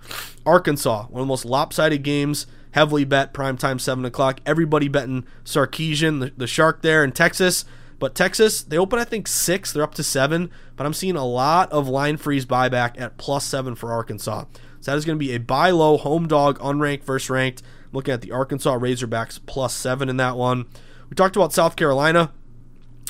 Arkansas, 0.46 1.06
one 1.08 1.22
of 1.22 1.26
the 1.26 1.30
most 1.30 1.46
lopsided 1.46 2.04
games, 2.04 2.48
heavily 2.72 3.04
bet, 3.04 3.34
primetime 3.34 3.80
7 3.80 4.04
o'clock. 4.06 4.40
Everybody 4.46 4.88
betting 4.88 5.26
Sarkisian, 5.44 6.20
the, 6.20 6.34
the 6.36 6.48
Shark 6.48 6.82
there 6.82 7.04
in 7.04 7.12
Texas. 7.12 7.66
But 8.00 8.16
Texas, 8.16 8.64
they 8.64 8.78
open, 8.78 8.98
I 8.98 9.04
think, 9.04 9.28
six. 9.28 9.74
They're 9.74 9.84
up 9.84 9.94
to 9.96 10.04
seven. 10.04 10.50
But 10.78 10.86
I'm 10.86 10.94
seeing 10.94 11.18
a 11.18 11.26
lot 11.26 11.70
of 11.72 11.90
line 11.90 12.16
freeze 12.16 12.46
buyback 12.46 13.00
at 13.00 13.18
plus 13.18 13.46
seven 13.46 13.76
for 13.76 13.92
Arkansas. 13.92 14.46
So 14.80 14.92
that 14.92 14.98
is 14.98 15.04
going 15.04 15.20
to 15.20 15.26
be 15.26 15.34
a 15.34 15.40
buy 15.40 15.72
low, 15.72 15.98
home 15.98 16.28
dog, 16.28 16.58
unranked, 16.60 17.04
first 17.04 17.30
ranked. 17.30 17.62
looking 17.92 18.14
at 18.14 18.22
the 18.22 18.32
Arkansas 18.32 18.78
Razorbacks 18.78 19.40
plus 19.46 19.74
seven 19.74 20.08
in 20.08 20.18
that 20.18 20.38
one. 20.38 20.66
We 21.10 21.16
talked 21.16 21.36
about 21.36 21.52
South 21.52 21.76
Carolina 21.76 22.32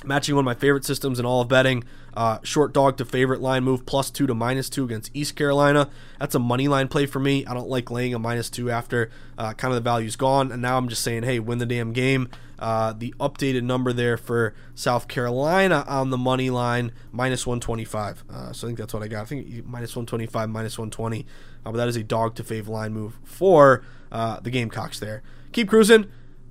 matching 0.04 0.36
one 0.36 0.43
of 0.43 0.45
my 0.45 0.56
favorite 0.56 0.86
systems 0.86 1.19
in 1.19 1.25
all 1.25 1.41
of 1.41 1.47
betting. 1.47 1.84
Uh, 2.13 2.39
short 2.43 2.74
dog 2.74 2.98
to 2.98 3.06
favorite 3.06 3.41
line 3.41 3.63
move 3.63 3.86
plus 3.86 4.10
two 4.10 4.28
to 4.28 4.34
minus 4.34 4.69
two 4.69 4.84
against 4.84 5.12
East 5.13 5.36
Carolina. 5.36 5.89
That's 6.19 6.36
a 6.36 6.39
money 6.39 6.67
line 6.67 6.88
play 6.88 7.06
for 7.06 7.19
me. 7.19 7.45
I 7.45 7.54
don't 7.54 7.69
like 7.69 7.91
laying 7.91 8.13
a 8.13 8.19
minus 8.19 8.50
two 8.50 8.69
after 8.69 9.10
uh, 9.38 9.54
kind 9.54 9.74
of 9.74 9.76
the 9.76 9.89
value's 9.89 10.15
gone. 10.15 10.52
And 10.52 10.62
now 10.62 10.78
I'm 10.78 10.89
just 10.89 11.04
saying, 11.04 11.24
hey, 11.24 11.39
win 11.39 11.60
the 11.60 11.65
damn 11.65 11.93
game. 11.93 12.30
Uh, 12.58 12.91
the 12.91 13.13
updated 13.19 13.63
number 13.63 13.93
there 13.93 14.17
for 14.17 14.54
South 14.76 15.08
Carolina 15.08 15.86
on 15.88 16.10
the 16.10 16.17
money 16.17 16.50
line 16.50 16.91
minus 17.12 17.48
125. 17.48 18.26
Uh, 18.30 18.52
so 18.52 18.67
I 18.67 18.69
think 18.69 18.80
that's 18.80 18.93
what 18.93 19.02
I 19.02 19.08
got. 19.08 19.22
I 19.22 19.26
think 19.26 19.65
minus 19.65 19.95
125, 19.95 20.50
minus 20.50 20.78
120. 20.78 21.26
Uh, 21.65 21.72
but 21.72 21.78
that 21.78 21.88
is 21.88 21.95
a 21.95 22.04
dog 22.04 22.36
to 22.36 22.43
fave 22.43 22.67
line 22.67 22.93
move 22.93 23.17
for 23.24 23.84
uh, 24.12 24.39
the 24.41 24.50
Gamecocks 24.50 25.00
there. 25.00 25.24
Keep 25.52 25.69
cruising 25.69 26.08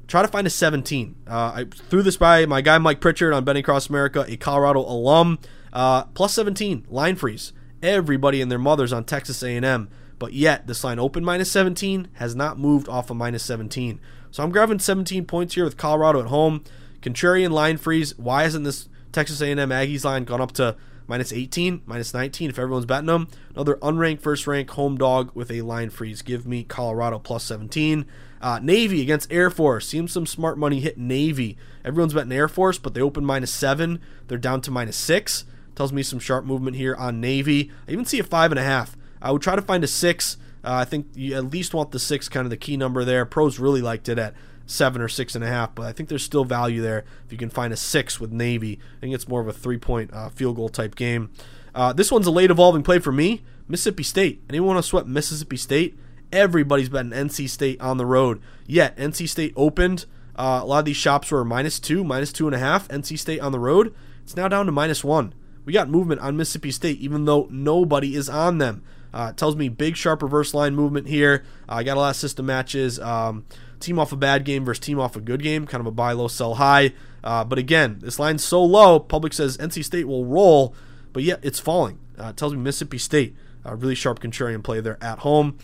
try 0.08 0.22
to 0.22 0.28
find 0.28 0.46
a 0.46 0.50
17. 0.50 1.14
Uh, 1.28 1.30
I 1.30 1.66
threw 1.72 2.02
this 2.02 2.16
by 2.16 2.46
my 2.46 2.60
guy 2.60 2.78
Mike 2.78 3.00
Pritchard 3.00 3.32
on 3.32 3.44
Betting 3.44 3.60
Across 3.60 3.88
America, 3.88 4.24
a 4.26 4.36
Colorado 4.36 4.80
alum. 4.80 5.38
Uh, 5.72 6.04
plus 6.04 6.34
17 6.34 6.86
line 6.88 7.14
freeze. 7.14 7.52
Everybody 7.82 8.40
and 8.40 8.50
their 8.50 8.58
mothers 8.58 8.92
on 8.92 9.04
Texas 9.04 9.42
A&M, 9.42 9.88
but 10.18 10.32
yet 10.32 10.66
this 10.66 10.82
line 10.82 10.98
open 10.98 11.24
minus 11.24 11.50
17 11.52 12.08
has 12.14 12.34
not 12.34 12.58
moved 12.58 12.88
off 12.88 13.10
of 13.10 13.16
minus 13.16 13.44
17. 13.44 14.00
So 14.32 14.42
I'm 14.42 14.50
grabbing 14.50 14.80
17 14.80 15.26
points 15.26 15.54
here 15.54 15.64
with 15.64 15.76
Colorado 15.76 16.20
at 16.20 16.26
home. 16.26 16.64
Contrarian 17.00 17.50
line 17.50 17.76
freeze. 17.76 18.18
Why 18.18 18.42
hasn't 18.42 18.64
this 18.64 18.88
Texas 19.12 19.40
A&M 19.40 19.56
Aggies 19.56 20.04
line 20.04 20.24
gone 20.24 20.40
up 20.40 20.52
to 20.52 20.76
minus 21.06 21.32
18, 21.32 21.82
minus 21.86 22.12
19 22.12 22.50
if 22.50 22.58
everyone's 22.58 22.86
betting 22.86 23.06
them? 23.06 23.28
Another 23.50 23.76
unranked 23.76 24.20
first 24.20 24.46
rank 24.46 24.70
home 24.70 24.98
dog 24.98 25.30
with 25.34 25.50
a 25.52 25.62
line 25.62 25.90
freeze. 25.90 26.22
Give 26.22 26.46
me 26.46 26.64
Colorado 26.64 27.18
plus 27.20 27.44
17. 27.44 28.04
Uh, 28.40 28.60
Navy 28.62 29.02
against 29.02 29.32
Air 29.32 29.50
Force. 29.50 29.86
Seems 29.86 30.12
some 30.12 30.26
smart 30.26 30.58
money 30.58 30.80
hit 30.80 30.98
Navy. 30.98 31.56
Everyone's 31.84 32.14
betting 32.14 32.32
Air 32.32 32.48
Force, 32.48 32.78
but 32.78 32.94
they 32.94 33.00
open 33.00 33.24
minus 33.24 33.52
seven. 33.52 34.00
They're 34.28 34.38
down 34.38 34.60
to 34.62 34.70
minus 34.70 34.96
six. 34.96 35.44
Tells 35.74 35.92
me 35.92 36.02
some 36.02 36.18
sharp 36.18 36.44
movement 36.44 36.76
here 36.76 36.94
on 36.94 37.20
Navy. 37.20 37.70
I 37.86 37.92
even 37.92 38.04
see 38.04 38.18
a 38.18 38.24
five 38.24 38.50
and 38.52 38.58
a 38.58 38.64
half. 38.64 38.96
I 39.20 39.32
would 39.32 39.42
try 39.42 39.56
to 39.56 39.62
find 39.62 39.84
a 39.84 39.88
six. 39.88 40.36
Uh, 40.64 40.74
I 40.74 40.84
think 40.84 41.06
you 41.14 41.36
at 41.36 41.50
least 41.50 41.74
want 41.74 41.92
the 41.92 41.98
six, 41.98 42.28
kind 42.28 42.46
of 42.46 42.50
the 42.50 42.56
key 42.56 42.76
number 42.76 43.04
there. 43.04 43.24
Pros 43.24 43.58
really 43.58 43.80
liked 43.80 44.08
it 44.08 44.18
at 44.18 44.34
seven 44.66 45.00
or 45.00 45.08
six 45.08 45.34
and 45.34 45.42
a 45.42 45.46
half, 45.46 45.74
but 45.74 45.86
I 45.86 45.92
think 45.92 46.08
there's 46.08 46.22
still 46.22 46.44
value 46.44 46.82
there 46.82 47.04
if 47.24 47.32
you 47.32 47.38
can 47.38 47.48
find 47.48 47.72
a 47.72 47.76
six 47.76 48.20
with 48.20 48.32
Navy. 48.32 48.78
I 48.96 49.00
think 49.00 49.14
it's 49.14 49.28
more 49.28 49.40
of 49.40 49.48
a 49.48 49.52
three 49.52 49.78
point 49.78 50.12
uh, 50.12 50.28
field 50.28 50.56
goal 50.56 50.68
type 50.68 50.94
game. 50.94 51.30
Uh, 51.74 51.92
this 51.92 52.10
one's 52.10 52.26
a 52.26 52.30
late 52.30 52.50
evolving 52.50 52.82
play 52.82 52.98
for 52.98 53.12
me. 53.12 53.42
Mississippi 53.68 54.02
State. 54.02 54.42
Anyone 54.48 54.74
want 54.74 54.84
to 54.84 54.88
sweat 54.88 55.06
Mississippi 55.06 55.56
State? 55.56 55.98
Everybody's 56.32 56.88
betting 56.88 57.12
NC 57.12 57.48
State 57.48 57.80
on 57.80 57.96
the 57.96 58.06
road. 58.06 58.40
Yet 58.66 58.96
NC 58.96 59.28
State 59.28 59.52
opened. 59.56 60.06
Uh, 60.36 60.60
a 60.62 60.66
lot 60.66 60.80
of 60.80 60.84
these 60.84 60.96
shops 60.96 61.30
were 61.30 61.44
minus 61.44 61.80
two, 61.80 62.04
minus 62.04 62.32
two 62.32 62.46
and 62.46 62.54
a 62.54 62.58
half. 62.58 62.86
NC 62.88 63.18
State 63.18 63.40
on 63.40 63.52
the 63.52 63.58
road. 63.58 63.94
It's 64.22 64.36
now 64.36 64.46
down 64.48 64.66
to 64.66 64.72
minus 64.72 65.02
one. 65.02 65.34
We 65.64 65.72
got 65.72 65.88
movement 65.88 66.20
on 66.20 66.36
Mississippi 66.36 66.70
State, 66.70 66.98
even 67.00 67.24
though 67.24 67.48
nobody 67.50 68.14
is 68.14 68.28
on 68.28 68.58
them. 68.58 68.82
Uh, 69.12 69.32
tells 69.32 69.56
me 69.56 69.68
big 69.68 69.96
sharp 69.96 70.22
reverse 70.22 70.54
line 70.54 70.74
movement 70.74 71.08
here. 71.08 71.44
Uh, 71.68 71.76
I 71.76 71.82
got 71.82 71.96
a 71.96 72.00
lot 72.00 72.10
of 72.10 72.16
system 72.16 72.46
matches. 72.46 73.00
Um, 73.00 73.44
team 73.80 73.98
off 73.98 74.12
a 74.12 74.16
bad 74.16 74.44
game 74.44 74.64
versus 74.64 74.80
team 74.80 75.00
off 75.00 75.16
a 75.16 75.20
good 75.20 75.42
game. 75.42 75.66
Kind 75.66 75.80
of 75.80 75.86
a 75.86 75.90
buy 75.90 76.12
low, 76.12 76.28
sell 76.28 76.54
high. 76.54 76.92
Uh, 77.24 77.44
but 77.44 77.58
again, 77.58 77.98
this 78.00 78.18
line's 78.18 78.44
so 78.44 78.62
low. 78.62 79.00
Public 79.00 79.32
says 79.32 79.56
NC 79.56 79.84
State 79.84 80.06
will 80.06 80.24
roll, 80.24 80.74
but 81.12 81.22
yet 81.22 81.40
it's 81.42 81.58
falling. 81.58 81.98
Uh, 82.16 82.32
tells 82.32 82.52
me 82.54 82.60
Mississippi 82.60 82.98
State. 82.98 83.34
A 83.64 83.74
really 83.74 83.94
sharp 83.94 84.20
contrarian 84.20 84.62
play 84.62 84.80
there 84.80 84.98
at 85.02 85.20
home. 85.20 85.58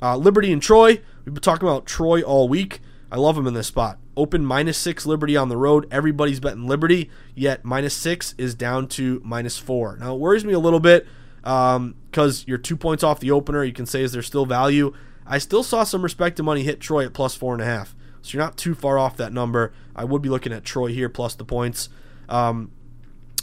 Uh, 0.00 0.16
Liberty 0.16 0.52
and 0.52 0.62
Troy. 0.62 1.00
We've 1.24 1.34
been 1.34 1.42
talking 1.42 1.66
about 1.66 1.86
Troy 1.86 2.22
all 2.22 2.48
week. 2.48 2.80
I 3.10 3.16
love 3.16 3.38
him 3.38 3.46
in 3.46 3.54
this 3.54 3.68
spot. 3.68 3.98
Open 4.16 4.44
minus 4.44 4.76
six 4.76 5.06
Liberty 5.06 5.36
on 5.36 5.48
the 5.48 5.56
road. 5.56 5.86
Everybody's 5.90 6.40
betting 6.40 6.66
Liberty, 6.66 7.10
yet 7.34 7.64
minus 7.64 7.94
six 7.94 8.34
is 8.36 8.54
down 8.54 8.88
to 8.88 9.20
minus 9.24 9.58
four. 9.58 9.96
Now 9.98 10.14
it 10.14 10.20
worries 10.20 10.44
me 10.44 10.52
a 10.52 10.58
little 10.58 10.80
bit 10.80 11.06
because 11.40 11.76
um, 11.76 12.44
you're 12.46 12.58
two 12.58 12.76
points 12.76 13.04
off 13.04 13.20
the 13.20 13.30
opener. 13.30 13.62
You 13.62 13.72
can 13.72 13.86
say 13.86 14.02
is 14.02 14.12
there 14.12 14.22
still 14.22 14.46
value? 14.46 14.92
I 15.26 15.38
still 15.38 15.62
saw 15.62 15.84
some 15.84 16.02
respect 16.02 16.36
to 16.36 16.42
money 16.42 16.62
hit 16.62 16.80
Troy 16.80 17.04
at 17.04 17.12
plus 17.12 17.34
four 17.34 17.52
and 17.52 17.62
a 17.62 17.66
half, 17.66 17.94
so 18.22 18.32
you're 18.32 18.44
not 18.44 18.56
too 18.56 18.74
far 18.74 18.98
off 18.98 19.16
that 19.16 19.32
number. 19.32 19.72
I 19.94 20.04
would 20.04 20.22
be 20.22 20.28
looking 20.28 20.52
at 20.52 20.64
Troy 20.64 20.88
here 20.88 21.08
plus 21.08 21.34
the 21.34 21.44
points. 21.44 21.88
Um, 22.28 22.70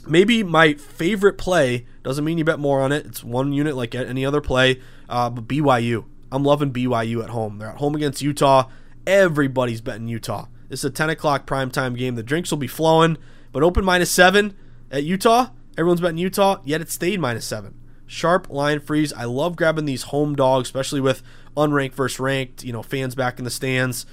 maybe 0.08 0.44
my 0.44 0.74
favorite 0.74 1.38
play 1.38 1.86
doesn't 2.04 2.26
mean 2.26 2.38
you 2.38 2.44
bet 2.44 2.60
more 2.60 2.82
on 2.82 2.92
it. 2.92 3.06
It's 3.06 3.24
one 3.24 3.54
unit 3.54 3.76
like 3.76 3.96
any 3.96 4.26
other 4.26 4.42
play, 4.42 4.82
uh, 5.08 5.30
but 5.30 5.48
BYU. 5.48 6.06
I'm 6.34 6.44
loving 6.44 6.74
BYU 6.74 7.24
at 7.24 7.30
home. 7.30 7.60
They're 7.60 7.70
at 7.70 7.78
home 7.78 7.94
against 7.94 8.24
Utah. 8.24 8.68
Everybody's 9.06 9.82
betting 9.82 10.08
Utah. 10.08 10.48
This 10.68 10.80
is 10.80 10.86
a 10.86 10.90
10 10.90 11.12
o'clock 11.12 11.46
primetime 11.46 11.96
game. 11.96 12.16
The 12.16 12.24
drinks 12.24 12.50
will 12.50 12.58
be 12.58 12.66
flowing, 12.66 13.20
but 13.52 13.62
open 13.62 13.86
minus 13.86 14.10
seven 14.10 14.56
at 14.90 15.04
Utah. 15.04 15.50
Everyone's 15.78 16.02
betting 16.02 16.18
Utah, 16.18 16.60
yet 16.66 16.82
it 16.82 16.90
stayed 16.90 17.20
minus 17.20 17.46
seven. 17.46 17.80
Sharp 18.08 18.50
line 18.50 18.80
freeze. 18.80 19.14
I 19.14 19.26
love 19.26 19.56
grabbing 19.56 19.86
these 19.86 20.04
home 20.04 20.36
dogs, 20.36 20.70
especially 20.70 21.02
with 21.02 21.22
unranked 21.56 21.94
versus 21.94 22.20
ranked. 22.20 22.64
You 22.64 22.74
know, 22.74 22.82
fans 22.82 23.14
back 23.14 23.38
in 23.38 23.46
the 23.46 23.52
stands. 23.52 24.08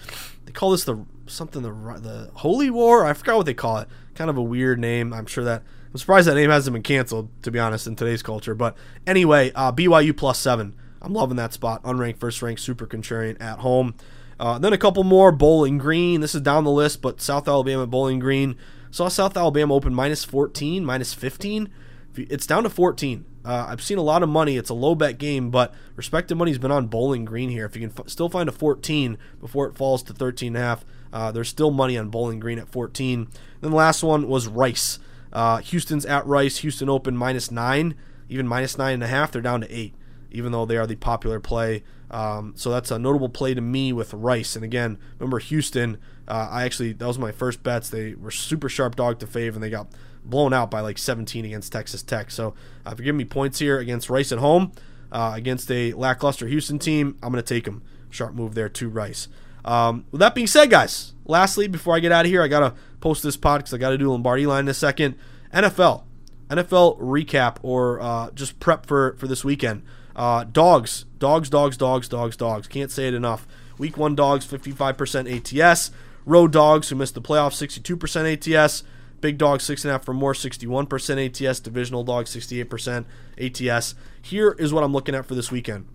They 0.44 0.52
call 0.52 0.72
this 0.72 0.84
the 0.84 1.06
something 1.26 1.62
the 1.62 1.70
the 1.70 2.30
Holy 2.34 2.68
War. 2.68 3.06
I 3.06 3.14
forgot 3.14 3.38
what 3.38 3.46
they 3.46 3.54
call 3.54 3.78
it. 3.78 3.88
Kind 4.14 4.28
of 4.28 4.36
a 4.36 4.42
weird 4.42 4.78
name. 4.78 5.14
I'm 5.14 5.26
sure 5.26 5.44
that 5.44 5.62
I'm 5.90 5.98
surprised 5.98 6.28
that 6.28 6.34
name 6.34 6.50
hasn't 6.50 6.74
been 6.74 6.82
canceled. 6.82 7.30
To 7.42 7.50
be 7.50 7.58
honest, 7.58 7.86
in 7.86 7.96
today's 7.96 8.22
culture. 8.22 8.54
But 8.54 8.76
anyway, 9.06 9.52
uh, 9.54 9.72
BYU 9.72 10.14
plus 10.14 10.38
seven. 10.38 10.74
I'm 11.02 11.12
loving 11.12 11.36
that 11.36 11.52
spot. 11.52 11.82
Unranked, 11.82 12.18
first 12.18 12.42
ranked, 12.42 12.60
super 12.60 12.86
contrarian 12.86 13.40
at 13.40 13.60
home. 13.60 13.94
Uh, 14.38 14.58
then 14.58 14.72
a 14.72 14.78
couple 14.78 15.04
more. 15.04 15.32
Bowling 15.32 15.78
Green. 15.78 16.20
This 16.20 16.34
is 16.34 16.40
down 16.40 16.64
the 16.64 16.70
list, 16.70 17.02
but 17.02 17.20
South 17.20 17.46
Alabama 17.46 17.86
Bowling 17.86 18.18
Green. 18.18 18.56
Saw 18.90 19.08
South 19.08 19.36
Alabama 19.36 19.74
open 19.74 19.94
minus 19.94 20.24
14, 20.24 20.84
minus 20.84 21.14
15. 21.14 21.68
It's 22.16 22.46
down 22.46 22.64
to 22.64 22.70
14. 22.70 23.24
Uh, 23.44 23.66
I've 23.68 23.82
seen 23.82 23.98
a 23.98 24.02
lot 24.02 24.22
of 24.22 24.28
money. 24.28 24.56
It's 24.56 24.70
a 24.70 24.74
low 24.74 24.94
bet 24.94 25.18
game, 25.18 25.50
but 25.50 25.74
respected 25.96 26.34
money's 26.34 26.58
been 26.58 26.72
on 26.72 26.88
Bowling 26.88 27.24
Green 27.24 27.48
here. 27.50 27.64
If 27.64 27.76
you 27.76 27.88
can 27.88 27.98
f- 27.98 28.08
still 28.08 28.28
find 28.28 28.48
a 28.48 28.52
14 28.52 29.16
before 29.40 29.66
it 29.66 29.76
falls 29.76 30.02
to 30.04 30.12
13 30.12 30.48
and 30.48 30.56
a 30.56 30.60
half, 30.66 30.84
uh, 31.12 31.32
there's 31.32 31.48
still 31.48 31.70
money 31.70 31.96
on 31.96 32.08
Bowling 32.10 32.40
Green 32.40 32.58
at 32.58 32.68
14. 32.68 33.28
Then 33.60 33.70
the 33.70 33.76
last 33.76 34.02
one 34.02 34.28
was 34.28 34.48
Rice. 34.48 34.98
Uh, 35.32 35.58
Houston's 35.58 36.04
at 36.04 36.26
Rice. 36.26 36.58
Houston 36.58 36.88
open 36.88 37.16
minus 37.16 37.50
nine, 37.50 37.94
even 38.28 38.46
minus 38.46 38.76
nine 38.76 38.94
and 38.94 39.04
a 39.04 39.08
half. 39.08 39.32
They're 39.32 39.40
down 39.40 39.60
to 39.62 39.74
eight 39.74 39.94
even 40.30 40.52
though 40.52 40.64
they 40.66 40.76
are 40.76 40.86
the 40.86 40.96
popular 40.96 41.40
play. 41.40 41.82
Um, 42.10 42.54
so 42.56 42.70
that's 42.70 42.90
a 42.90 42.98
notable 42.98 43.28
play 43.28 43.54
to 43.54 43.60
me 43.60 43.92
with 43.92 44.12
Rice. 44.12 44.56
And 44.56 44.64
again, 44.64 44.98
remember 45.18 45.38
Houston? 45.38 45.98
Uh, 46.26 46.48
I 46.50 46.64
actually 46.64 46.92
that 46.92 47.06
was 47.06 47.18
my 47.18 47.32
first 47.32 47.62
bets. 47.62 47.88
They 47.88 48.14
were 48.14 48.30
super 48.30 48.68
sharp 48.68 48.96
dog 48.96 49.18
to 49.20 49.26
fave, 49.26 49.54
and 49.54 49.62
they 49.62 49.70
got 49.70 49.88
blown 50.24 50.52
out 50.52 50.70
by 50.70 50.80
like 50.80 50.98
17 50.98 51.44
against 51.44 51.72
Texas 51.72 52.02
Tech. 52.02 52.30
So 52.30 52.54
uh, 52.86 52.90
if 52.90 52.98
you're 52.98 53.06
giving 53.06 53.18
me 53.18 53.24
points 53.24 53.58
here 53.58 53.78
against 53.78 54.10
Rice 54.10 54.32
at 54.32 54.38
home, 54.38 54.72
uh, 55.12 55.32
against 55.34 55.70
a 55.70 55.92
lackluster 55.92 56.46
Houston 56.46 56.78
team, 56.78 57.16
I'm 57.22 57.32
going 57.32 57.42
to 57.42 57.54
take 57.54 57.64
them. 57.64 57.82
Sharp 58.10 58.34
move 58.34 58.54
there 58.54 58.68
to 58.68 58.88
Rice. 58.88 59.28
Um, 59.64 60.04
with 60.10 60.20
that 60.20 60.34
being 60.34 60.46
said, 60.46 60.70
guys, 60.70 61.12
lastly, 61.26 61.68
before 61.68 61.94
I 61.94 62.00
get 62.00 62.12
out 62.12 62.24
of 62.24 62.30
here, 62.30 62.42
I 62.42 62.48
got 62.48 62.60
to 62.60 62.74
post 63.00 63.22
this 63.22 63.36
pod 63.36 63.60
because 63.60 63.74
I 63.74 63.78
got 63.78 63.90
to 63.90 63.98
do 63.98 64.10
Lombardi 64.10 64.46
line 64.46 64.64
in 64.64 64.68
a 64.68 64.74
second. 64.74 65.16
NFL. 65.54 66.04
NFL 66.48 66.98
recap 67.00 67.56
or 67.62 68.00
uh, 68.00 68.30
just 68.32 68.58
prep 68.58 68.86
for, 68.86 69.14
for 69.18 69.28
this 69.28 69.44
weekend. 69.44 69.82
Uh, 70.16 70.44
dogs, 70.44 71.04
dogs, 71.18 71.48
dogs, 71.48 71.76
dogs, 71.76 72.08
dogs, 72.08 72.36
dogs. 72.36 72.66
Can't 72.66 72.90
say 72.90 73.08
it 73.08 73.14
enough. 73.14 73.46
Week 73.78 73.96
one 73.96 74.14
dogs, 74.14 74.46
55% 74.46 75.60
ATS. 75.62 75.90
Road 76.26 76.52
dogs 76.52 76.88
who 76.88 76.96
missed 76.96 77.14
the 77.14 77.22
playoffs, 77.22 77.56
62% 77.56 78.56
ATS. 78.56 78.82
Big 79.20 79.36
dogs, 79.36 79.64
six 79.64 79.84
and 79.84 79.90
a 79.90 79.94
half 79.94 80.04
for 80.04 80.14
more, 80.14 80.32
61% 80.32 81.48
ATS. 81.48 81.60
Divisional 81.60 82.04
dogs, 82.04 82.34
68% 82.34 83.04
ATS. 83.38 83.94
Here 84.22 84.52
is 84.58 84.72
what 84.72 84.84
I'm 84.84 84.92
looking 84.92 85.14
at 85.14 85.26
for 85.26 85.34
this 85.34 85.50
weekend. 85.50 85.86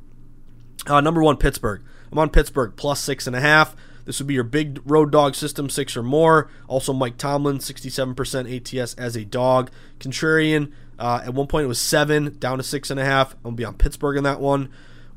Uh, 0.88 1.01
number 1.01 1.24
one, 1.24 1.38
Pittsburgh. 1.38 1.84
I'm 2.11 2.20
on 2.20 2.30
Pittsburgh 2.30 2.74
plus 2.76 2.99
six 2.99 3.28
and 3.28 3.36
a 3.36 3.41
half. 3.41 3.76
This 4.05 4.20
would 4.20 4.28
be 4.28 4.36
your 4.36 4.43
big 4.43 4.80
road 4.86 5.11
dog 5.11 5.34
system, 5.34 5.70
six 5.70 5.97
or 5.97 6.03
more. 6.03 6.49
Also, 6.68 6.93
Mike 6.93 7.18
Tomlin, 7.18 7.57
67% 7.57 8.82
ATS 8.82 8.93
as 8.93 9.16
a 9.16 9.26
dog. 9.26 9.72
Contrarian, 9.99 10.72
uh, 10.99 11.21
at 11.25 11.33
one 11.33 11.47
point 11.47 11.65
it 11.65 11.67
was 11.67 11.79
seven, 11.79 12.37
down 12.39 12.57
to 12.57 12.63
six 12.63 12.89
and 12.89 12.99
a 12.99 13.05
half. 13.05 13.33
I'm 13.33 13.41
going 13.43 13.55
to 13.55 13.57
be 13.57 13.65
on 13.65 13.75
Pittsburgh 13.75 14.17
in 14.17 14.23
that 14.23 14.39
one. 14.39 14.69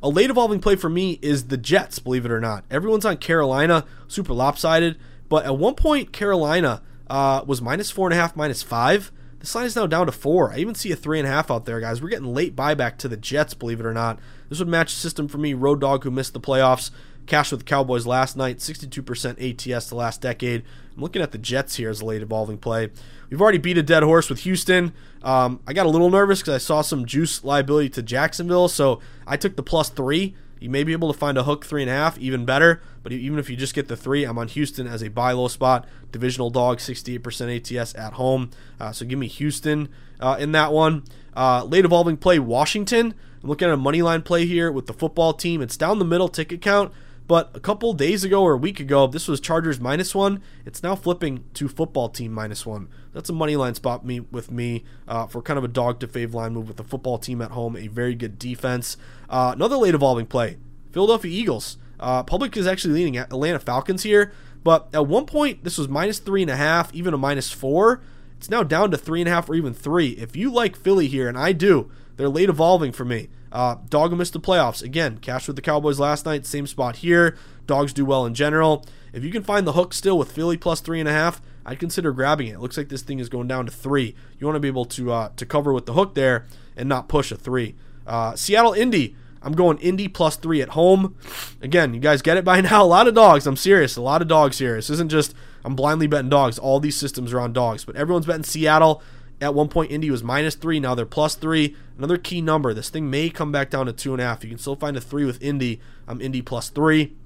A 0.02 0.08
late 0.08 0.30
evolving 0.30 0.60
play 0.60 0.76
for 0.76 0.88
me 0.88 1.18
is 1.22 1.46
the 1.46 1.56
Jets, 1.56 1.98
believe 1.98 2.24
it 2.24 2.30
or 2.30 2.40
not. 2.40 2.64
Everyone's 2.70 3.04
on 3.04 3.16
Carolina, 3.16 3.84
super 4.06 4.32
lopsided. 4.32 4.96
But 5.28 5.44
at 5.44 5.58
one 5.58 5.74
point, 5.74 6.12
Carolina 6.12 6.82
uh, 7.08 7.42
was 7.46 7.60
minus 7.60 7.90
four 7.90 8.06
and 8.06 8.14
a 8.14 8.16
half, 8.16 8.36
minus 8.36 8.62
five. 8.62 9.10
This 9.40 9.54
line 9.54 9.66
is 9.66 9.76
now 9.76 9.86
down 9.86 10.06
to 10.06 10.12
four. 10.12 10.52
I 10.52 10.58
even 10.58 10.74
see 10.74 10.90
a 10.90 10.96
three 10.96 11.18
and 11.18 11.28
a 11.28 11.30
half 11.30 11.50
out 11.50 11.64
there, 11.64 11.80
guys. 11.80 12.02
We're 12.02 12.08
getting 12.08 12.34
late 12.34 12.56
buyback 12.56 12.96
to 12.98 13.08
the 13.08 13.16
Jets, 13.16 13.54
believe 13.54 13.78
it 13.80 13.86
or 13.86 13.92
not. 13.92 14.18
This 14.48 14.58
would 14.58 14.68
match 14.68 14.94
the 14.94 15.00
system 15.00 15.28
for 15.28 15.38
me. 15.38 15.54
Road 15.54 15.80
dog 15.80 16.04
who 16.04 16.10
missed 16.10 16.32
the 16.32 16.40
playoffs. 16.40 16.90
Cash 17.28 17.50
with 17.50 17.60
the 17.60 17.64
Cowboys 17.64 18.06
last 18.06 18.36
night, 18.36 18.58
62% 18.58 19.74
ATS 19.76 19.88
the 19.88 19.94
last 19.94 20.20
decade. 20.20 20.64
I'm 20.96 21.02
looking 21.02 21.22
at 21.22 21.30
the 21.30 21.38
Jets 21.38 21.76
here 21.76 21.90
as 21.90 22.00
a 22.00 22.04
late 22.04 22.22
evolving 22.22 22.58
play. 22.58 22.90
We've 23.30 23.40
already 23.40 23.58
beat 23.58 23.78
a 23.78 23.82
dead 23.82 24.02
horse 24.02 24.28
with 24.28 24.40
Houston. 24.40 24.92
Um, 25.22 25.60
I 25.66 25.72
got 25.72 25.86
a 25.86 25.90
little 25.90 26.10
nervous 26.10 26.40
because 26.40 26.54
I 26.54 26.58
saw 26.58 26.80
some 26.80 27.04
juice 27.04 27.44
liability 27.44 27.90
to 27.90 28.02
Jacksonville, 28.02 28.68
so 28.68 29.00
I 29.26 29.36
took 29.36 29.56
the 29.56 29.62
plus 29.62 29.90
three. 29.90 30.34
You 30.60 30.70
may 30.70 30.82
be 30.82 30.92
able 30.92 31.12
to 31.12 31.18
find 31.18 31.38
a 31.38 31.44
hook 31.44 31.64
three 31.64 31.82
and 31.82 31.90
a 31.90 31.94
half, 31.94 32.18
even 32.18 32.44
better. 32.44 32.82
But 33.02 33.12
even 33.12 33.38
if 33.38 33.48
you 33.48 33.56
just 33.56 33.74
get 33.74 33.88
the 33.88 33.96
three, 33.96 34.24
I'm 34.24 34.38
on 34.38 34.48
Houston 34.48 34.86
as 34.86 35.02
a 35.02 35.08
buy 35.08 35.32
low 35.32 35.48
spot. 35.48 35.86
Divisional 36.10 36.50
dog, 36.50 36.78
68% 36.78 37.78
ATS 37.78 37.94
at 37.94 38.14
home. 38.14 38.50
Uh, 38.80 38.90
so 38.90 39.06
give 39.06 39.18
me 39.18 39.28
Houston 39.28 39.88
uh, 40.18 40.36
in 40.40 40.52
that 40.52 40.72
one. 40.72 41.04
Uh, 41.36 41.62
late 41.64 41.84
evolving 41.84 42.16
play, 42.16 42.38
Washington. 42.38 43.14
I'm 43.42 43.48
looking 43.48 43.68
at 43.68 43.74
a 43.74 43.76
money 43.76 44.02
line 44.02 44.22
play 44.22 44.46
here 44.46 44.72
with 44.72 44.86
the 44.86 44.92
football 44.92 45.32
team. 45.32 45.62
It's 45.62 45.76
down 45.76 46.00
the 46.00 46.04
middle 46.04 46.28
ticket 46.28 46.60
count. 46.60 46.92
But 47.28 47.50
a 47.54 47.60
couple 47.60 47.92
days 47.92 48.24
ago 48.24 48.42
or 48.42 48.54
a 48.54 48.58
week 48.58 48.80
ago, 48.80 49.06
this 49.06 49.28
was 49.28 49.38
Chargers 49.38 49.78
minus 49.78 50.14
one. 50.14 50.42
It's 50.64 50.82
now 50.82 50.96
flipping 50.96 51.44
to 51.54 51.68
football 51.68 52.08
team 52.08 52.32
minus 52.32 52.64
one. 52.64 52.88
That's 53.12 53.28
a 53.28 53.34
money 53.34 53.54
line 53.54 53.74
spot 53.74 54.04
me 54.04 54.20
with 54.20 54.50
me 54.50 54.84
uh, 55.06 55.26
for 55.26 55.42
kind 55.42 55.58
of 55.58 55.64
a 55.64 55.68
dog 55.68 56.00
to 56.00 56.08
fave 56.08 56.32
line 56.32 56.54
move 56.54 56.68
with 56.68 56.78
the 56.78 56.84
football 56.84 57.18
team 57.18 57.42
at 57.42 57.50
home. 57.50 57.76
A 57.76 57.88
very 57.88 58.14
good 58.14 58.38
defense. 58.38 58.96
Uh, 59.28 59.52
another 59.54 59.76
late 59.76 59.94
evolving 59.94 60.24
play, 60.24 60.56
Philadelphia 60.90 61.30
Eagles. 61.30 61.76
Uh, 62.00 62.22
public 62.22 62.56
is 62.56 62.66
actually 62.66 62.94
leading 62.94 63.18
Atlanta 63.18 63.58
Falcons 63.58 64.04
here, 64.04 64.32
but 64.64 64.88
at 64.94 65.06
one 65.06 65.26
point 65.26 65.64
this 65.64 65.76
was 65.76 65.86
minus 65.86 66.18
three 66.20 66.40
and 66.40 66.50
a 66.50 66.56
half, 66.56 66.94
even 66.94 67.12
a 67.12 67.18
minus 67.18 67.50
four. 67.52 68.00
It's 68.38 68.48
now 68.48 68.62
down 68.62 68.90
to 68.92 68.96
three 68.96 69.20
and 69.20 69.28
a 69.28 69.32
half 69.32 69.50
or 69.50 69.54
even 69.54 69.74
three. 69.74 70.10
If 70.10 70.34
you 70.34 70.50
like 70.50 70.76
Philly 70.76 71.08
here, 71.08 71.28
and 71.28 71.36
I 71.36 71.52
do, 71.52 71.90
they're 72.16 72.28
late 72.30 72.48
evolving 72.48 72.92
for 72.92 73.04
me. 73.04 73.28
Uh, 73.52 73.76
dog 73.88 74.16
missed 74.16 74.32
the 74.32 74.40
playoffs. 74.40 74.82
Again, 74.82 75.18
cash 75.18 75.46
with 75.46 75.56
the 75.56 75.62
Cowboys 75.62 75.98
last 75.98 76.26
night, 76.26 76.46
same 76.46 76.66
spot 76.66 76.96
here. 76.96 77.36
Dogs 77.66 77.92
do 77.92 78.04
well 78.04 78.26
in 78.26 78.34
general. 78.34 78.84
If 79.12 79.24
you 79.24 79.30
can 79.30 79.42
find 79.42 79.66
the 79.66 79.72
hook 79.72 79.94
still 79.94 80.18
with 80.18 80.32
Philly 80.32 80.56
plus 80.56 80.80
three 80.80 81.00
and 81.00 81.08
a 81.08 81.12
half, 81.12 81.40
I'd 81.64 81.78
consider 81.78 82.12
grabbing 82.12 82.48
it. 82.48 82.54
It 82.54 82.60
looks 82.60 82.76
like 82.76 82.88
this 82.88 83.02
thing 83.02 83.18
is 83.18 83.28
going 83.28 83.48
down 83.48 83.66
to 83.66 83.72
three. 83.72 84.14
You 84.38 84.46
want 84.46 84.56
to 84.56 84.60
be 84.60 84.68
able 84.68 84.84
to 84.86 85.12
uh, 85.12 85.28
to 85.36 85.46
cover 85.46 85.72
with 85.72 85.86
the 85.86 85.92
hook 85.92 86.14
there 86.14 86.46
and 86.76 86.88
not 86.88 87.08
push 87.08 87.30
a 87.32 87.36
three. 87.36 87.74
Uh, 88.06 88.34
Seattle 88.36 88.72
Indy. 88.72 89.16
I'm 89.40 89.52
going 89.52 89.78
Indy 89.78 90.08
plus 90.08 90.36
three 90.36 90.60
at 90.60 90.70
home. 90.70 91.14
Again, 91.62 91.94
you 91.94 92.00
guys 92.00 92.22
get 92.22 92.36
it 92.36 92.44
by 92.44 92.60
now. 92.62 92.82
A 92.82 92.84
lot 92.84 93.06
of 93.06 93.14
dogs. 93.14 93.46
I'm 93.46 93.56
serious. 93.56 93.96
A 93.96 94.02
lot 94.02 94.20
of 94.22 94.28
dogs 94.28 94.58
here. 94.58 94.74
This 94.76 94.90
isn't 94.90 95.10
just 95.10 95.34
I'm 95.64 95.76
blindly 95.76 96.06
betting 96.06 96.30
dogs. 96.30 96.58
All 96.58 96.80
these 96.80 96.96
systems 96.96 97.32
are 97.32 97.40
on 97.40 97.52
dogs, 97.52 97.84
but 97.84 97.96
everyone's 97.96 98.26
betting 98.26 98.44
Seattle. 98.44 99.02
At 99.40 99.54
one 99.54 99.68
point, 99.68 99.92
Indy 99.92 100.10
was 100.10 100.24
minus 100.24 100.56
three. 100.56 100.80
Now 100.80 100.94
they're 100.94 101.06
plus 101.06 101.36
three. 101.36 101.76
Another 101.96 102.18
key 102.18 102.40
number. 102.40 102.74
This 102.74 102.90
thing 102.90 103.08
may 103.08 103.30
come 103.30 103.52
back 103.52 103.70
down 103.70 103.86
to 103.86 103.92
two 103.92 104.12
and 104.12 104.20
a 104.20 104.24
half. 104.24 104.42
You 104.42 104.50
can 104.50 104.58
still 104.58 104.74
find 104.74 104.96
a 104.96 105.00
three 105.00 105.24
with 105.24 105.40
Indy. 105.42 105.80
I'm 106.08 106.20
Indy 106.20 106.42
plus 106.42 106.70
three. 106.70 107.16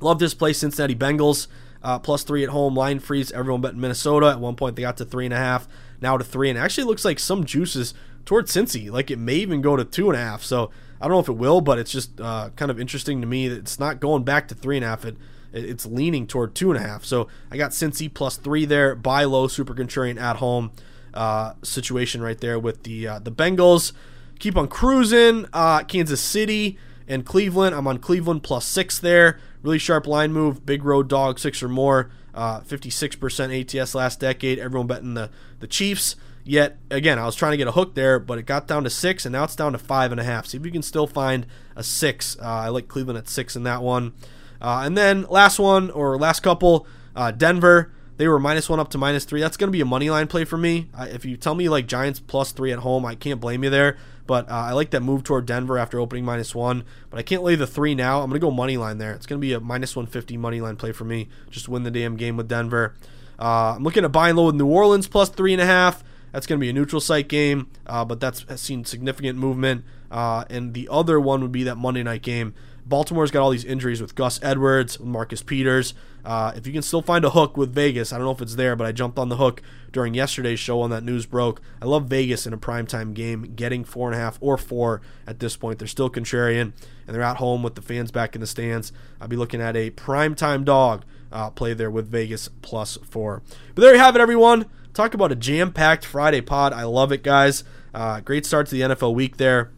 Love 0.00 0.18
this 0.18 0.34
play, 0.34 0.52
Cincinnati 0.52 0.96
Bengals. 0.96 1.46
Uh, 1.80 1.98
plus 1.98 2.24
three 2.24 2.42
at 2.42 2.50
home. 2.50 2.74
Line 2.74 2.98
freeze. 2.98 3.30
Everyone 3.30 3.60
bet 3.60 3.76
Minnesota. 3.76 4.26
At 4.26 4.40
one 4.40 4.56
point, 4.56 4.74
they 4.74 4.82
got 4.82 4.96
to 4.96 5.04
three 5.04 5.26
and 5.26 5.34
a 5.34 5.38
half. 5.38 5.68
Now 6.00 6.16
to 6.16 6.24
three. 6.24 6.50
And 6.50 6.58
actually 6.58 6.84
looks 6.84 7.04
like 7.04 7.20
some 7.20 7.44
juices 7.44 7.94
towards 8.24 8.52
Cincy. 8.52 8.90
Like 8.90 9.10
it 9.10 9.18
may 9.18 9.36
even 9.36 9.60
go 9.60 9.76
to 9.76 9.84
two 9.84 10.10
and 10.10 10.18
a 10.18 10.22
half. 10.22 10.42
So 10.42 10.70
I 11.00 11.04
don't 11.04 11.12
know 11.12 11.20
if 11.20 11.28
it 11.28 11.32
will, 11.32 11.60
but 11.60 11.78
it's 11.78 11.92
just 11.92 12.20
uh, 12.20 12.50
kind 12.56 12.70
of 12.70 12.80
interesting 12.80 13.20
to 13.20 13.28
me 13.28 13.46
that 13.46 13.58
it's 13.58 13.78
not 13.78 14.00
going 14.00 14.24
back 14.24 14.48
to 14.48 14.56
three 14.56 14.76
and 14.76 14.84
a 14.84 14.88
half. 14.88 15.04
It, 15.04 15.16
it's 15.52 15.86
leaning 15.86 16.26
toward 16.26 16.56
two 16.56 16.72
and 16.72 16.84
a 16.84 16.86
half. 16.86 17.04
So 17.04 17.28
I 17.50 17.56
got 17.56 17.70
Cincy 17.70 18.12
plus 18.12 18.36
three 18.36 18.64
there. 18.64 18.96
Buy 18.96 19.22
low, 19.22 19.46
super 19.46 19.72
contrarian 19.72 20.20
at 20.20 20.36
home 20.36 20.72
uh, 21.14 21.54
situation 21.62 22.22
right 22.22 22.40
there 22.40 22.58
with 22.58 22.82
the 22.82 23.06
uh, 23.06 23.18
the 23.18 23.32
Bengals. 23.32 23.92
Keep 24.38 24.56
on 24.56 24.68
cruising. 24.68 25.46
Uh, 25.52 25.82
Kansas 25.82 26.20
City 26.20 26.78
and 27.08 27.24
Cleveland. 27.24 27.74
I'm 27.74 27.86
on 27.86 27.98
Cleveland 27.98 28.42
plus 28.42 28.64
six 28.66 28.98
there. 28.98 29.40
Really 29.62 29.78
sharp 29.78 30.06
line 30.06 30.32
move. 30.32 30.64
Big 30.64 30.84
road 30.84 31.08
dog, 31.08 31.38
six 31.38 31.62
or 31.62 31.68
more. 31.68 32.10
Uh, 32.34 32.60
56% 32.60 33.80
ATS 33.80 33.94
last 33.96 34.20
decade. 34.20 34.60
Everyone 34.60 34.86
betting 34.86 35.14
the, 35.14 35.30
the 35.58 35.66
Chiefs. 35.66 36.14
Yet, 36.44 36.78
again, 36.90 37.18
I 37.18 37.26
was 37.26 37.34
trying 37.34 37.50
to 37.50 37.56
get 37.56 37.66
a 37.66 37.72
hook 37.72 37.94
there, 37.94 38.18
but 38.18 38.38
it 38.38 38.46
got 38.46 38.68
down 38.68 38.84
to 38.84 38.90
six, 38.90 39.26
and 39.26 39.32
now 39.32 39.44
it's 39.44 39.56
down 39.56 39.72
to 39.72 39.78
five 39.78 40.12
and 40.12 40.20
a 40.20 40.24
half. 40.24 40.46
See 40.46 40.56
if 40.56 40.64
you 40.64 40.70
can 40.70 40.82
still 40.82 41.06
find 41.06 41.46
a 41.74 41.82
six. 41.82 42.38
Uh, 42.40 42.44
I 42.44 42.68
like 42.68 42.86
Cleveland 42.88 43.18
at 43.18 43.28
six 43.28 43.56
in 43.56 43.64
that 43.64 43.82
one. 43.82 44.14
Uh, 44.60 44.82
and 44.84 44.96
then 44.96 45.24
last 45.24 45.58
one, 45.58 45.90
or 45.90 46.16
last 46.16 46.40
couple, 46.40 46.86
uh, 47.16 47.32
Denver. 47.32 47.92
They 48.18 48.26
were 48.26 48.40
minus 48.40 48.68
one 48.68 48.80
up 48.80 48.90
to 48.90 48.98
minus 48.98 49.24
three. 49.24 49.40
That's 49.40 49.56
going 49.56 49.68
to 49.68 49.72
be 49.72 49.80
a 49.80 49.86
money 49.86 50.10
line 50.10 50.26
play 50.26 50.44
for 50.44 50.58
me. 50.58 50.88
Uh, 50.92 51.06
if 51.08 51.24
you 51.24 51.36
tell 51.36 51.54
me 51.54 51.68
like 51.68 51.86
Giants 51.86 52.18
plus 52.18 52.50
three 52.50 52.72
at 52.72 52.80
home, 52.80 53.06
I 53.06 53.14
can't 53.14 53.40
blame 53.40 53.62
you 53.62 53.70
there. 53.70 53.96
But 54.26 54.50
uh, 54.50 54.54
I 54.54 54.72
like 54.72 54.90
that 54.90 55.00
move 55.02 55.22
toward 55.22 55.46
Denver 55.46 55.78
after 55.78 56.00
opening 56.00 56.24
minus 56.24 56.52
one. 56.52 56.84
But 57.10 57.18
I 57.18 57.22
can't 57.22 57.44
lay 57.44 57.54
the 57.54 57.66
three 57.66 57.94
now. 57.94 58.20
I'm 58.20 58.28
going 58.28 58.40
to 58.40 58.44
go 58.44 58.50
money 58.50 58.76
line 58.76 58.98
there. 58.98 59.12
It's 59.12 59.24
going 59.24 59.40
to 59.40 59.40
be 59.40 59.52
a 59.52 59.60
minus 59.60 59.94
150 59.94 60.36
money 60.36 60.60
line 60.60 60.76
play 60.76 60.90
for 60.90 61.04
me. 61.04 61.28
Just 61.48 61.68
win 61.68 61.84
the 61.84 61.92
damn 61.92 62.16
game 62.16 62.36
with 62.36 62.48
Denver. 62.48 62.94
Uh, 63.38 63.76
I'm 63.76 63.84
looking 63.84 64.04
at 64.04 64.10
buying 64.10 64.34
low 64.34 64.46
with 64.46 64.56
New 64.56 64.66
Orleans 64.66 65.06
plus 65.06 65.28
three 65.28 65.52
and 65.52 65.62
a 65.62 65.66
half. 65.66 66.02
That's 66.32 66.46
going 66.46 66.58
to 66.58 66.60
be 66.60 66.68
a 66.68 66.72
neutral 66.72 67.00
site 67.00 67.28
game, 67.28 67.68
uh, 67.86 68.04
but 68.04 68.20
that's 68.20 68.44
seen 68.60 68.84
significant 68.84 69.38
movement. 69.38 69.84
Uh, 70.10 70.44
and 70.50 70.74
the 70.74 70.88
other 70.90 71.20
one 71.20 71.40
would 71.40 71.52
be 71.52 71.62
that 71.62 71.76
Monday 71.76 72.02
night 72.02 72.22
game 72.22 72.52
Baltimore's 72.88 73.30
got 73.30 73.42
all 73.42 73.50
these 73.50 73.64
injuries 73.64 74.00
with 74.00 74.14
Gus 74.14 74.40
Edwards, 74.42 74.98
Marcus 74.98 75.42
Peters. 75.42 75.92
Uh, 76.24 76.52
if 76.56 76.66
you 76.66 76.72
can 76.72 76.82
still 76.82 77.02
find 77.02 77.24
a 77.24 77.30
hook 77.30 77.56
with 77.56 77.74
Vegas, 77.74 78.12
I 78.12 78.16
don't 78.16 78.24
know 78.24 78.32
if 78.32 78.40
it's 78.40 78.54
there, 78.54 78.76
but 78.76 78.86
I 78.86 78.92
jumped 78.92 79.18
on 79.18 79.28
the 79.28 79.36
hook 79.36 79.62
during 79.92 80.14
yesterday's 80.14 80.58
show 80.58 80.78
when 80.78 80.90
that 80.90 81.04
news 81.04 81.26
broke. 81.26 81.60
I 81.82 81.84
love 81.84 82.06
Vegas 82.06 82.46
in 82.46 82.52
a 82.54 82.58
primetime 82.58 83.12
game, 83.12 83.52
getting 83.54 83.84
four 83.84 84.08
and 84.08 84.16
a 84.16 84.18
half 84.18 84.38
or 84.40 84.56
four 84.56 85.02
at 85.26 85.38
this 85.38 85.56
point. 85.56 85.78
They're 85.78 85.88
still 85.88 86.08
contrarian, 86.08 86.72
and 87.06 87.14
they're 87.14 87.22
at 87.22 87.36
home 87.36 87.62
with 87.62 87.74
the 87.74 87.82
fans 87.82 88.10
back 88.10 88.34
in 88.34 88.40
the 88.40 88.46
stands. 88.46 88.90
I'll 89.20 89.28
be 89.28 89.36
looking 89.36 89.60
at 89.60 89.76
a 89.76 89.90
primetime 89.90 90.64
dog 90.64 91.04
uh, 91.30 91.50
play 91.50 91.74
there 91.74 91.90
with 91.90 92.10
Vegas 92.10 92.48
plus 92.62 92.96
four. 93.04 93.42
But 93.74 93.82
there 93.82 93.94
you 93.94 94.00
have 94.00 94.16
it, 94.16 94.22
everyone. 94.22 94.66
Talk 94.94 95.12
about 95.12 95.30
a 95.30 95.36
jam 95.36 95.72
packed 95.72 96.06
Friday 96.06 96.40
pod. 96.40 96.72
I 96.72 96.84
love 96.84 97.12
it, 97.12 97.22
guys. 97.22 97.64
Uh, 97.94 98.20
great 98.20 98.46
start 98.46 98.66
to 98.68 98.74
the 98.74 98.80
NFL 98.80 99.14
week 99.14 99.36
there 99.36 99.70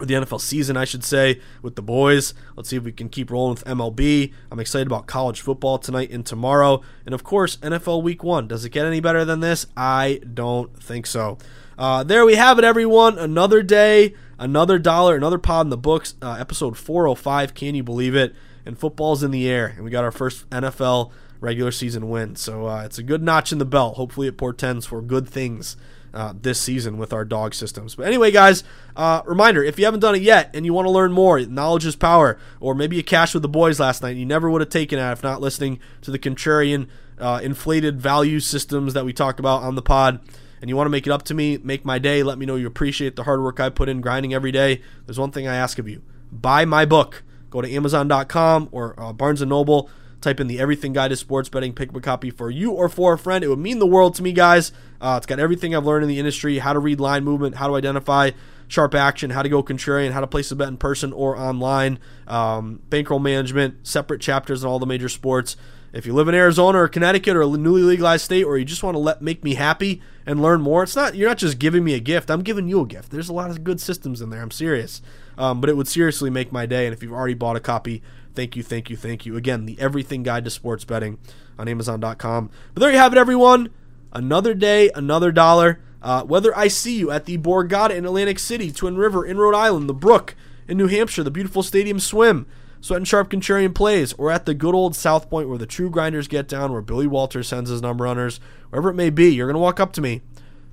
the 0.00 0.14
NFL 0.14 0.40
season, 0.40 0.76
I 0.76 0.84
should 0.84 1.04
say, 1.04 1.40
with 1.62 1.76
the 1.76 1.82
boys. 1.82 2.34
Let's 2.56 2.68
see 2.68 2.76
if 2.76 2.84
we 2.84 2.92
can 2.92 3.08
keep 3.08 3.30
rolling 3.30 3.54
with 3.54 3.64
MLB. 3.64 4.32
I'm 4.50 4.60
excited 4.60 4.86
about 4.86 5.06
college 5.06 5.40
football 5.40 5.78
tonight 5.78 6.10
and 6.10 6.24
tomorrow. 6.24 6.82
And 7.06 7.14
of 7.14 7.24
course, 7.24 7.56
NFL 7.58 8.02
week 8.02 8.22
one. 8.22 8.48
Does 8.48 8.64
it 8.64 8.70
get 8.70 8.86
any 8.86 9.00
better 9.00 9.24
than 9.24 9.40
this? 9.40 9.66
I 9.76 10.20
don't 10.32 10.76
think 10.82 11.06
so. 11.06 11.38
Uh, 11.78 12.04
there 12.04 12.24
we 12.24 12.34
have 12.34 12.58
it, 12.58 12.64
everyone. 12.64 13.18
Another 13.18 13.62
day, 13.62 14.14
another 14.38 14.78
dollar, 14.78 15.16
another 15.16 15.38
pod 15.38 15.66
in 15.66 15.70
the 15.70 15.76
books. 15.76 16.14
Uh, 16.22 16.36
episode 16.38 16.76
405. 16.76 17.54
Can 17.54 17.74
you 17.74 17.82
believe 17.82 18.14
it? 18.14 18.34
And 18.66 18.78
football's 18.78 19.22
in 19.22 19.30
the 19.30 19.48
air. 19.48 19.66
And 19.66 19.84
we 19.84 19.90
got 19.90 20.04
our 20.04 20.12
first 20.12 20.48
NFL 20.50 21.10
regular 21.40 21.70
season 21.70 22.08
win. 22.08 22.36
So 22.36 22.66
uh, 22.66 22.84
it's 22.84 22.98
a 22.98 23.02
good 23.02 23.22
notch 23.22 23.52
in 23.52 23.58
the 23.58 23.64
belt. 23.64 23.96
Hopefully, 23.96 24.26
it 24.26 24.38
portends 24.38 24.86
for 24.86 25.02
good 25.02 25.28
things 25.28 25.76
uh, 26.14 26.32
this 26.40 26.60
season 26.60 26.96
with 26.96 27.12
our 27.12 27.24
dog 27.24 27.54
systems. 27.54 27.96
But 27.96 28.06
anyway, 28.06 28.30
guys, 28.30 28.62
uh, 28.96 29.22
reminder 29.26 29.62
if 29.62 29.78
you 29.78 29.84
haven't 29.84 30.00
done 30.00 30.14
it 30.14 30.22
yet 30.22 30.50
and 30.54 30.64
you 30.64 30.72
want 30.72 30.86
to 30.86 30.90
learn 30.90 31.12
more, 31.12 31.40
knowledge 31.40 31.84
is 31.84 31.96
power, 31.96 32.38
or 32.60 32.74
maybe 32.74 32.96
you 32.96 33.02
cashed 33.02 33.34
with 33.34 33.42
the 33.42 33.48
boys 33.48 33.80
last 33.80 34.02
night 34.02 34.10
and 34.10 34.20
you 34.20 34.26
never 34.26 34.48
would 34.48 34.60
have 34.60 34.70
taken 34.70 34.98
it 34.98 35.12
if 35.12 35.22
not 35.22 35.40
listening 35.40 35.80
to 36.02 36.10
the 36.10 36.18
contrarian 36.18 36.86
uh, 37.18 37.40
inflated 37.42 38.00
value 38.00 38.40
systems 38.40 38.94
that 38.94 39.04
we 39.04 39.12
talk 39.12 39.38
about 39.38 39.62
on 39.62 39.74
the 39.74 39.82
pod. 39.82 40.20
And 40.60 40.70
you 40.70 40.76
want 40.76 40.86
to 40.86 40.90
make 40.90 41.06
it 41.06 41.10
up 41.10 41.24
to 41.24 41.34
me, 41.34 41.58
make 41.58 41.84
my 41.84 41.98
day, 41.98 42.22
let 42.22 42.38
me 42.38 42.46
know 42.46 42.56
you 42.56 42.66
appreciate 42.66 43.16
the 43.16 43.24
hard 43.24 43.42
work 43.42 43.60
I 43.60 43.68
put 43.68 43.88
in 43.88 44.00
grinding 44.00 44.32
every 44.32 44.52
day. 44.52 44.80
There's 45.04 45.18
one 45.18 45.30
thing 45.30 45.46
I 45.46 45.56
ask 45.56 45.78
of 45.78 45.88
you 45.88 46.00
buy 46.32 46.64
my 46.64 46.84
book. 46.84 47.22
Go 47.50 47.60
to 47.60 47.70
Amazon.com 47.70 48.68
or 48.72 48.98
uh, 48.98 49.12
Barnes 49.12 49.42
and 49.42 49.50
Noble 49.50 49.90
Type 50.24 50.40
in 50.40 50.46
the 50.46 50.58
Everything 50.58 50.94
Guide 50.94 51.08
to 51.08 51.16
Sports 51.16 51.48
Betting, 51.48 51.74
pick 51.74 51.90
up 51.90 51.96
a 51.96 52.00
copy 52.00 52.30
for 52.30 52.50
you 52.50 52.72
or 52.72 52.88
for 52.88 53.12
a 53.12 53.18
friend. 53.18 53.44
It 53.44 53.48
would 53.48 53.58
mean 53.58 53.78
the 53.78 53.86
world 53.86 54.14
to 54.16 54.22
me, 54.22 54.32
guys. 54.32 54.72
Uh, 55.00 55.14
it's 55.18 55.26
got 55.26 55.38
everything 55.38 55.76
I've 55.76 55.84
learned 55.84 56.02
in 56.02 56.08
the 56.08 56.18
industry 56.18 56.58
how 56.58 56.72
to 56.72 56.78
read 56.78 56.98
line 56.98 57.24
movement, 57.24 57.56
how 57.56 57.68
to 57.68 57.74
identify 57.74 58.30
sharp 58.66 58.94
action, 58.94 59.30
how 59.30 59.42
to 59.42 59.50
go 59.50 59.62
contrarian, 59.62 60.12
how 60.12 60.20
to 60.20 60.26
place 60.26 60.50
a 60.50 60.56
bet 60.56 60.68
in 60.68 60.78
person 60.78 61.12
or 61.12 61.36
online, 61.36 61.98
um, 62.26 62.80
bankroll 62.88 63.20
management, 63.20 63.86
separate 63.86 64.20
chapters 64.20 64.62
in 64.62 64.68
all 64.68 64.78
the 64.78 64.86
major 64.86 65.08
sports. 65.10 65.56
If 65.92 66.06
you 66.06 66.12
live 66.12 66.26
in 66.26 66.34
Arizona 66.34 66.78
or 66.78 66.88
Connecticut 66.88 67.36
or 67.36 67.42
a 67.42 67.46
newly 67.46 67.82
legalized 67.82 68.24
state, 68.24 68.42
or 68.42 68.58
you 68.58 68.64
just 68.64 68.82
want 68.82 68.96
to 68.96 68.98
let 68.98 69.22
make 69.22 69.44
me 69.44 69.54
happy 69.54 70.02
and 70.26 70.42
learn 70.42 70.60
more, 70.60 70.82
it's 70.82 70.96
not 70.96 71.14
you're 71.14 71.28
not 71.28 71.38
just 71.38 71.60
giving 71.60 71.84
me 71.84 71.94
a 71.94 72.00
gift. 72.00 72.30
I'm 72.30 72.42
giving 72.42 72.66
you 72.66 72.80
a 72.80 72.86
gift. 72.86 73.12
There's 73.12 73.28
a 73.28 73.32
lot 73.32 73.50
of 73.50 73.62
good 73.62 73.80
systems 73.80 74.20
in 74.20 74.30
there. 74.30 74.42
I'm 74.42 74.50
serious, 74.50 75.02
um, 75.38 75.60
but 75.60 75.70
it 75.70 75.76
would 75.76 75.86
seriously 75.86 76.30
make 76.30 76.50
my 76.50 76.66
day. 76.66 76.86
And 76.86 76.94
if 76.94 77.00
you've 77.02 77.12
already 77.12 77.34
bought 77.34 77.54
a 77.54 77.60
copy, 77.60 78.02
thank 78.34 78.56
you, 78.56 78.62
thank 78.62 78.90
you, 78.90 78.96
thank 78.96 79.26
you. 79.26 79.36
Again, 79.36 79.66
the 79.66 79.78
Everything 79.80 80.22
Guide 80.22 80.44
to 80.44 80.50
Sports 80.50 80.84
Betting 80.84 81.18
on 81.58 81.68
Amazon.com. 81.68 82.50
But 82.74 82.80
there 82.80 82.90
you 82.90 82.98
have 82.98 83.12
it, 83.12 83.18
everyone. 83.18 83.70
Another 84.12 84.54
day, 84.54 84.90
another 84.94 85.32
dollar. 85.32 85.80
Uh, 86.02 86.22
whether 86.22 86.56
I 86.56 86.68
see 86.68 86.98
you 86.98 87.10
at 87.10 87.24
the 87.24 87.38
Borgata 87.38 87.90
in 87.90 88.04
Atlantic 88.04 88.38
City, 88.38 88.70
Twin 88.70 88.96
River 88.96 89.24
in 89.24 89.38
Rhode 89.38 89.54
Island, 89.54 89.88
the 89.88 89.94
Brook 89.94 90.34
in 90.68 90.76
New 90.76 90.86
Hampshire, 90.86 91.22
the 91.22 91.30
beautiful 91.30 91.62
Stadium 91.62 91.98
Swim. 91.98 92.46
Sweat 92.84 92.98
and 92.98 93.08
Sharp 93.08 93.30
Contrarian 93.30 93.74
plays, 93.74 94.12
or 94.18 94.30
at 94.30 94.44
the 94.44 94.52
good 94.52 94.74
old 94.74 94.94
South 94.94 95.30
Point 95.30 95.48
where 95.48 95.56
the 95.56 95.64
true 95.64 95.88
grinders 95.88 96.28
get 96.28 96.46
down, 96.46 96.70
where 96.70 96.82
Billy 96.82 97.06
Walters 97.06 97.48
sends 97.48 97.70
his 97.70 97.80
number 97.80 98.04
runners, 98.04 98.40
wherever 98.68 98.90
it 98.90 98.94
may 98.94 99.08
be, 99.08 99.30
you're 99.30 99.46
going 99.46 99.54
to 99.54 99.60
walk 99.60 99.80
up 99.80 99.94
to 99.94 100.02
me. 100.02 100.20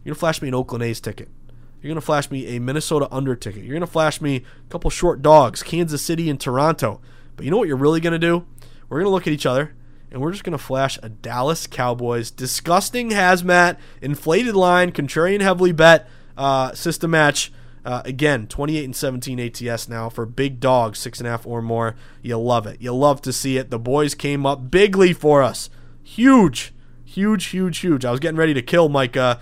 You're 0.03 0.11
going 0.11 0.15
to 0.15 0.19
flash 0.19 0.41
me 0.41 0.49
an 0.49 0.53
Oakland 0.53 0.83
A's 0.83 0.99
ticket. 0.99 1.29
You're 1.81 1.87
going 1.89 1.95
to 1.95 2.05
flash 2.05 2.29
me 2.29 2.57
a 2.57 2.59
Minnesota 2.59 3.07
under 3.11 3.33
ticket. 3.33 3.63
You're 3.63 3.75
going 3.75 3.79
to 3.79 3.87
flash 3.87 4.19
me 4.19 4.35
a 4.35 4.69
couple 4.69 4.89
short 4.89 5.21
dogs, 5.21 5.63
Kansas 5.63 6.01
City 6.01 6.29
and 6.29 6.37
Toronto. 6.37 6.99
But 7.41 7.45
you 7.45 7.49
know 7.49 7.57
what 7.57 7.67
you're 7.67 7.75
really 7.75 7.99
going 7.99 8.13
to 8.13 8.19
do? 8.19 8.45
We're 8.87 8.99
going 8.99 9.07
to 9.07 9.09
look 9.09 9.25
at 9.25 9.33
each 9.33 9.47
other 9.47 9.73
and 10.11 10.21
we're 10.21 10.31
just 10.31 10.43
going 10.43 10.55
to 10.55 10.63
flash 10.63 10.99
a 11.01 11.09
Dallas 11.09 11.65
Cowboys 11.65 12.29
disgusting 12.29 13.09
hazmat, 13.09 13.77
inflated 13.99 14.55
line, 14.55 14.91
contrarian 14.91 15.41
heavily 15.41 15.71
bet 15.71 16.07
uh, 16.37 16.73
system 16.73 17.09
match 17.09 17.51
uh, 17.83 18.03
again, 18.05 18.45
28 18.45 18.85
and 18.85 18.95
17 18.95 19.39
ATS 19.39 19.89
now 19.89 20.07
for 20.07 20.27
big 20.27 20.59
dogs, 20.59 20.99
six 20.99 21.19
and 21.19 21.25
a 21.25 21.31
half 21.31 21.47
or 21.47 21.63
more. 21.63 21.95
You 22.21 22.37
love 22.37 22.67
it. 22.67 22.79
You 22.79 22.93
love 22.93 23.23
to 23.23 23.33
see 23.33 23.57
it. 23.57 23.71
The 23.71 23.79
boys 23.79 24.13
came 24.13 24.45
up 24.45 24.69
bigly 24.69 25.11
for 25.11 25.41
us. 25.41 25.71
Huge, 26.03 26.75
huge, 27.11 27.47
huge, 27.47 27.79
huge. 27.79 28.05
I 28.05 28.11
was 28.11 28.19
getting 28.19 28.37
ready 28.37 28.53
to 28.53 28.61
kill 28.61 28.89
Mike 28.89 29.17
uh, 29.17 29.37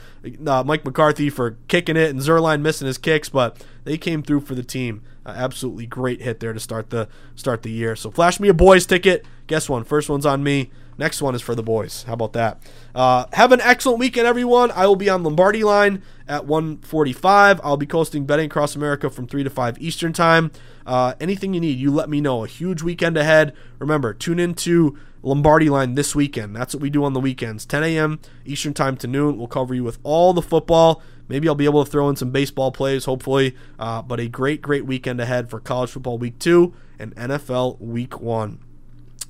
uh, 0.45 0.63
Mike 0.63 0.84
McCarthy 0.84 1.30
for 1.30 1.57
kicking 1.67 1.95
it 1.95 2.09
and 2.09 2.20
Zuerlein 2.20 2.61
missing 2.61 2.88
his 2.88 2.97
kicks, 2.97 3.30
but 3.30 3.63
they 3.84 3.97
came 3.97 4.24
through 4.24 4.41
for 4.41 4.55
the 4.55 4.63
team. 4.63 5.03
Uh, 5.26 5.34
absolutely 5.36 5.86
great 5.86 6.22
hit 6.22 6.39
there 6.39 6.53
to 6.53 6.59
start 6.59 6.89
the 6.89 7.07
start 7.36 7.61
the 7.61 7.72
year. 7.72 7.95
So 7.95 8.09
flash 8.09 8.39
me 8.39 8.49
a 8.49 8.53
boys 8.53 8.86
ticket. 8.86 9.26
Guess 9.47 9.70
one. 9.70 9.84
First 9.84 10.09
one's 10.09 10.26
on 10.26 10.43
me. 10.43 10.72
Next 10.97 11.22
one 11.22 11.34
is 11.34 11.41
for 11.41 11.55
the 11.55 11.63
boys. 11.63 12.03
How 12.03 12.13
about 12.13 12.34
that? 12.34 12.61
Uh, 12.93 13.26
have 13.32 13.53
an 13.53 13.61
excellent 13.61 13.99
weekend, 13.99 14.28
everyone. 14.28 14.70
I 14.72 14.86
will 14.86 14.97
be 14.97 15.09
on 15.09 15.24
Lombardi 15.24 15.63
line 15.63 16.01
at 16.28 16.45
1:45. 16.45 17.61
I'll 17.63 17.78
be 17.78 17.86
coasting 17.86 18.26
betting 18.26 18.47
across 18.47 18.76
America 18.76 19.09
from 19.09 19.26
3 19.26 19.43
to 19.43 19.49
5 19.49 19.78
Eastern 19.80 20.11
time. 20.11 20.51
Uh, 20.86 21.13
anything 21.22 21.53
you 21.53 21.61
need, 21.61 21.80
you 21.80 21.91
let 21.91 22.09
me 22.09 22.20
know. 22.20 22.43
A 22.43 22.47
huge 22.47 22.82
weekend 22.82 23.15
ahead. 23.15 23.53
Remember, 23.78 24.13
tune 24.13 24.39
into 24.39 24.97
Lombardi 25.22 25.70
line 25.70 25.95
this 25.95 26.15
weekend. 26.15 26.55
That's 26.55 26.74
what 26.74 26.82
we 26.82 26.89
do 26.89 27.03
on 27.03 27.13
the 27.13 27.20
weekends. 27.20 27.65
10 27.65 27.84
a.m. 27.84 28.20
Eastern 28.45 28.74
time 28.74 28.95
to 28.97 29.07
noon. 29.07 29.38
We'll 29.38 29.47
cover 29.47 29.74
you 29.74 29.84
with 29.84 29.99
all 30.03 30.34
the 30.34 30.41
football. 30.41 31.01
Maybe 31.28 31.47
I'll 31.47 31.55
be 31.55 31.65
able 31.65 31.86
to 31.86 31.89
throw 31.89 32.09
in 32.09 32.15
some 32.15 32.32
baseball 32.32 32.72
plays, 32.72 33.05
hopefully. 33.05 33.55
Uh, 33.78 34.01
but 34.01 34.20
a 34.20 34.28
great, 34.28 34.61
great 34.61 34.86
weekend 34.86 35.22
ahead 35.22 35.49
for 35.49 35.59
college 35.59 35.91
football 35.91 36.17
week 36.17 36.39
two 36.39 36.74
and 36.97 37.15
NFL 37.15 37.80
week 37.80 38.20
one. 38.20 38.59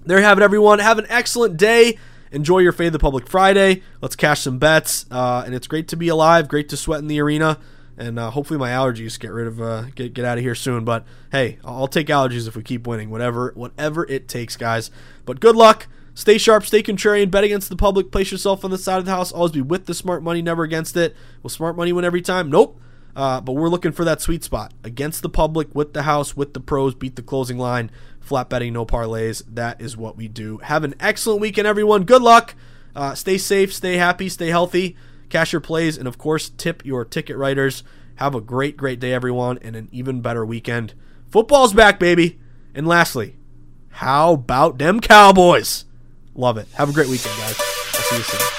There 0.05 0.17
you 0.17 0.23
have 0.23 0.39
it, 0.39 0.43
everyone. 0.43 0.79
Have 0.79 0.97
an 0.97 1.05
excellent 1.09 1.57
day. 1.57 1.97
Enjoy 2.31 2.59
your 2.59 2.71
Fade 2.71 2.93
the 2.93 2.99
Public 2.99 3.27
Friday. 3.27 3.83
Let's 4.01 4.15
cash 4.15 4.41
some 4.41 4.59
bets. 4.59 5.05
Uh, 5.11 5.43
and 5.45 5.53
it's 5.53 5.67
great 5.67 5.87
to 5.89 5.97
be 5.97 6.07
alive. 6.07 6.47
Great 6.47 6.69
to 6.69 6.77
sweat 6.77 6.99
in 6.99 7.07
the 7.07 7.19
arena. 7.19 7.57
And 7.97 8.17
uh, 8.17 8.29
hopefully 8.29 8.57
my 8.57 8.69
allergies 8.69 9.19
get 9.19 9.31
rid 9.31 9.45
of 9.45 9.61
uh, 9.61 9.83
get 9.93 10.13
get 10.13 10.23
out 10.23 10.37
of 10.37 10.43
here 10.43 10.55
soon. 10.55 10.85
But 10.85 11.05
hey, 11.33 11.59
I'll 11.65 11.89
take 11.89 12.07
allergies 12.07 12.47
if 12.47 12.55
we 12.55 12.63
keep 12.63 12.87
winning. 12.87 13.09
Whatever 13.09 13.51
whatever 13.55 14.07
it 14.07 14.29
takes, 14.29 14.55
guys. 14.55 14.89
But 15.29 15.41
good 15.41 15.55
luck. 15.55 15.85
Stay 16.15 16.39
sharp, 16.39 16.65
stay 16.65 16.81
contrarian, 16.81 17.29
bet 17.29 17.43
against 17.43 17.69
the 17.69 17.75
public, 17.75 18.11
place 18.11 18.31
yourself 18.31 18.65
on 18.65 18.71
the 18.71 18.79
side 18.79 18.97
of 18.97 19.05
the 19.05 19.11
house, 19.11 19.31
always 19.31 19.51
be 19.51 19.61
with 19.61 19.85
the 19.85 19.93
smart 19.93 20.23
money, 20.23 20.41
never 20.41 20.63
against 20.63 20.97
it. 20.97 21.15
Will 21.43 21.51
smart 21.51 21.77
money 21.77 21.93
win 21.93 22.03
every 22.03 22.23
time? 22.23 22.49
Nope. 22.49 22.81
Uh, 23.15 23.39
but 23.39 23.53
we're 23.53 23.69
looking 23.69 23.91
for 23.91 24.03
that 24.05 24.21
sweet 24.21 24.43
spot 24.43 24.73
against 24.83 25.21
the 25.21 25.29
public, 25.29 25.75
with 25.75 25.93
the 25.93 26.01
house, 26.01 26.35
with 26.35 26.55
the 26.55 26.59
pros, 26.59 26.95
beat 26.95 27.15
the 27.15 27.21
closing 27.21 27.59
line, 27.59 27.91
flat 28.19 28.49
betting, 28.49 28.73
no 28.73 28.87
parlays. 28.87 29.43
That 29.47 29.79
is 29.79 29.95
what 29.95 30.17
we 30.17 30.27
do. 30.27 30.57
Have 30.63 30.83
an 30.83 30.95
excellent 30.99 31.41
weekend, 31.41 31.67
everyone. 31.67 32.05
Good 32.05 32.23
luck. 32.23 32.55
Uh, 32.95 33.13
stay 33.13 33.37
safe, 33.37 33.71
stay 33.71 33.97
happy, 33.97 34.29
stay 34.29 34.47
healthy. 34.47 34.97
Cash 35.29 35.53
your 35.53 35.61
plays, 35.61 35.95
and 35.95 36.07
of 36.07 36.17
course, 36.17 36.49
tip 36.49 36.83
your 36.83 37.05
ticket 37.05 37.37
writers. 37.37 37.83
Have 38.15 38.33
a 38.33 38.41
great, 38.41 38.77
great 38.77 38.99
day, 38.99 39.13
everyone, 39.13 39.59
and 39.59 39.75
an 39.75 39.89
even 39.91 40.21
better 40.21 40.43
weekend. 40.43 40.95
Football's 41.27 41.75
back, 41.75 41.99
baby. 41.99 42.39
And 42.73 42.87
lastly, 42.87 43.35
how 43.89 44.33
about 44.33 44.77
them 44.77 44.99
Cowboys? 44.99 45.85
Love 46.35 46.57
it. 46.57 46.67
Have 46.73 46.89
a 46.89 46.93
great 46.93 47.09
weekend, 47.09 47.37
guys. 47.37 47.59
I'll 47.59 48.01
see 48.01 48.17
you 48.17 48.23
soon. 48.23 48.58